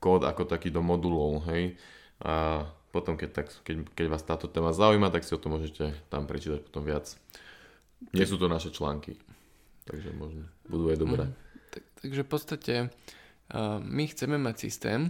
kód 0.00 0.24
ako 0.24 0.48
taký 0.48 0.72
do 0.72 0.80
modulov, 0.80 1.44
hej. 1.52 1.76
A 2.24 2.64
potom, 2.88 3.20
keď, 3.20 3.44
tak, 3.44 3.52
keď, 3.68 3.84
keď 3.92 4.06
vás 4.08 4.24
táto 4.24 4.48
téma 4.48 4.72
zaujíma, 4.72 5.12
tak 5.12 5.28
si 5.28 5.36
o 5.36 5.42
tom 5.42 5.60
môžete 5.60 5.92
tam 6.08 6.24
prečítať 6.24 6.64
potom 6.64 6.88
viac. 6.88 7.12
Nie 8.16 8.24
sú 8.24 8.40
to 8.40 8.48
naše 8.48 8.72
články, 8.72 9.20
takže 9.84 10.08
možno 10.16 10.48
budú 10.64 10.88
aj 10.88 10.98
dobré. 11.04 11.24
Mm, 11.28 11.43
takže 12.04 12.20
v 12.20 12.30
podstate 12.30 12.74
uh, 12.92 13.80
my 13.80 14.04
chceme 14.12 14.36
mať 14.36 14.68
systém, 14.68 15.08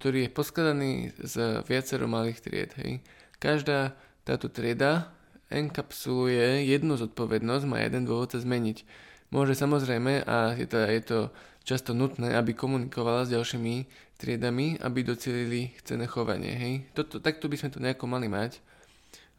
ktorý 0.00 0.26
je 0.26 0.34
poskladaný 0.34 0.92
z 1.20 1.60
viacero 1.68 2.08
malých 2.08 2.40
tried. 2.40 2.72
Hej. 2.80 3.04
Každá 3.36 3.92
táto 4.24 4.48
trieda 4.48 5.12
enkapsuluje 5.52 6.64
jednu 6.64 6.96
zodpovednosť, 6.96 7.64
má 7.68 7.84
jeden 7.84 8.08
dôvod 8.08 8.32
sa 8.32 8.40
zmeniť. 8.40 8.82
Môže 9.28 9.52
samozrejme, 9.54 10.24
a 10.24 10.56
je 10.56 10.66
to, 10.66 10.78
je 10.80 11.02
to 11.04 11.18
často 11.62 11.92
nutné, 11.92 12.34
aby 12.34 12.56
komunikovala 12.56 13.28
s 13.28 13.32
ďalšími 13.32 13.74
triedami, 14.18 14.80
aby 14.80 15.06
docelili 15.06 15.76
chcené 15.78 16.08
chovanie. 16.08 16.52
Hej? 16.52 16.72
Toto, 16.96 17.20
takto 17.20 17.46
by 17.46 17.56
sme 17.60 17.70
to 17.70 17.78
nejako 17.78 18.08
mali 18.08 18.26
mať, 18.26 18.58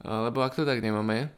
lebo 0.04 0.44
ak 0.44 0.56
to 0.56 0.68
tak 0.68 0.84
nemáme, 0.84 1.32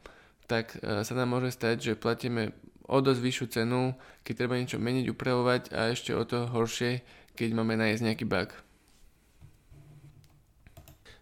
tak 0.46 0.78
e, 0.78 1.02
sa 1.02 1.14
nám 1.14 1.38
môže 1.38 1.50
stať, 1.54 1.92
že 1.92 1.92
platíme 1.98 2.54
o 2.86 2.96
dosť 3.02 3.20
vyššiu 3.20 3.46
cenu, 3.50 3.94
keď 4.22 4.34
treba 4.34 4.58
niečo 4.58 4.78
meniť, 4.78 5.10
upravovať 5.10 5.62
a 5.74 5.90
ešte 5.90 6.14
o 6.14 6.22
to 6.22 6.46
horšie, 6.50 7.02
keď 7.34 7.48
máme 7.52 7.74
nájsť 7.74 8.02
nejaký 8.06 8.24
bug. 8.26 8.54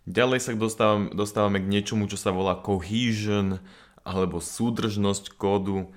Ďalej 0.05 0.38
sa 0.44 0.53
dostávame, 0.53 1.09
dostávame 1.16 1.59
k 1.64 1.70
niečomu, 1.72 2.05
čo 2.05 2.20
sa 2.20 2.29
volá 2.29 2.61
cohesion 2.61 3.59
alebo 4.05 4.37
súdržnosť 4.37 5.33
kódu. 5.40 5.88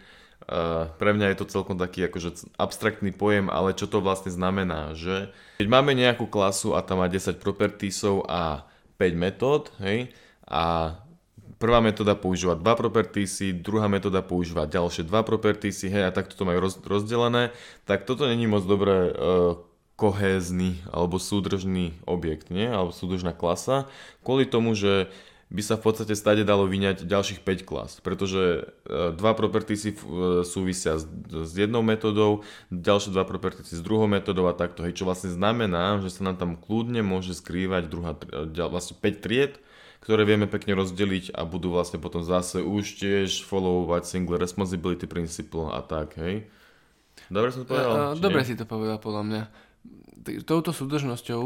Uh, 0.48 0.88
pre 0.96 1.12
mňa 1.12 1.36
je 1.36 1.38
to 1.44 1.52
celkom 1.52 1.76
taký 1.76 2.08
akože 2.08 2.56
abstraktný 2.56 3.12
pojem, 3.12 3.52
ale 3.52 3.76
čo 3.76 3.84
to 3.84 4.00
vlastne 4.00 4.32
znamená, 4.32 4.96
že 4.96 5.36
keď 5.60 5.68
máme 5.68 5.92
nejakú 5.92 6.24
klasu 6.32 6.72
a 6.72 6.80
tam 6.80 7.04
má 7.04 7.12
10 7.12 7.36
propertiesov 7.44 8.24
a 8.32 8.64
5 8.96 9.12
metód, 9.20 9.76
hej, 9.84 10.16
a 10.48 10.96
prvá 11.56 11.80
metóda 11.80 12.14
používa 12.14 12.60
2 12.60 12.64
propertiesy, 12.76 13.56
druhá 13.56 13.88
metóda 13.88 14.20
používa 14.20 14.68
ďalšie 14.68 15.08
2 15.08 15.12
propertiesy, 15.24 15.88
hej, 15.88 16.08
a 16.08 16.16
takto 16.16 16.36
to 16.36 16.44
majú 16.44 16.68
roz, 16.68 16.76
rozdelené, 16.84 17.56
tak 17.88 18.04
toto 18.04 18.28
není 18.28 18.46
moc 18.46 18.68
dobré 18.68 19.12
uh, 19.12 19.56
kohézny 19.98 20.78
alebo 20.94 21.18
súdržný 21.18 21.98
objekt, 22.06 22.54
nie? 22.54 22.70
alebo 22.70 22.94
súdržná 22.94 23.34
klasa, 23.34 23.90
kvôli 24.22 24.46
tomu, 24.46 24.78
že 24.78 25.10
by 25.48 25.62
sa 25.64 25.80
v 25.80 25.84
podstate 25.88 26.12
stade 26.12 26.44
dalo 26.44 26.68
vyňať 26.68 27.08
ďalších 27.08 27.40
5 27.40 27.64
klas, 27.64 28.04
pretože 28.04 28.68
e, 28.84 29.16
dva 29.16 29.32
propertiesy 29.32 29.96
e, 29.96 29.98
súvisia 30.44 31.00
s, 31.00 31.08
s 31.32 31.52
jednou 31.56 31.80
metodou, 31.80 32.44
ďalšie 32.68 33.16
dva 33.16 33.24
propertiesy 33.24 33.80
s 33.80 33.84
druhou 33.84 34.12
metodou 34.12 34.52
a 34.52 34.58
takto, 34.60 34.84
hej, 34.84 35.00
čo 35.00 35.08
vlastne 35.08 35.32
znamená, 35.32 36.04
že 36.04 36.12
sa 36.12 36.28
nám 36.28 36.36
tam 36.36 36.60
kľudne 36.60 37.00
môže 37.00 37.32
skrývať 37.32 37.88
druhá, 37.88 38.20
e, 38.28 38.68
vlastne 38.68 39.00
5 39.00 39.24
tried, 39.24 39.56
ktoré 40.02 40.24
vieme 40.24 40.46
pekne 40.46 40.78
rozdeliť 40.78 41.36
a 41.36 41.44
budú 41.44 41.74
vlastne 41.74 41.98
potom 41.98 42.22
zase 42.22 42.62
už 42.64 43.00
tiež 43.02 43.44
followovať 43.46 44.08
single 44.08 44.40
responsibility 44.40 45.10
principle 45.10 45.70
a 45.74 45.84
tak, 45.84 46.18
hej. 46.22 46.48
Dobre 47.28 47.50
som 47.52 47.66
to 47.66 47.74
povedal? 47.74 47.92
Uh, 47.94 48.14
dobre 48.16 48.42
nie? 48.46 48.50
si 48.50 48.56
to 48.56 48.66
povedal 48.70 48.98
podľa 49.02 49.24
mňa. 49.26 49.44
Touto 50.44 50.76
súdržnosťou 50.76 51.44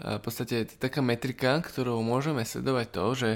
v 0.00 0.22
podstate 0.22 0.64
je 0.64 0.78
taká 0.80 1.04
metrika, 1.04 1.60
ktorou 1.60 2.00
môžeme 2.00 2.46
sledovať 2.46 2.86
to, 2.94 3.04
že, 3.12 3.30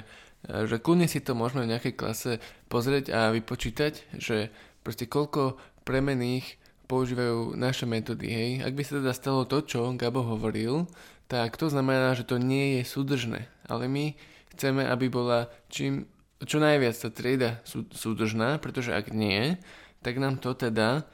že 0.46 0.76
kľudne 0.80 1.10
si 1.10 1.20
to 1.20 1.36
môžeme 1.36 1.66
v 1.66 1.76
nejakej 1.76 1.94
klase 1.98 2.32
pozrieť 2.72 3.12
a 3.12 3.20
vypočítať, 3.34 4.16
že 4.16 4.48
proste 4.86 5.04
koľko 5.04 5.60
premených 5.84 6.56
používajú 6.88 7.56
naše 7.56 7.84
metódy. 7.84 8.28
Hej. 8.28 8.50
Ak 8.64 8.72
by 8.76 8.82
sa 8.84 8.92
teda 9.00 9.12
stalo 9.16 9.48
to, 9.48 9.64
čo 9.64 9.92
Gabo 9.96 10.24
hovoril, 10.24 10.88
tak 11.28 11.56
to 11.56 11.72
znamená, 11.72 12.12
že 12.12 12.28
to 12.28 12.36
nie 12.36 12.80
je 12.80 12.82
súdržné. 12.84 13.48
Ale 13.64 13.88
my 13.88 14.16
chceme, 14.54 14.86
aby 14.86 15.10
bola 15.10 15.50
čím, 15.66 16.06
čo 16.46 16.62
najviac 16.62 16.94
tá 16.94 17.10
trieda 17.10 17.50
sú, 17.66 17.84
súdržná, 17.90 18.62
pretože 18.62 18.94
ak 18.94 19.10
nie, 19.10 19.58
tak 20.00 20.22
nám 20.22 20.38
to 20.38 20.54
teda 20.54 21.04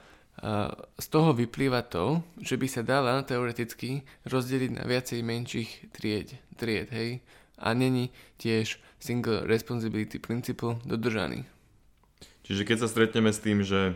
z 0.96 1.06
toho 1.12 1.36
vyplýva 1.36 1.84
to, 1.84 2.24
že 2.40 2.56
by 2.56 2.64
sa 2.64 2.80
dala 2.80 3.20
teoreticky 3.20 4.08
rozdeliť 4.24 4.70
na 4.72 4.88
viacej 4.88 5.20
menších 5.20 5.92
tried, 5.92 6.32
tried 6.56 6.88
hej? 6.88 7.20
A 7.60 7.76
není 7.76 8.08
tiež 8.40 8.80
single 8.96 9.44
responsibility 9.44 10.16
principle 10.16 10.80
dodržaný. 10.88 11.44
Čiže 12.48 12.64
keď 12.64 12.76
sa 12.80 12.88
stretneme 12.88 13.28
s 13.28 13.44
tým, 13.44 13.60
že 13.60 13.92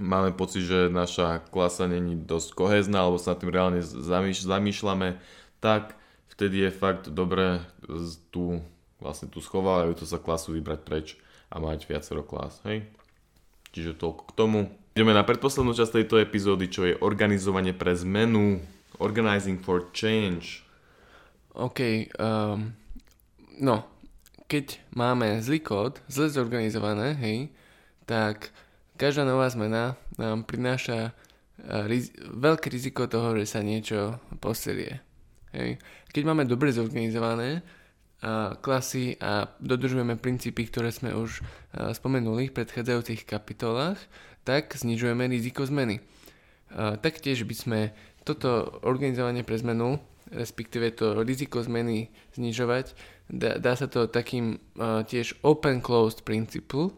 máme 0.00 0.32
pocit, 0.32 0.64
že 0.64 0.88
naša 0.88 1.44
klasa 1.52 1.84
není 1.84 2.16
dosť 2.16 2.56
kohezná, 2.56 3.04
alebo 3.04 3.20
sa 3.20 3.36
tým 3.36 3.52
reálne 3.52 3.84
zamýš- 3.84 4.48
zamýšľame, 4.48 5.20
tak 5.60 5.92
vtedy 6.32 6.66
je 6.66 6.70
fakt 6.70 7.10
dobré 7.10 7.60
tú, 8.30 8.62
vlastne 9.02 9.26
tú 9.28 9.42
schovávajúcu 9.42 10.04
sa 10.06 10.22
klasu 10.22 10.54
vybrať 10.56 10.80
preč 10.86 11.06
a 11.50 11.58
mať 11.58 11.84
viacero 11.90 12.22
klas, 12.22 12.62
hej? 12.64 12.86
Čiže 13.74 13.98
toľko 13.98 14.22
k 14.30 14.32
tomu. 14.34 14.60
Ideme 14.98 15.14
na 15.14 15.22
predposlednú 15.22 15.74
časť 15.74 16.02
tejto 16.02 16.18
epizódy, 16.18 16.66
čo 16.66 16.82
je 16.86 16.98
organizovanie 16.98 17.70
pre 17.70 17.94
zmenu. 17.94 18.58
Organizing 18.98 19.62
for 19.62 19.88
change. 19.94 20.66
OK. 21.54 22.10
Um, 22.18 22.74
no, 23.58 23.86
keď 24.50 24.82
máme 24.90 25.38
zlý 25.40 25.62
kód, 25.62 26.02
zle 26.10 26.26
zorganizované, 26.28 27.14
hej, 27.16 27.38
tak 28.04 28.50
každá 28.98 29.22
nová 29.22 29.46
zmena 29.48 29.94
nám 30.18 30.42
prináša 30.42 31.14
uh, 31.14 31.86
riz- 31.86 32.12
veľké 32.18 32.66
riziko 32.68 33.06
toho, 33.06 33.38
že 33.38 33.46
sa 33.46 33.62
niečo 33.62 34.18
poserie. 34.42 34.98
Hej. 35.50 35.82
Keď 36.10 36.22
máme 36.26 36.46
dobre 36.46 36.70
zorganizované 36.70 37.60
uh, 37.60 38.54
klasy 38.60 39.18
a 39.18 39.50
dodržujeme 39.58 40.14
princípy, 40.20 40.70
ktoré 40.70 40.94
sme 40.94 41.14
už 41.14 41.42
spomenuli 41.74 42.50
v 42.50 42.56
predchádzajúcich 42.60 43.26
kapitolách, 43.26 43.98
tak 44.42 44.72
znižujeme 44.72 45.28
riziko 45.28 45.68
zmeny. 45.68 46.00
Taktiež 47.04 47.44
by 47.44 47.54
sme 47.54 47.80
toto 48.22 48.80
organizovanie 48.86 49.42
pre 49.42 49.58
zmenu, 49.58 49.98
respektíve 50.30 50.94
to 50.94 51.18
riziko 51.26 51.60
zmeny 51.60 52.14
znižovať, 52.38 52.94
dá, 53.26 53.58
dá 53.58 53.74
sa 53.74 53.90
to 53.90 54.06
takým 54.06 54.62
tiež 54.80 55.34
open-closed 55.42 56.22
principle, 56.22 56.94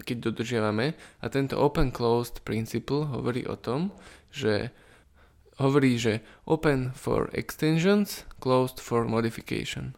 keď 0.00 0.32
dodržiavame. 0.32 0.96
A 1.20 1.26
tento 1.28 1.60
open-closed 1.60 2.40
principle 2.42 3.04
hovorí 3.04 3.44
o 3.44 3.54
tom, 3.54 3.92
že 4.32 4.72
hovorí, 5.60 6.00
že 6.00 6.24
open 6.48 6.96
for 6.96 7.28
extensions, 7.36 8.24
closed 8.40 8.80
for 8.80 9.04
modification. 9.04 9.92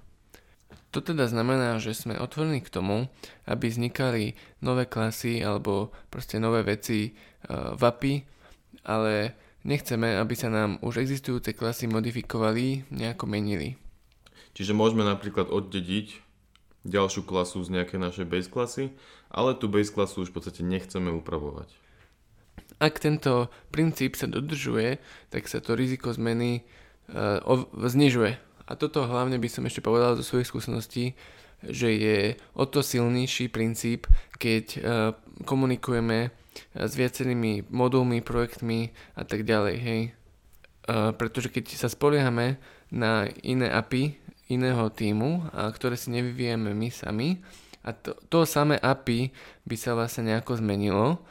To 0.93 1.01
teda 1.01 1.25
znamená, 1.25 1.81
že 1.81 1.97
sme 1.97 2.21
otvorení 2.21 2.61
k 2.61 2.69
tomu, 2.69 3.09
aby 3.49 3.73
vznikali 3.73 4.37
nové 4.61 4.85
klasy 4.85 5.41
alebo 5.41 5.89
proste 6.13 6.37
nové 6.37 6.61
veci 6.61 7.17
uh, 7.49 7.73
v 7.73 7.83
API, 7.89 8.15
ale 8.85 9.33
nechceme, 9.65 10.21
aby 10.21 10.35
sa 10.37 10.53
nám 10.53 10.77
už 10.85 11.01
existujúce 11.01 11.57
klasy 11.57 11.89
modifikovali, 11.89 12.85
nejako 12.93 13.25
menili. 13.25 13.81
Čiže 14.53 14.77
môžeme 14.77 15.01
napríklad 15.01 15.49
oddediť 15.49 16.21
ďalšiu 16.85 17.25
klasu 17.25 17.65
z 17.65 17.73
nejakej 17.73 17.97
našej 17.97 18.27
base 18.29 18.53
klasy, 18.53 18.85
ale 19.33 19.57
tú 19.57 19.73
base 19.73 19.89
klasu 19.89 20.29
už 20.29 20.35
v 20.35 20.37
podstate 20.37 20.61
nechceme 20.61 21.09
upravovať. 21.09 21.73
Ak 22.83 22.99
tento 22.99 23.47
princíp 23.71 24.19
sa 24.19 24.27
dodržuje, 24.27 24.99
tak 25.31 25.47
sa 25.47 25.63
to 25.63 25.79
riziko 25.79 26.11
zmeny 26.11 26.67
uh, 27.15 27.39
znižuje. 27.79 28.35
A 28.67 28.73
toto 28.75 29.07
hlavne 29.07 29.39
by 29.39 29.47
som 29.47 29.63
ešte 29.63 29.79
povedal 29.87 30.19
zo 30.19 30.27
svojich 30.27 30.51
skúseností, 30.51 31.15
že 31.63 31.95
je 31.95 32.19
o 32.59 32.67
to 32.67 32.83
silnejší 32.83 33.47
princíp, 33.55 34.11
keď 34.43 34.65
uh, 34.67 34.83
komunikujeme 35.47 36.35
s 36.75 36.93
viacerými 36.99 37.71
modulmi, 37.71 38.19
projektmi 38.19 38.91
a 39.15 39.23
tak 39.23 39.47
ďalej, 39.47 39.77
hej. 39.79 40.03
Uh, 40.91 41.15
pretože 41.15 41.55
keď 41.55 41.79
sa 41.79 41.87
spoliehame 41.87 42.59
na 42.91 43.31
iné 43.47 43.71
API 43.71 44.19
iného 44.51 44.91
týmu, 44.91 45.49
a 45.55 45.71
ktoré 45.71 45.95
si 45.95 46.11
nevyvíjame 46.11 46.75
my 46.75 46.91
sami, 46.91 47.39
a 47.83 47.95
to, 47.95 48.15
to 48.27 48.43
samé 48.43 48.79
API 48.79 49.31
by 49.67 49.77
sa 49.79 49.95
vlastne 49.95 50.31
nejako 50.35 50.59
zmenilo, 50.59 51.23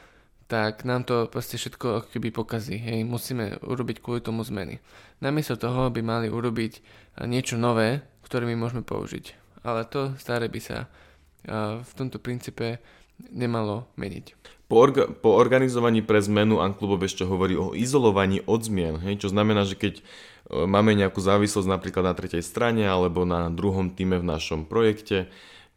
tak 0.52 0.84
nám 0.84 1.08
to 1.08 1.32
proste 1.32 1.56
všetko 1.56 2.12
keby 2.12 2.28
pokazí. 2.28 2.76
Hej, 2.76 3.08
musíme 3.08 3.56
urobiť 3.64 4.04
kvôli 4.04 4.20
tomu 4.20 4.44
zmeny. 4.44 4.84
Namiesto 5.24 5.56
toho 5.56 5.88
by 5.88 6.04
mali 6.04 6.28
urobiť 6.28 6.84
niečo 7.24 7.56
nové, 7.56 8.04
ktoré 8.20 8.44
my 8.44 8.60
môžeme 8.60 8.84
použiť. 8.84 9.32
Ale 9.64 9.88
to 9.88 10.12
staré 10.20 10.52
by 10.52 10.60
sa 10.60 10.92
v 11.80 11.92
tomto 11.96 12.20
princípe 12.20 12.84
nemalo 13.32 13.88
meniť. 13.96 14.36
Po, 14.68 14.76
orga- 14.76 15.08
po 15.08 15.40
organizovaní 15.40 16.04
pre 16.04 16.20
zmenu 16.20 16.60
Anklubov 16.60 17.00
ešte 17.00 17.24
hovorí 17.24 17.56
o 17.56 17.72
izolovaní 17.72 18.44
od 18.44 18.60
zmien, 18.60 19.00
hej? 19.00 19.24
čo 19.24 19.28
znamená, 19.32 19.64
že 19.68 19.76
keď 19.76 20.00
e, 20.00 20.02
máme 20.64 20.96
nejakú 20.96 21.20
závislosť 21.20 21.68
napríklad 21.68 22.08
na 22.08 22.16
tretej 22.16 22.40
strane 22.40 22.88
alebo 22.88 23.28
na 23.28 23.52
druhom 23.52 23.92
týme 23.92 24.16
v 24.16 24.28
našom 24.28 24.64
projekte, 24.64 25.28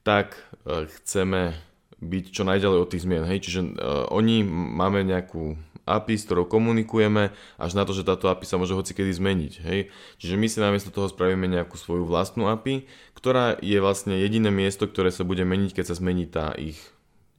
tak 0.07 0.37
chceme 0.65 1.59
byť 2.01 2.25
čo 2.31 2.43
najďalej 2.43 2.79
od 2.81 2.89
tých 2.91 3.03
zmien. 3.07 3.23
Hej? 3.23 3.39
Čiže 3.47 3.61
uh, 3.61 4.07
oni 4.11 4.43
máme 4.47 5.03
nejakú 5.07 5.55
API, 5.85 6.17
s 6.17 6.25
ktorou 6.25 6.49
komunikujeme, 6.49 7.29
až 7.61 7.71
na 7.77 7.85
to, 7.85 7.93
že 7.93 8.03
táto 8.03 8.25
API 8.27 8.45
sa 8.49 8.57
môže 8.57 8.73
hocikedy 8.73 9.13
zmeniť. 9.13 9.53
Hej? 9.61 9.79
Čiže 10.17 10.35
my 10.35 10.47
si 10.49 10.57
namiesto 10.57 10.89
toho 10.89 11.07
spravíme 11.07 11.45
nejakú 11.45 11.77
svoju 11.77 12.09
vlastnú 12.09 12.49
API, 12.49 12.89
ktorá 13.13 13.55
je 13.61 13.77
vlastne 13.77 14.17
jediné 14.17 14.49
miesto, 14.49 14.89
ktoré 14.89 15.13
sa 15.13 15.23
bude 15.23 15.45
meniť, 15.45 15.77
keď 15.77 15.85
sa 15.93 15.95
zmení 15.95 16.25
tá 16.25 16.51
ich, 16.57 16.81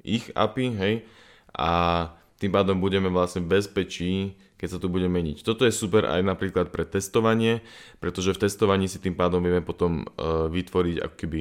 ich 0.06 0.30
API. 0.32 0.66
Hej? 0.78 0.94
A 1.52 1.70
tým 2.38 2.54
pádom 2.54 2.78
budeme 2.78 3.10
vlastne 3.10 3.42
v 3.42 3.58
bezpečí, 3.58 4.38
keď 4.56 4.68
sa 4.76 4.78
tu 4.80 4.88
bude 4.88 5.10
meniť. 5.10 5.44
Toto 5.44 5.68
je 5.68 5.74
super 5.74 6.08
aj 6.08 6.24
napríklad 6.24 6.72
pre 6.72 6.88
testovanie, 6.88 7.60
pretože 8.00 8.32
v 8.32 8.48
testovaní 8.48 8.88
si 8.88 8.96
tým 8.96 9.12
pádom 9.12 9.44
vieme 9.44 9.60
potom 9.60 10.04
uh, 10.16 10.48
vytvoriť 10.48 10.96
ako 11.04 11.16
keby 11.16 11.40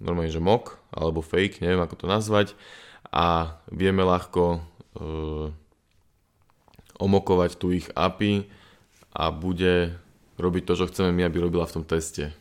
normálne, 0.00 0.32
že 0.32 0.42
mock 0.42 0.76
alebo 0.92 1.24
fake, 1.24 1.64
neviem 1.64 1.80
ako 1.80 1.94
to 1.94 2.06
nazvať 2.06 2.48
a 3.08 3.56
vieme 3.72 4.04
ľahko 4.04 4.60
uh, 4.60 5.48
omokovať 7.00 7.50
tu 7.56 7.72
ich 7.72 7.88
API 7.92 8.48
a 9.16 9.32
bude 9.32 9.96
robiť 10.36 10.62
to, 10.68 10.72
čo 10.76 10.88
chceme 10.88 11.12
my, 11.12 11.28
aby 11.28 11.40
robila 11.40 11.64
v 11.64 11.80
tom 11.80 11.84
teste. 11.84 12.32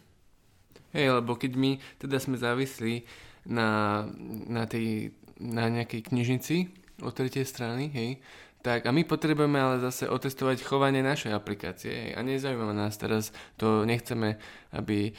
Hej, 0.95 1.19
lebo 1.19 1.35
keď 1.35 1.59
my 1.59 1.71
teda 1.99 2.19
sme 2.19 2.39
závislí 2.39 3.03
na, 3.47 4.03
na, 4.47 4.63
tej, 4.67 5.11
na 5.39 5.67
nejakej 5.67 6.11
knižnici 6.11 6.71
od 7.03 7.11
tretej 7.11 7.43
strany, 7.43 7.91
hej, 7.91 8.19
tak 8.63 8.87
a 8.87 8.91
my 8.95 9.05
potrebujeme 9.05 9.59
ale 9.59 9.77
zase 9.83 10.09
otestovať 10.09 10.65
chovanie 10.65 11.05
našej 11.05 11.35
aplikácie 11.35 11.91
hej, 11.91 12.11
a 12.15 12.23
nezaujíma 12.23 12.73
nás 12.73 12.95
teraz, 12.97 13.35
to 13.59 13.83
nechceme, 13.83 14.39
aby 14.73 15.13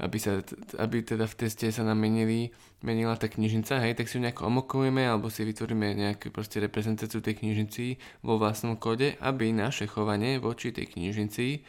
aby, 0.00 0.16
sa, 0.16 0.40
aby 0.80 1.04
teda 1.04 1.28
v 1.28 1.36
teste 1.36 1.68
sa 1.68 1.84
nám 1.84 2.00
menili, 2.00 2.54
menila 2.80 3.14
tá 3.20 3.28
knižnica, 3.28 3.82
hej, 3.84 3.92
tak 3.98 4.08
si 4.08 4.16
ju 4.16 4.24
nejako 4.24 4.48
omokujeme 4.48 5.04
alebo 5.04 5.28
si 5.28 5.44
vytvoríme 5.44 5.92
nejakú 5.92 6.32
proste 6.32 6.58
reprezentáciu 6.64 7.20
tej 7.20 7.44
knižnici 7.44 8.00
vo 8.24 8.40
vlastnom 8.40 8.80
kóde, 8.80 9.20
aby 9.20 9.52
naše 9.52 9.84
chovanie 9.84 10.40
voči 10.40 10.72
tej 10.72 10.96
knižnici 10.96 11.62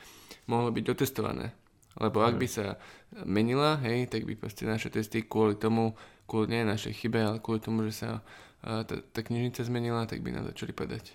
mohlo 0.48 0.72
byť 0.72 0.86
otestované. 0.96 1.52
Lebo 2.00 2.26
ak 2.26 2.42
by 2.42 2.48
sa 2.50 2.82
menila, 3.28 3.78
hej, 3.86 4.10
tak 4.10 4.26
by 4.26 4.34
proste 4.34 4.66
naše 4.66 4.90
testy 4.90 5.22
kvôli 5.22 5.54
tomu, 5.54 5.94
kvôli 6.26 6.58
nie 6.58 6.66
našej 6.66 7.06
chybe, 7.06 7.22
ale 7.22 7.38
kvôli 7.38 7.62
tomu, 7.62 7.86
že 7.86 8.02
sa 8.02 8.10
tá, 8.64 8.96
tá 8.98 9.20
knižnica 9.22 9.62
zmenila, 9.62 10.08
tak 10.10 10.24
by 10.26 10.34
nám 10.34 10.50
začali 10.50 10.74
padať. 10.74 11.14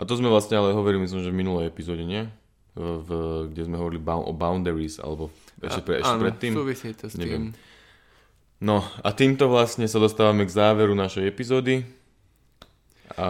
A 0.00 0.08
to 0.08 0.16
sme 0.16 0.32
vlastne 0.32 0.56
ale 0.56 0.74
hovorili, 0.74 1.04
myslím, 1.04 1.22
že 1.22 1.30
v 1.30 1.40
minulej 1.44 1.68
epizóde, 1.68 2.02
nie? 2.02 2.26
V, 2.74 3.08
kde 3.50 3.62
sme 3.66 3.76
hovorili 3.78 4.02
o 4.06 4.32
boundaries, 4.34 5.02
alebo 5.02 5.34
ešte, 5.58 5.82
pre, 5.82 5.94
ešte 6.00 6.14
áno, 6.14 6.22
predtým. 6.22 6.52
súvisí 6.54 6.88
to 6.94 7.10
s 7.10 7.18
neviem. 7.18 7.50
tým. 7.50 7.68
No 8.60 8.84
a 9.00 9.08
týmto 9.16 9.48
vlastne 9.48 9.88
sa 9.88 9.96
dostávame 9.96 10.44
k 10.44 10.52
záveru 10.52 10.92
našej 10.92 11.24
epizódy. 11.24 11.82
A... 13.16 13.26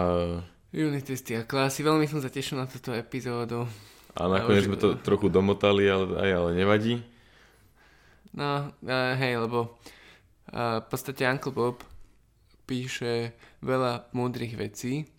Unit 0.74 1.06
testy 1.06 1.38
a 1.38 1.46
klasy, 1.46 1.86
veľmi 1.86 2.06
som 2.06 2.18
sa 2.18 2.30
tešil 2.30 2.58
na 2.58 2.66
túto 2.66 2.90
epizódu. 2.94 3.64
A 4.18 4.26
nakoniec 4.26 4.66
sme 4.66 4.78
to 4.78 4.98
trochu 4.98 5.30
domotali, 5.30 5.86
ale, 5.86 6.18
aj, 6.18 6.30
ale 6.34 6.50
nevadí. 6.58 6.94
No, 8.34 8.70
uh, 8.70 9.14
hej, 9.18 9.38
lebo 9.38 9.78
uh, 10.50 10.82
v 10.82 10.86
podstate 10.86 11.26
Uncle 11.26 11.54
Bob 11.54 11.82
píše 12.66 13.34
veľa 13.62 14.10
múdrych 14.14 14.54
vecí 14.54 15.10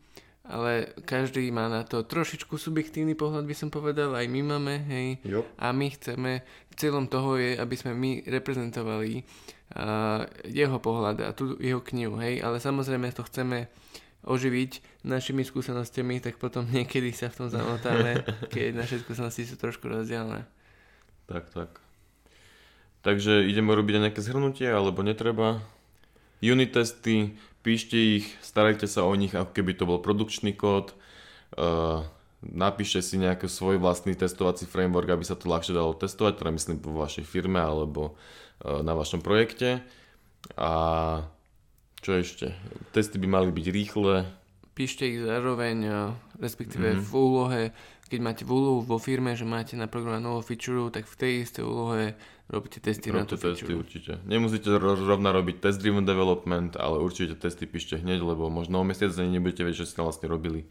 ale 0.42 0.90
každý 1.06 1.46
má 1.54 1.70
na 1.70 1.86
to 1.86 2.02
trošičku 2.02 2.58
subjektívny 2.58 3.14
pohľad, 3.14 3.46
by 3.46 3.56
som 3.56 3.70
povedal, 3.70 4.18
aj 4.18 4.26
my 4.26 4.42
máme, 4.42 4.76
hej. 4.90 5.08
Jo. 5.22 5.46
A 5.62 5.70
my 5.70 5.94
chceme, 5.94 6.42
cieľom 6.74 7.06
toho 7.06 7.38
je, 7.38 7.54
aby 7.54 7.76
sme 7.78 7.94
my 7.94 8.26
reprezentovali 8.26 9.22
uh, 9.22 10.26
jeho 10.50 10.82
pohľad 10.82 11.22
a 11.22 11.30
tú 11.38 11.54
jeho 11.62 11.86
knihu, 11.94 12.18
hej. 12.18 12.42
Ale 12.42 12.58
samozrejme 12.58 13.14
to 13.14 13.22
chceme 13.30 13.70
oživiť 14.26 15.02
našimi 15.06 15.46
skúsenostiami, 15.46 16.22
tak 16.22 16.42
potom 16.42 16.66
niekedy 16.74 17.14
sa 17.14 17.30
v 17.30 17.46
tom 17.46 17.48
zamotáme, 17.54 18.26
keď 18.54 18.82
naše 18.82 18.98
skúsenosti 19.06 19.46
sú 19.46 19.62
trošku 19.62 19.86
rozdielne. 19.86 20.50
Tak, 21.30 21.54
tak. 21.54 21.70
Takže 23.02 23.46
ideme 23.46 23.74
robiť 23.74 23.94
aj 23.98 24.04
nejaké 24.10 24.22
zhrnutie, 24.22 24.70
alebo 24.70 25.02
netreba? 25.02 25.62
Unit 26.42 26.74
testy, 26.74 27.38
píšte 27.62 27.98
ich, 27.98 28.26
starajte 28.42 28.86
sa 28.90 29.06
o 29.06 29.14
nich, 29.14 29.34
ako 29.34 29.54
keby 29.54 29.78
to 29.78 29.86
bol 29.86 30.02
produkčný 30.02 30.54
kód, 30.58 30.94
uh, 31.58 32.06
napíšte 32.42 33.00
si 33.06 33.16
nejaký 33.22 33.46
svoj 33.46 33.78
vlastný 33.78 34.18
testovací 34.18 34.66
framework, 34.66 35.14
aby 35.14 35.26
sa 35.26 35.38
to 35.38 35.50
ľahšie 35.50 35.78
dalo 35.78 35.94
testovať, 35.94 36.42
teda 36.42 36.52
myslím 36.58 36.78
vo 36.82 37.06
vašej 37.06 37.26
firme 37.26 37.62
alebo 37.62 38.14
uh, 38.14 38.82
na 38.82 38.98
vašom 38.98 39.22
projekte. 39.22 39.86
A 40.58 40.74
čo 42.02 42.18
ešte? 42.18 42.58
Testy 42.90 43.22
by 43.22 43.28
mali 43.30 43.54
byť 43.54 43.68
rýchle. 43.70 44.26
Píšte 44.74 45.06
ich 45.06 45.22
zároveň, 45.22 45.78
uh, 45.86 45.96
respektíve 46.42 46.98
mm-hmm. 46.98 47.06
v 47.06 47.12
úlohe, 47.14 47.62
keď 48.12 48.20
máte 48.20 48.44
úlohu 48.44 48.84
vo 48.84 49.00
firme, 49.00 49.32
že 49.40 49.48
máte 49.48 49.80
naprogramovať 49.80 50.20
novú 50.20 50.44
feature, 50.44 50.92
tak 50.92 51.08
v 51.08 51.16
tej 51.16 51.32
istej 51.48 51.64
úlohe 51.64 52.20
robíte 52.52 52.84
testy 52.84 53.08
Robte 53.08 53.24
na 53.24 53.24
tú 53.24 53.40
testy 53.40 53.64
feature. 53.64 53.80
určite. 53.80 54.12
Nemusíte 54.28 54.68
rovna 54.76 55.32
robiť 55.32 55.64
test 55.64 55.80
driven 55.80 56.04
development, 56.04 56.76
ale 56.76 57.00
určite 57.00 57.40
testy 57.40 57.64
píšte 57.64 58.04
hneď, 58.04 58.20
lebo 58.20 58.52
možno 58.52 58.84
o 58.84 58.86
mesiac 58.86 59.16
ani 59.16 59.40
nebudete 59.40 59.64
vedieť, 59.64 59.88
čo 59.88 59.88
ste 59.88 60.04
vlastne 60.04 60.28
robili. 60.28 60.68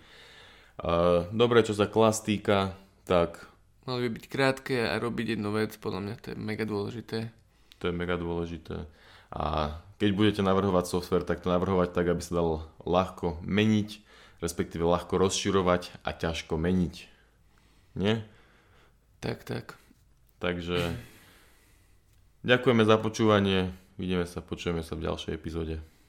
Uh, 0.77 1.25
dobre, 1.33 1.65
čo 1.65 1.73
sa 1.73 1.89
klas 1.89 2.21
týka, 2.21 2.77
tak... 3.09 3.49
Mali 3.89 4.05
by 4.05 4.21
byť 4.21 4.25
krátke 4.29 4.77
a 4.85 5.01
robiť 5.01 5.41
jednu 5.41 5.57
vec, 5.57 5.73
podľa 5.81 6.01
mňa 6.05 6.15
to 6.21 6.27
je 6.33 6.37
mega 6.37 6.69
dôležité. 6.69 7.33
To 7.81 7.89
je 7.89 7.95
mega 7.97 8.21
dôležité. 8.21 8.85
A 9.33 9.81
keď 9.97 10.11
budete 10.13 10.41
navrhovať 10.45 10.93
software, 10.93 11.25
tak 11.25 11.41
to 11.41 11.49
navrhovať 11.49 11.97
tak, 11.97 12.13
aby 12.13 12.21
sa 12.21 12.45
dalo 12.45 12.69
ľahko 12.85 13.41
meniť, 13.41 13.89
respektíve 14.45 14.85
ľahko 14.85 15.17
rozširovať 15.17 16.05
a 16.05 16.13
ťažko 16.13 16.61
meniť. 16.61 17.20
Nie? 17.95 18.25
Tak, 19.21 19.45
tak. 19.45 19.77
Takže 20.39 20.97
Ďakujeme 22.41 22.89
za 22.89 22.97
počúvanie. 22.97 23.69
Vidíme 24.01 24.25
sa, 24.25 24.41
počujeme 24.41 24.81
sa 24.81 24.97
v 24.97 25.05
ďalšej 25.05 25.37
epizóde. 25.37 25.77